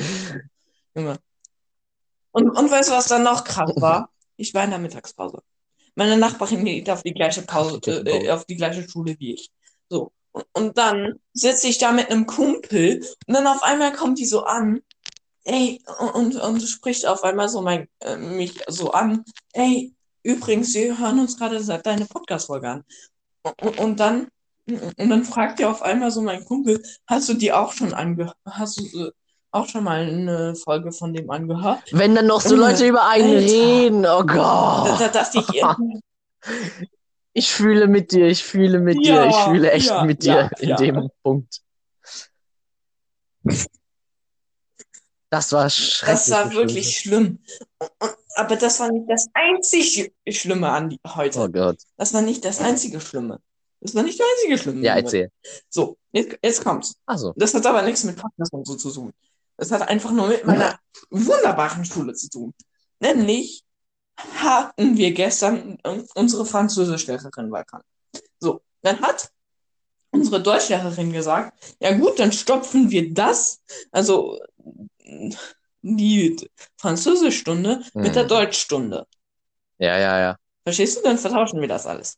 Und, 2.31 2.49
und 2.49 2.71
weißt 2.71 2.89
du, 2.89 2.93
was 2.93 3.07
dann 3.07 3.23
noch 3.23 3.43
krass 3.43 3.71
war? 3.77 4.09
Ich 4.37 4.53
war 4.53 4.63
in 4.63 4.69
der 4.69 4.79
Mittagspause. 4.79 5.41
Meine 5.95 6.17
Nachbarin 6.17 6.63
geht 6.63 6.89
auf 6.89 7.03
die 7.03 7.13
gleiche 7.13 7.41
Pause, 7.41 7.79
äh, 7.85 8.25
äh, 8.25 8.31
auf 8.31 8.45
die 8.45 8.55
gleiche 8.55 8.87
Schule 8.87 9.15
wie 9.19 9.33
ich. 9.33 9.51
So. 9.89 10.11
Und, 10.53 10.77
dann 10.77 11.19
sitze 11.33 11.67
ich 11.67 11.77
da 11.77 11.91
mit 11.91 12.09
einem 12.09 12.25
Kumpel 12.25 13.05
und 13.27 13.33
dann 13.33 13.47
auf 13.47 13.63
einmal 13.63 13.93
kommt 13.93 14.19
die 14.19 14.25
so 14.25 14.43
an, 14.43 14.81
ey, 15.43 15.81
und, 16.13 16.35
und 16.35 16.61
spricht 16.61 17.05
auf 17.05 17.23
einmal 17.23 17.49
so 17.49 17.61
mein, 17.61 17.87
äh, 17.99 18.17
mich 18.17 18.59
so 18.67 18.91
an, 18.91 19.23
ey, 19.53 19.93
übrigens, 20.23 20.73
wir 20.73 20.97
hören 20.97 21.19
uns 21.19 21.37
gerade 21.37 21.61
seit 21.61 21.85
deine 21.85 22.05
Podcast-Folge 22.05 22.69
an. 22.69 22.83
Und, 23.61 23.79
und, 23.79 23.99
dann, 23.99 24.27
und 24.67 25.09
dann 25.09 25.23
fragt 25.23 25.59
er 25.59 25.71
auf 25.71 25.81
einmal 25.81 26.11
so 26.11 26.21
mein 26.21 26.45
Kumpel, 26.45 26.83
hast 27.07 27.29
du 27.29 27.33
die 27.33 27.51
auch 27.51 27.73
schon 27.73 27.93
angehört? 27.93 28.35
Hast 28.45 28.79
du 28.79 29.11
auch 29.51 29.67
schon 29.67 29.83
mal 29.83 30.01
eine 30.01 30.55
Folge 30.55 30.91
von 30.91 31.13
dem 31.13 31.29
angehört? 31.29 31.81
Wenn 31.91 32.15
dann 32.15 32.27
noch 32.27 32.41
so 32.41 32.55
Leute 32.55 32.87
über 32.87 33.07
einen 33.07 33.35
Alter. 33.35 33.45
reden, 33.45 34.05
oh 34.05 34.23
Gott. 34.23 34.99
da 34.99 35.07
dachte 35.07 35.39
ich, 35.39 35.63
Ich 37.39 37.53
fühle 37.53 37.87
mit 37.87 38.11
dir, 38.11 38.27
ich 38.27 38.43
fühle 38.43 38.79
mit 38.79 38.97
Ja, 39.05 39.23
dir, 39.23 39.29
ich 39.29 39.35
fühle 39.45 39.71
echt 39.71 39.87
ja, 39.87 40.03
mit 40.03 40.25
ja, 40.25 40.49
dir 40.49 40.59
in 40.59 40.69
ja. 40.69 40.75
dem 40.75 41.09
Punkt. 41.23 41.61
Das 45.29 45.53
war 45.53 45.69
schrecklich. 45.69 46.17
das 46.17 46.29
war 46.31 46.51
wirklich 46.51 46.97
schlimm. 46.97 47.39
Aber 48.35 48.57
das 48.57 48.81
war 48.81 48.91
nicht 48.91 49.09
das 49.09 49.27
einzig 49.33 50.11
Schlimme 50.27 50.69
an 50.69 50.89
die, 50.89 50.99
heute. 51.07 51.39
Oh 51.39 51.47
Gott. 51.47 51.77
Das 51.95 52.13
war 52.13 52.21
nicht 52.21 52.43
das 52.43 52.59
einzige 52.59 52.99
Schlimme. 52.99 53.39
Das 53.79 53.95
war 53.95 54.03
nicht 54.03 54.19
das 54.19 54.27
einzige 54.35 54.57
Schlimme. 54.57 54.81
Ja, 54.81 54.95
erzähl. 54.97 55.31
So, 55.69 55.97
jetzt, 56.11 56.37
jetzt 56.43 56.61
kommt's. 56.61 56.95
Achso. 57.05 57.33
Das 57.37 57.53
hat 57.53 57.65
aber 57.65 57.83
nichts 57.83 58.03
mit 58.03 58.17
Podcast 58.17 58.51
und 58.51 58.67
so 58.67 58.75
zu 58.75 58.91
tun. 58.91 59.13
Das 59.55 59.71
hat 59.71 59.87
einfach 59.87 60.11
nur 60.11 60.27
mit 60.27 60.45
meiner 60.45 60.77
wunderbaren 61.09 61.85
Schule 61.85 62.13
zu 62.15 62.29
tun. 62.29 62.53
Nämlich 62.99 63.63
hatten 64.37 64.97
wir 64.97 65.13
gestern 65.13 65.77
äh, 65.83 66.01
unsere 66.15 66.45
Französischlehrerin 66.45 67.51
war 67.51 67.63
krank. 67.63 67.83
So, 68.39 68.61
dann 68.81 68.99
hat 69.01 69.31
unsere 70.11 70.41
Deutschlehrerin 70.41 71.13
gesagt, 71.13 71.75
ja 71.79 71.91
gut, 71.97 72.19
dann 72.19 72.31
stopfen 72.31 72.89
wir 72.89 73.13
das, 73.13 73.61
also 73.91 74.39
äh, 75.03 75.29
die 75.81 76.49
Französischstunde 76.77 77.83
mit 77.93 78.15
der 78.15 78.23
Mhm. 78.23 78.27
Deutschstunde. 78.29 79.07
Ja, 79.77 79.97
ja, 79.97 80.19
ja. 80.19 80.35
Verstehst 80.63 80.97
du? 80.97 81.03
Dann 81.03 81.17
vertauschen 81.17 81.61
wir 81.61 81.67
das 81.67 81.85
alles. 81.85 82.17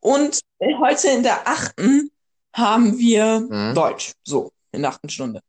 Und 0.00 0.40
heute 0.80 1.08
in 1.08 1.22
der 1.22 1.48
achten 1.48 2.10
haben 2.54 2.98
wir 2.98 3.40
Mhm. 3.40 3.74
Deutsch. 3.74 4.12
So, 4.22 4.52
in 4.72 4.82
der 4.82 4.90
achten 4.90 5.08
Stunde. 5.08 5.40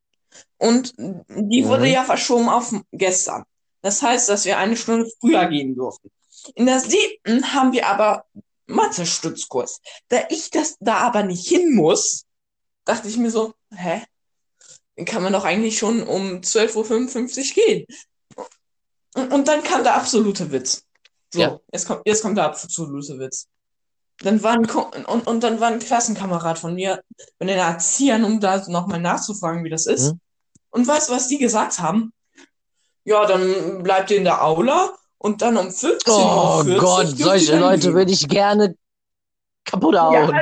Und 0.57 0.93
die 0.97 1.65
wurde 1.65 1.85
Mhm. 1.85 1.91
ja 1.91 2.03
verschoben 2.03 2.47
auf 2.47 2.73
gestern. 2.91 3.43
Das 3.81 4.01
heißt, 4.01 4.29
dass 4.29 4.45
wir 4.45 4.57
eine 4.57 4.77
Stunde 4.77 5.09
früher 5.19 5.45
gehen 5.47 5.75
durften. 5.75 6.11
In 6.55 6.65
der 6.65 6.79
siebten 6.79 7.53
haben 7.53 7.71
wir 7.71 7.87
aber 7.87 8.25
Mathe-Stützkurs. 8.67 9.81
Da 10.07 10.19
ich 10.29 10.49
das 10.49 10.77
da 10.79 10.97
aber 10.97 11.23
nicht 11.23 11.47
hin 11.47 11.75
muss, 11.75 12.25
dachte 12.85 13.07
ich 13.07 13.17
mir 13.17 13.31
so, 13.31 13.53
hä? 13.73 14.03
Dann 14.95 15.05
kann 15.05 15.23
man 15.23 15.33
doch 15.33 15.45
eigentlich 15.45 15.77
schon 15.77 16.03
um 16.03 16.41
12.55 16.41 17.37
Uhr 17.37 17.65
gehen. 17.65 17.85
Und, 19.13 19.33
und 19.33 19.47
dann 19.47 19.63
kam 19.63 19.83
der 19.83 19.95
absolute 19.95 20.51
Witz. 20.51 20.83
So, 21.33 21.39
Ja. 21.39 21.59
jetzt 21.71 21.87
kommt, 21.87 22.01
jetzt 22.05 22.21
kommt 22.21 22.37
der 22.37 22.45
absolute 22.45 23.19
Witz. 23.19 23.47
Dann 24.19 24.43
war 24.43 24.53
ein, 24.53 24.69
und, 24.69 25.27
und 25.27 25.43
dann 25.43 25.59
war 25.59 25.69
ein 25.69 25.79
Klassenkamerad 25.79 26.59
von 26.59 26.75
mir 26.75 27.03
bei 27.39 27.45
den 27.45 27.57
Erziehern, 27.57 28.23
um 28.23 28.39
da 28.39 28.63
nochmal 28.67 29.01
nachzufragen, 29.01 29.63
wie 29.63 29.69
das 29.69 29.87
ist. 29.87 30.13
Mhm. 30.13 30.19
Und 30.69 30.87
weißt 30.87 31.09
du, 31.09 31.13
was 31.13 31.27
die 31.27 31.37
gesagt 31.39 31.79
haben? 31.79 32.13
Ja, 33.03 33.25
dann 33.25 33.83
bleibt 33.83 34.11
ihr 34.11 34.17
in 34.17 34.23
der 34.25 34.43
Aula 34.43 34.93
und 35.17 35.41
dann 35.41 35.57
um 35.57 35.71
15 35.71 36.13
Oh 36.13 36.57
Uhr 36.57 36.63
40 36.65 36.79
Gott, 36.79 37.07
solche 37.17 37.57
Leute 37.59 37.93
würde 37.93 38.11
ich 38.11 38.27
gerne 38.27 38.75
kaputt 39.65 39.95
Ja, 39.95 40.01
hauen. 40.01 40.33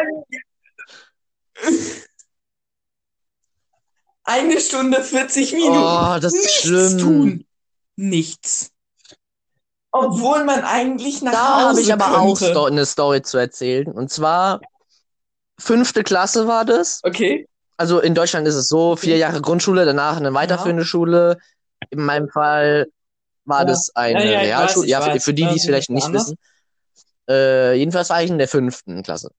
eine 4.24 4.60
Stunde 4.60 5.04
40 5.04 5.54
Minuten. 5.54 5.76
Oh, 5.78 6.18
das 6.22 6.34
ist 6.34 6.44
Nichts 6.44 6.62
schlimm. 6.62 6.98
tun. 7.00 7.46
Nichts. 7.96 8.72
Obwohl 9.92 10.44
man 10.44 10.64
eigentlich 10.64 11.22
nach 11.22 11.32
Da 11.32 11.40
habe 11.40 11.70
Hause 11.70 11.82
ich 11.82 11.92
aber 11.94 12.20
auch 12.20 12.38
könnte. 12.38 12.52
sto 12.52 12.66
eine 12.66 12.86
Story 12.86 13.22
zu 13.24 13.38
erzählen. 13.38 13.88
Und 13.92 14.12
zwar, 14.12 14.62
fünfte 15.60 16.04
Klasse 16.04 16.48
war 16.48 16.64
das. 16.64 17.02
Okay. 17.04 17.48
Also 17.76 18.00
in 18.00 18.14
Deutschland 18.14 18.48
ist 18.48 18.56
es 18.56 18.68
so, 18.68 18.96
vier 18.96 19.18
Jahre 19.18 19.42
Grundschule, 19.42 19.86
danach 19.86 20.18
eine 20.18 20.34
weiterführende 20.34 20.86
Schule. 20.86 21.38
In 21.90 22.04
meinem 22.04 22.30
Fall 22.30 22.88
war 23.46 23.60
Ja. 23.62 23.66
das 23.66 23.96
eine 23.96 24.32
Ja, 24.34 24.40
Realschule. 24.42 24.86
weiß, 24.86 24.90
ja, 24.90 25.02
für, 25.02 25.12
weiß. 25.12 25.24
für 25.24 25.34
die, 25.34 25.48
die 25.48 25.56
es 25.56 25.64
Ähm, 25.64 25.66
vielleicht 25.68 25.90
nicht 25.90 26.06
anders. 26.06 26.24
wissen. 26.28 26.38
Äh, 27.30 27.76
jedenfalls 27.76 28.10
war 28.10 28.24
ich 28.24 28.30
in 28.30 28.38
der 28.38 28.48
fünften 28.48 29.04
Klasse. 29.04 29.32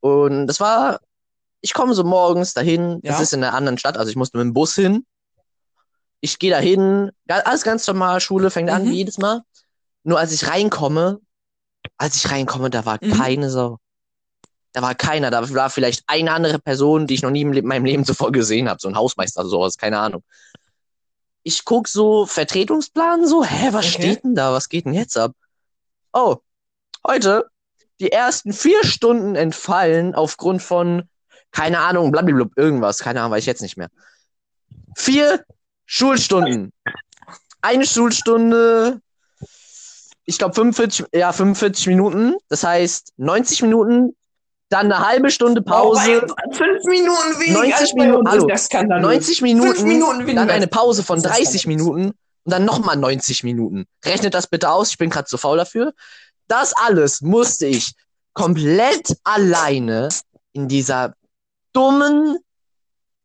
Und 0.00 0.46
das 0.46 0.60
war, 0.60 1.00
ich 1.60 1.72
komme 1.74 1.94
so 1.94 2.04
morgens 2.04 2.52
dahin, 2.54 3.00
das 3.02 3.16
Ja. 3.16 3.22
ist 3.22 3.32
in 3.32 3.42
einer 3.44 3.54
anderen 3.54 3.78
Stadt, 3.78 3.96
also 3.96 4.10
ich 4.10 4.16
musste 4.16 4.38
mit 4.38 4.44
dem 4.46 4.52
Bus 4.54 4.74
hin. 4.74 5.04
Ich 6.20 6.38
gehe 6.38 6.50
dahin, 6.50 7.10
alles 7.28 7.62
ganz 7.62 7.86
normal, 7.86 8.20
Schule 8.20 8.50
fängt 8.50 8.70
an 8.70 8.84
Mhm. 8.84 8.90
wie 8.90 8.94
jedes 8.96 9.18
Mal. 9.18 9.42
Nur 10.04 10.18
als 10.18 10.32
ich 10.32 10.48
reinkomme, 10.48 11.20
als 11.98 12.16
ich 12.16 12.30
reinkomme, 12.30 12.70
da 12.70 12.84
war 12.86 12.98
Mhm. 13.00 13.12
keine 13.18 13.50
Sau. 13.50 13.78
Da 14.72 14.82
war 14.82 14.94
keiner, 14.94 15.30
da 15.30 15.48
war 15.54 15.70
vielleicht 15.70 16.02
eine 16.06 16.32
andere 16.32 16.58
Person, 16.58 17.06
die 17.06 17.14
ich 17.14 17.22
noch 17.22 17.30
nie 17.30 17.42
in 17.42 17.66
meinem 17.66 17.84
Leben 17.84 18.04
zuvor 18.04 18.32
gesehen 18.32 18.68
habe, 18.68 18.80
so 18.80 18.88
ein 18.88 18.96
Hausmeister 18.96 19.40
oder 19.42 19.48
sowas, 19.50 19.76
keine 19.76 19.98
Ahnung. 20.00 20.22
Ich 21.44 21.64
guck 21.64 21.88
so 21.88 22.26
Vertretungsplan 22.26 23.26
so, 23.26 23.44
hä, 23.44 23.68
was 23.72 23.86
Okay. 23.86 23.94
steht 23.94 24.24
denn 24.24 24.34
da? 24.34 24.52
Was 24.52 24.68
geht 24.68 24.86
denn 24.86 24.94
jetzt 24.94 25.16
ab? 25.16 25.32
Oh, 26.12 26.38
heute 27.06 27.46
die 28.00 28.10
ersten 28.10 28.52
vier 28.52 28.82
Stunden 28.84 29.36
entfallen 29.36 30.14
aufgrund 30.14 30.62
von, 30.62 31.08
keine 31.52 31.78
Ahnung, 31.78 32.10
blablabla, 32.10 32.46
irgendwas. 32.56 32.98
Keine 32.98 33.20
Ahnung, 33.20 33.32
weiß 33.32 33.40
ich 33.40 33.46
jetzt 33.46 33.62
nicht 33.62 33.76
mehr. 33.76 33.88
Vier 34.96 35.44
Schulstunden. 35.86 36.72
Eine 37.60 37.86
Schulstunde, 37.86 39.00
ich 40.24 40.38
glaube 40.38 40.54
45, 40.54 41.06
ja, 41.14 41.32
45 41.32 41.86
Minuten. 41.86 42.34
Das 42.48 42.64
heißt 42.64 43.12
90 43.18 43.62
Minuten, 43.62 44.16
dann 44.68 44.90
eine 44.90 45.06
halbe 45.06 45.30
Stunde 45.30 45.62
Pause. 45.62 46.26
Oh, 46.26 46.52
fünf 46.52 46.84
Minuten 46.84 47.40
weniger 47.40 47.60
90 47.60 47.74
als 47.74 47.94
bei 47.94 48.06
Minuten, 48.06 48.28
hallo. 48.28 48.46
Das 48.46 48.68
kann 48.68 48.88
dann 48.88 49.02
90 49.02 49.42
Minuten, 49.42 49.84
Minuten 49.84 50.20
weniger. 50.20 50.40
dann 50.40 50.50
eine 50.50 50.66
Pause 50.66 51.02
von 51.02 51.22
Das 51.22 51.32
ist 51.32 51.38
30 51.38 51.60
skandalös. 51.62 51.66
Minuten 51.66 52.06
und 52.44 52.52
dann 52.52 52.64
nochmal 52.64 52.96
90 52.96 53.44
Minuten. 53.44 53.86
Rechnet 54.04 54.34
das 54.34 54.46
bitte 54.46 54.70
aus, 54.70 54.90
ich 54.90 54.98
bin 54.98 55.10
gerade 55.10 55.26
zu 55.26 55.38
faul 55.38 55.58
dafür. 55.58 55.92
Das 56.48 56.72
alles 56.74 57.20
musste 57.20 57.66
ich 57.66 57.92
komplett 58.34 59.16
alleine 59.24 60.08
in 60.52 60.68
dieser 60.68 61.14
dummen 61.72 62.38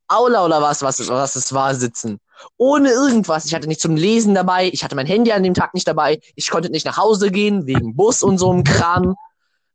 Aula 0.07 0.45
oder 0.45 0.61
was, 0.61 0.81
was, 0.81 1.07
was 1.07 1.35
es 1.35 1.53
war, 1.53 1.75
sitzen. 1.75 2.19
Ohne 2.57 2.89
irgendwas. 2.89 3.45
Ich 3.45 3.53
hatte 3.53 3.67
nichts 3.67 3.83
zum 3.83 3.95
Lesen 3.95 4.33
dabei. 4.33 4.69
Ich 4.71 4.83
hatte 4.83 4.95
mein 4.95 5.05
Handy 5.05 5.31
an 5.31 5.43
dem 5.43 5.53
Tag 5.53 5.73
nicht 5.73 5.87
dabei. 5.87 6.19
Ich 6.35 6.49
konnte 6.49 6.69
nicht 6.71 6.85
nach 6.85 6.97
Hause 6.97 7.31
gehen 7.31 7.67
wegen 7.67 7.95
Bus 7.95 8.23
und 8.23 8.37
so 8.37 8.49
einem 8.49 8.63
Kram. 8.63 9.15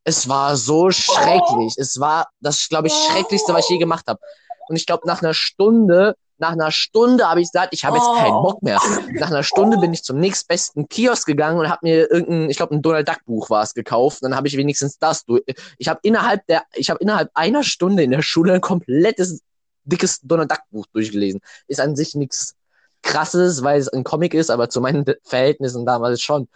Es 0.04 0.28
war 0.28 0.56
so 0.56 0.90
schrecklich. 0.90 1.74
Es 1.78 1.98
war 1.98 2.28
das, 2.40 2.68
glaube 2.68 2.88
ich, 2.88 2.92
schrecklichste, 2.92 3.54
was 3.54 3.64
ich 3.64 3.70
je 3.70 3.78
gemacht 3.78 4.06
habe. 4.06 4.20
Und 4.68 4.76
ich 4.76 4.86
glaube, 4.86 5.06
nach 5.06 5.22
einer 5.22 5.34
Stunde, 5.34 6.16
nach 6.38 6.52
einer 6.52 6.70
Stunde 6.70 7.28
habe 7.28 7.40
ich 7.40 7.48
gesagt, 7.50 7.72
ich 7.72 7.84
habe 7.84 7.96
jetzt 7.96 8.06
keinen 8.16 8.42
Bock 8.42 8.62
mehr. 8.62 8.80
Nach 9.12 9.30
einer 9.30 9.42
Stunde 9.42 9.78
bin 9.78 9.92
ich 9.92 10.02
zum 10.02 10.18
nächstbesten 10.18 10.88
Kiosk 10.88 11.26
gegangen 11.26 11.58
und 11.58 11.68
habe 11.68 11.80
mir 11.82 12.10
irgendein, 12.10 12.50
ich 12.50 12.56
glaube, 12.56 12.74
ein 12.74 12.82
Donald 12.82 13.08
Duck 13.08 13.24
Buch 13.24 13.50
war 13.50 13.62
es 13.62 13.74
gekauft. 13.74 14.18
Dann 14.22 14.36
habe 14.36 14.48
ich 14.48 14.56
wenigstens 14.56 14.98
das 14.98 15.24
durch. 15.24 15.42
Ich 15.78 15.88
habe 15.88 16.00
innerhalb 16.02 16.46
der, 16.46 16.64
ich 16.74 16.90
habe 16.90 17.00
innerhalb 17.00 17.30
einer 17.34 17.62
Stunde 17.62 18.02
in 18.02 18.10
der 18.10 18.22
Schule 18.22 18.52
ein 18.54 18.60
komplettes 18.60 19.40
dickes 19.84 20.20
Donald 20.22 20.50
Duck 20.50 20.62
Buch 20.70 20.86
durchgelesen. 20.92 21.40
Ist 21.66 21.80
an 21.80 21.96
sich 21.96 22.14
nichts 22.14 22.54
krasses, 23.02 23.62
weil 23.62 23.78
es 23.78 23.88
ein 23.88 24.02
Comic 24.02 24.34
ist, 24.34 24.50
aber 24.50 24.68
zu 24.68 24.80
meinen 24.80 25.04
Verhältnissen 25.22 25.86
damals 25.86 26.20
schon. 26.20 26.48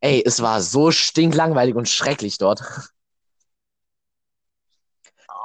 Ey, 0.00 0.22
es 0.24 0.42
war 0.42 0.60
so 0.60 0.90
stinklangweilig 0.90 1.74
und 1.74 1.88
schrecklich 1.88 2.38
dort. 2.38 2.62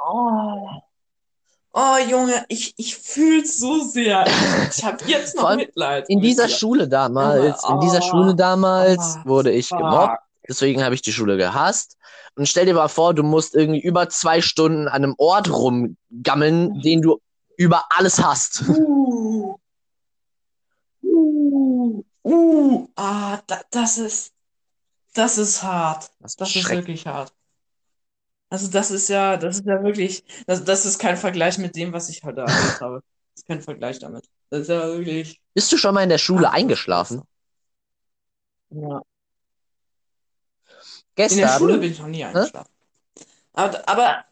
Oh. 0.04 0.68
Oh, 1.74 1.96
Junge, 2.06 2.44
ich, 2.48 2.74
ich 2.76 2.96
fühl's 2.96 3.58
so 3.58 3.82
sehr. 3.82 4.26
Ich 4.70 4.84
habe 4.84 5.02
jetzt 5.06 5.36
noch 5.36 5.56
Mitleid. 5.56 6.04
In 6.08 6.20
dieser 6.20 6.46
dir. 6.46 6.54
Schule 6.54 6.86
damals, 6.86 7.64
Aber, 7.64 7.74
in 7.74 7.80
dieser 7.80 8.04
oh, 8.04 8.10
Schule 8.10 8.34
damals 8.34 9.16
oh, 9.24 9.28
wurde 9.28 9.52
ich 9.52 9.68
fuck. 9.68 9.78
gemobbt. 9.78 10.18
Deswegen 10.46 10.84
habe 10.84 10.94
ich 10.94 11.02
die 11.02 11.12
Schule 11.12 11.38
gehasst. 11.38 11.96
Und 12.34 12.46
stell 12.46 12.66
dir 12.66 12.74
mal 12.74 12.88
vor, 12.88 13.14
du 13.14 13.22
musst 13.22 13.54
irgendwie 13.54 13.80
über 13.80 14.08
zwei 14.10 14.42
Stunden 14.42 14.86
an 14.86 15.02
einem 15.02 15.14
Ort 15.16 15.50
rumgammeln, 15.50 16.80
den 16.82 17.00
du 17.00 17.20
über 17.56 17.84
alles 17.90 18.22
hast. 18.22 18.64
Uh. 18.68 19.56
Uh. 21.02 22.04
Uh. 22.22 22.88
Ah, 22.96 23.38
da, 23.46 23.60
das 23.70 23.98
ist, 23.98 24.32
das 25.14 25.38
ist 25.38 25.62
hart. 25.62 26.10
Das 26.20 26.36
Das 26.36 26.54
ist 26.54 26.68
wirklich 26.70 27.06
hart. 27.06 27.32
Also 28.50 28.68
das 28.70 28.90
ist 28.90 29.08
ja, 29.08 29.36
das 29.38 29.56
ist 29.56 29.66
ja 29.66 29.82
wirklich, 29.82 30.24
das, 30.46 30.62
das 30.64 30.84
ist 30.84 30.98
kein 30.98 31.16
Vergleich 31.16 31.56
mit 31.58 31.74
dem, 31.74 31.92
was 31.92 32.10
ich 32.10 32.22
heute 32.22 32.42
erlebt 32.42 32.80
habe. 32.82 33.02
Das 33.34 33.42
ist 33.42 33.46
kein 33.46 33.62
Vergleich 33.62 33.98
damit. 33.98 34.28
Das 34.50 34.60
ist 34.62 34.68
ja 34.68 34.86
wirklich. 34.88 35.40
Bist 35.54 35.72
du 35.72 35.78
schon 35.78 35.94
mal 35.94 36.02
in 36.02 36.10
der 36.10 36.18
Schule 36.18 36.50
eingeschlafen? 36.50 37.22
Ja. 38.70 39.02
In 41.28 41.38
der 41.38 41.48
Schule 41.48 41.72
Gestern, 41.72 41.80
bin 41.80 41.92
ich 41.92 41.98
noch 41.98 42.08
nie 42.08 42.24
eingeschlafen. 42.24 42.70
Aber, 43.54 43.88
aber 43.88 44.24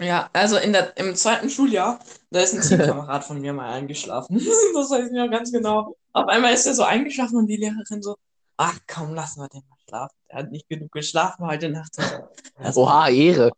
ja, 0.00 0.28
also 0.32 0.56
in 0.56 0.72
der, 0.72 0.96
im 0.96 1.14
zweiten 1.14 1.48
Schuljahr, 1.48 2.00
da 2.30 2.40
ist 2.40 2.54
ein 2.54 2.60
Teamkamerad 2.78 3.24
von 3.24 3.40
mir 3.40 3.52
mal 3.52 3.70
eingeschlafen. 3.72 4.36
Das 4.74 4.90
weiß 4.90 5.06
ich 5.06 5.12
noch 5.12 5.30
ganz 5.30 5.52
genau. 5.52 5.96
Auf 6.12 6.28
einmal 6.28 6.52
ist 6.54 6.66
er 6.66 6.74
so 6.74 6.82
eingeschlafen 6.82 7.36
und 7.36 7.46
die 7.46 7.56
Lehrerin 7.56 8.02
so, 8.02 8.16
ach 8.56 8.78
komm, 8.86 9.14
lassen 9.14 9.40
wir 9.40 9.48
den 9.48 9.62
mal 9.68 9.76
schlafen. 9.88 10.16
Er 10.28 10.38
hat 10.40 10.50
nicht 10.50 10.68
genug 10.68 10.92
geschlafen 10.92 11.46
heute 11.46 11.68
Nacht. 11.68 11.92
Das 12.58 12.76
oha, 12.76 13.08
Ehre. 13.08 13.52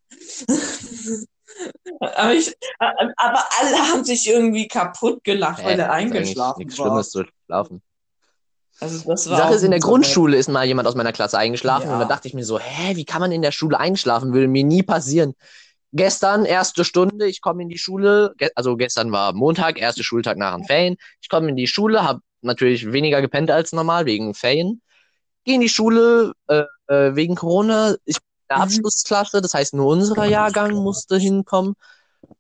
aber, 2.01 2.35
ich, 2.35 2.53
aber 2.79 3.45
alle 3.61 3.77
haben 3.93 4.05
sich 4.05 4.29
irgendwie 4.29 4.69
kaputt 4.69 5.23
gelacht, 5.25 5.65
weil 5.65 5.77
Hä, 5.77 5.81
er 5.83 5.87
ist 5.87 5.93
eingeschlafen 5.93 6.59
Nichts 6.61 6.79
war. 6.79 6.87
Schlimmes 6.87 7.11
zu 7.11 7.25
schlafen. 7.47 7.83
Also 8.81 9.09
das 9.09 9.25
Die 9.25 9.31
war 9.31 9.37
Sache 9.39 9.49
auch 9.51 9.55
ist, 9.55 9.63
in 9.63 9.71
der 9.71 9.81
so 9.81 9.89
Grundschule 9.89 10.37
ist 10.37 10.49
mal 10.49 10.67
jemand 10.67 10.89
aus 10.89 10.97
meiner 10.97 11.13
Klasse 11.13 11.39
eingeschlafen 11.39 11.87
Ja. 11.87 11.95
und 11.95 12.01
da 12.01 12.07
dachte 12.07 12.27
ich 12.27 12.35
mir 12.35 12.45
so, 12.45 12.59
hä, 12.59 12.97
wie 12.97 13.05
kann 13.05 13.21
man 13.21 13.31
in 13.31 13.43
der 13.43 13.53
Schule 13.53 13.79
einschlafen? 13.79 14.33
Würde 14.33 14.49
mir 14.49 14.65
nie 14.65 14.83
passieren. 14.83 15.35
Gestern, 15.93 16.45
erste 16.45 16.85
Stunde, 16.85 17.29
ich 17.29 17.41
komme 17.41 17.63
in 17.63 17.69
die 17.69 17.79
Schule, 17.79 18.35
also 18.57 18.77
gestern 18.77 19.13
war 19.13 19.33
Montag, 19.33 19.79
erster 19.79 20.03
Schultag 20.03 20.37
nach 20.39 20.57
den 20.57 20.65
Ferien. 20.65 20.97
Ich 21.21 21.29
komme 21.29 21.49
in 21.51 21.55
die 21.57 21.69
Schule, 21.69 22.03
habe 22.03 22.21
natürlich 22.45 22.93
weniger 22.93 23.21
gepennt 23.21 23.51
als 23.51 23.73
normal 23.73 24.07
wegen 24.07 24.35
Ferien. 24.35 24.81
Gehe 25.45 25.57
in 25.57 25.61
die 25.61 25.69
Schule 25.69 26.33
äh, 26.49 26.65
äh, 26.87 27.15
wegen 27.17 27.35
Corona. 27.35 27.97
Ich 28.05 28.17
bin 28.17 28.25
in 28.25 28.47
der 28.51 28.57
Mhm. 28.59 28.63
Abschlussklasse, 28.63 29.41
das 29.43 29.55
heißt 29.55 29.75
nur 29.75 29.87
unser 29.87 30.25
Jahrgang 30.27 30.73
musste 30.75 31.17
hinkommen. 31.19 31.75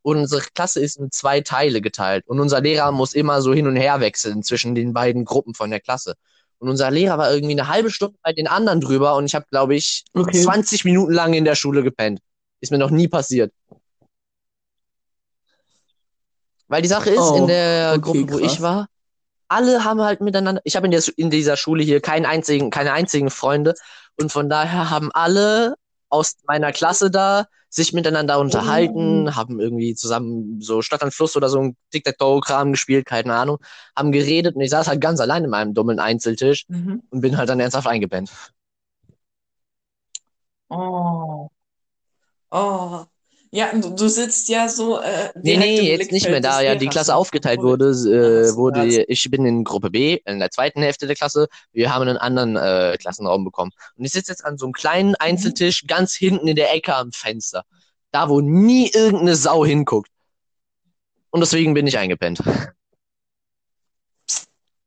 Und 0.02 0.16
unsere 0.16 0.40
Klasse 0.54 0.80
ist 0.80 0.96
in 0.96 1.10
zwei 1.10 1.40
Teile 1.42 1.80
geteilt. 1.82 2.24
Und 2.26 2.40
unser 2.40 2.60
Lehrer 2.62 2.90
muss 2.92 3.12
immer 3.12 3.42
so 3.42 3.52
hin 3.52 3.66
und 3.66 3.76
her 3.76 4.00
wechseln 4.00 4.42
zwischen 4.42 4.74
den 4.74 4.92
beiden 4.94 5.24
Gruppen 5.26 5.54
von 5.54 5.70
der 5.70 5.80
Klasse. 5.80 6.14
Und 6.58 6.70
unser 6.70 6.90
Lehrer 6.90 7.18
war 7.18 7.30
irgendwie 7.32 7.52
eine 7.52 7.68
halbe 7.68 7.90
Stunde 7.90 8.16
bei 8.22 8.32
den 8.32 8.46
anderen 8.46 8.80
drüber 8.80 9.16
und 9.16 9.26
ich 9.26 9.34
habe, 9.34 9.44
glaube 9.50 9.74
ich, 9.74 10.04
Okay. 10.14 10.42
20 10.42 10.84
Minuten 10.86 11.12
lang 11.12 11.34
in 11.34 11.44
der 11.44 11.54
Schule 11.54 11.82
gepennt. 11.82 12.20
Ist 12.60 12.70
mir 12.70 12.78
noch 12.78 12.90
nie 12.90 13.08
passiert. 13.08 13.52
Weil 16.68 16.80
die 16.82 16.88
Sache 16.88 17.10
ist, 17.10 17.18
Oh, 17.20 17.36
in 17.36 17.46
der 17.46 17.90
okay, 17.92 18.00
Gruppe, 18.00 18.32
wo 18.32 18.38
krass. 18.38 18.52
ich 18.52 18.62
war, 18.62 18.86
alle 19.48 19.84
haben 19.84 20.00
halt 20.00 20.20
miteinander. 20.20 20.60
Ich 20.64 20.76
habe 20.76 20.86
in, 20.86 20.90
der, 20.92 21.02
in 21.16 21.30
dieser 21.30 21.56
Schule 21.56 21.82
hier 21.82 22.00
keinen 22.00 22.26
einzigen, 22.26 22.70
keine 22.70 22.92
einzigen 22.92 23.30
Freunde. 23.30 23.74
Und 24.20 24.30
von 24.32 24.48
daher 24.48 24.90
haben 24.90 25.10
alle 25.12 25.74
aus 26.08 26.36
meiner 26.46 26.72
Klasse 26.72 27.10
da 27.10 27.46
sich 27.68 27.92
miteinander 27.92 28.38
unterhalten, 28.38 29.34
haben 29.34 29.58
irgendwie 29.58 29.96
zusammen 29.96 30.60
so 30.60 30.80
Stadt 30.80 31.02
an 31.02 31.10
Fluss 31.10 31.36
oder 31.36 31.48
so 31.48 31.58
ein 31.60 31.76
Tic-Tac-Toe-Kram 31.90 32.70
gespielt, 32.70 33.04
keine 33.04 33.34
Ahnung, 33.34 33.58
haben 33.96 34.12
geredet 34.12 34.54
und 34.54 34.60
ich 34.60 34.70
saß 34.70 34.86
halt 34.86 35.00
ganz 35.00 35.18
allein 35.18 35.42
in 35.42 35.50
meinem 35.50 35.74
dummen 35.74 35.98
Einzeltisch 35.98 36.66
Mhm. 36.68 37.02
und 37.10 37.20
bin 37.20 37.36
halt 37.36 37.48
dann 37.48 37.58
ernsthaft 37.58 37.88
eingepennt. 37.88 38.30
Oh. 40.70 41.50
Oh. 42.50 43.06
Ja, 43.54 43.70
du, 43.72 43.90
du 43.90 44.08
sitzt 44.08 44.48
ja 44.48 44.68
so 44.68 44.98
äh, 44.98 45.30
Nee, 45.40 45.56
nee, 45.56 45.80
jetzt 45.80 46.10
nicht 46.10 46.28
mehr, 46.28 46.40
da 46.40 46.60
ja 46.60 46.74
die. 46.74 46.88
Klasse 46.88 47.14
aufgeteilt 47.14 47.60
Wurde- 47.62 47.90
äh, 47.90 48.56
wurde, 48.56 49.04
ich 49.04 49.30
bin 49.30 49.46
in 49.46 49.62
Gruppe 49.62 49.90
B, 49.90 50.18
in 50.24 50.40
der 50.40 50.50
zweiten 50.50 50.82
Hälfte 50.82 51.06
der 51.06 51.14
Klasse, 51.14 51.46
wir 51.70 51.94
haben 51.94 52.02
einen 52.02 52.18
anderen 52.18 52.56
äh, 52.56 52.96
Klassenraum 52.98 53.44
bekommen. 53.44 53.70
Und 53.96 54.04
ich 54.04 54.10
sitze 54.10 54.32
jetzt 54.32 54.44
an 54.44 54.58
so 54.58 54.66
einem 54.66 54.72
kleinen 54.72 55.14
Einzeltisch 55.14 55.86
ganz 55.86 56.14
hinten 56.14 56.48
in 56.48 56.56
der 56.56 56.74
Ecke 56.74 56.96
am 56.96 57.12
Fenster. 57.12 57.64
Da, 58.10 58.28
wo 58.28 58.40
nie 58.40 58.90
irgendeine 58.92 59.36
Sau 59.36 59.64
hinguckt. 59.64 60.10
Und 61.30 61.38
deswegen 61.40 61.74
bin 61.74 61.86
ich 61.86 61.96
eingepennt. 61.96 62.42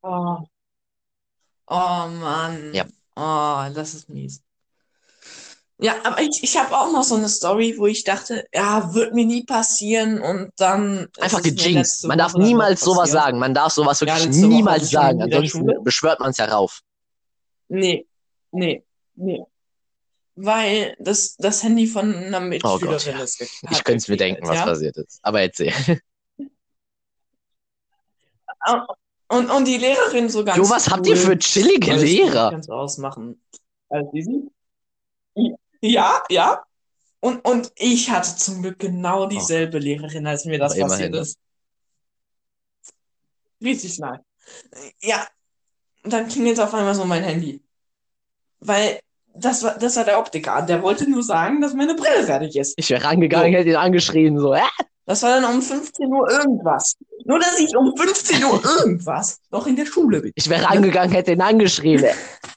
Oh. 0.02 0.40
Oh 1.68 2.08
Mann. 2.10 2.74
Ja. 2.74 2.86
Oh, 3.16 3.74
das 3.74 3.94
ist 3.94 4.10
mies. 4.10 4.42
Ja, 5.80 5.94
aber 6.04 6.22
ich, 6.22 6.40
ich 6.42 6.58
habe 6.58 6.76
auch 6.76 6.92
noch 6.92 7.04
so 7.04 7.14
eine 7.16 7.30
Story, 7.30 7.76
wo 7.78 7.86
ich 7.86 8.04
dachte, 8.04 8.46
ja, 8.52 8.94
wird 8.96 9.14
mir 9.14 9.26
nie 9.26 9.44
passieren 9.44 10.20
und 10.20 10.50
dann 10.58 11.08
Einfach 11.20 11.44
gejinxt. 11.44 11.68
letzte 11.68 12.08
Man 12.08 12.18
darf 12.18 12.34
niemals 12.34 12.82
sowas 12.82 13.12
sagen. 13.12 13.38
Man 13.38 13.54
darf 13.54 13.74
sowas 13.74 14.00
Ja, 14.00 14.08
wirklich 14.08 14.28
hatte 14.38 14.48
niemals 14.48 14.90
sagen. 14.90 15.22
Ansonsten 15.22 15.68
beschwört 15.84 16.20
man 16.20 16.32
es 16.32 16.38
ja 16.38 16.46
rauf. 16.46 16.82
Nee, 17.68 18.08
nee, 18.52 18.84
nee. 19.16 19.44
Weil 20.36 20.96
das, 21.00 21.36
das 21.38 21.62
Handy 21.64 21.86
von 21.86 22.14
einer 22.14 22.38
Oh 22.38 22.80
Gott, 22.80 22.82
Mitschülerin 22.82 23.18
ja. 23.20 23.24
ist 23.24 23.38
ge- 23.38 23.48
Ich 23.72 23.84
könnte 23.84 23.98
es 23.98 24.08
mir 24.08 24.18
denken, 24.18 24.48
was 24.48 24.56
ja? 24.56 24.66
passiert 24.66 24.98
ist. 24.98 25.20
Aber 25.22 25.42
erzähl. 25.42 25.74
Und, 29.30 29.50
und 29.52 29.66
die 29.66 29.78
Lehrerin 29.78 30.30
so 30.30 30.44
ganz 30.46 30.58
Jo, 30.58 30.70
was 30.70 30.90
habt 30.90 31.06
ihr 31.06 31.14
cool, 31.16 31.20
für 31.20 31.38
chillige 31.40 31.94
Lehrer? 31.96 32.52
Ganz 32.52 32.70
ausmachen. 32.70 33.42
Also 33.90 34.10
die 34.14 34.24
sind- 34.24 34.52
Ja, 35.82 36.22
ja. 36.30 36.64
Und, 37.20 37.44
und 37.46 37.72
ich 37.76 38.10
hatte 38.12 38.36
zum 38.36 38.62
Glück 38.62 38.80
genau 38.80 39.26
dieselbe 39.26 39.80
Lehrerin, 39.80 40.28
als 40.28 40.46
mir 40.46 40.60
das 40.60 40.74
Aber 40.74 40.82
passiert 40.84 41.08
immerhin. 41.10 41.22
ist. 41.24 41.38
Richtig 43.62 43.98
nice. 44.00 44.20
Ja, 45.02 45.28
und 46.04 46.14
dann 46.14 46.28
klingelt 46.28 46.60
auf 46.60 46.74
einmal 46.74 46.96
so 46.96 47.06
mein 47.06 47.24
Handy. 47.24 47.62
Weil 48.60 49.00
das 49.34 49.64
war, 49.64 49.78
das 49.78 49.96
war 49.98 50.04
der 50.04 50.20
Optiker. 50.20 50.62
Der 50.62 50.82
wollte 50.82 51.10
nur 51.10 51.24
sagen, 51.24 51.62
dass 51.62 51.74
meine 51.74 51.96
Brille 51.96 52.24
fertig 52.26 52.56
ist. 52.56 52.74
Ich 52.78 52.90
wäre 52.90 53.04
rangegangen, 53.04 53.52
So. 53.52 53.58
hätte 53.58 53.70
ihn 53.70 53.76
angeschrien, 53.76 54.40
so, 54.40 54.54
äh? 54.54 54.62
Das 55.06 55.24
war 55.24 55.40
dann 55.40 55.56
um 55.56 55.62
15 55.62 56.08
Uhr 56.12 56.30
irgendwas. 56.30 56.98
Nur, 57.24 57.40
dass 57.40 57.58
ich 57.60 57.76
um 57.76 57.96
15 57.96 58.44
Uhr 58.44 58.62
irgendwas 58.64 59.40
noch 59.52 59.66
in 59.66 59.76
der 59.76 59.86
Schule 59.86 60.22
bin. 60.22 60.32
Ich 60.36 60.50
wäre 60.50 60.66
rangegangen, 60.66 61.12
hätte 61.12 61.32
ihn 61.32 61.42
angeschrien. 61.42 62.04
Äh. 62.04 62.14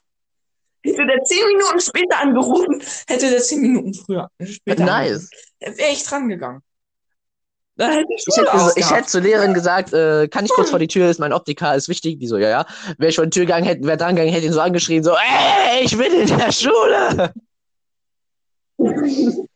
Hätte 0.82 1.06
der 1.06 1.22
zehn 1.24 1.46
Minuten 1.46 1.80
später 1.80 2.20
angerufen, 2.20 2.82
hätte 3.06 3.30
der 3.30 3.40
zehn 3.40 3.60
Minuten 3.60 3.94
früher 3.94 4.28
später 4.42 4.84
Nice. 4.84 5.30
wäre 5.60 5.92
ich 5.92 6.02
dran 6.04 6.28
gegangen. 6.28 6.62
Da 7.76 7.88
hätte 7.88 8.12
ich, 8.14 8.24
Ich 8.26 8.36
hätte, 8.36 8.72
ich 8.76 8.90
hätte 8.90 9.06
zur 9.06 9.20
Lehrerin 9.22 9.54
gesagt, 9.54 9.92
äh, 9.94 10.28
kann 10.28 10.44
ich 10.44 10.50
kurz 10.50 10.68
vor 10.70 10.78
die 10.78 10.86
Tür, 10.88 11.08
ist 11.08 11.18
mein 11.18 11.32
Optiker, 11.32 11.74
ist 11.74 11.88
wichtig. 11.88 12.18
Die 12.18 12.26
so, 12.26 12.36
ja, 12.36 12.50
ja. 12.50 12.66
Wäre 12.98 13.08
ich 13.10 13.16
vor 13.16 13.24
die 13.24 13.30
Tür 13.30 13.46
gegangen, 13.46 13.64
hätte, 13.64 13.86
wäre 13.86 13.96
dran 13.96 14.16
gegangen, 14.16 14.32
hätte 14.32 14.46
ihn 14.46 14.52
so 14.52 14.60
angeschrien, 14.60 15.02
so, 15.02 15.12
ey, 15.12 15.84
ich 15.84 15.96
bin 15.96 16.12
in 16.12 16.26
der 16.26 16.52
Schule. 16.52 17.32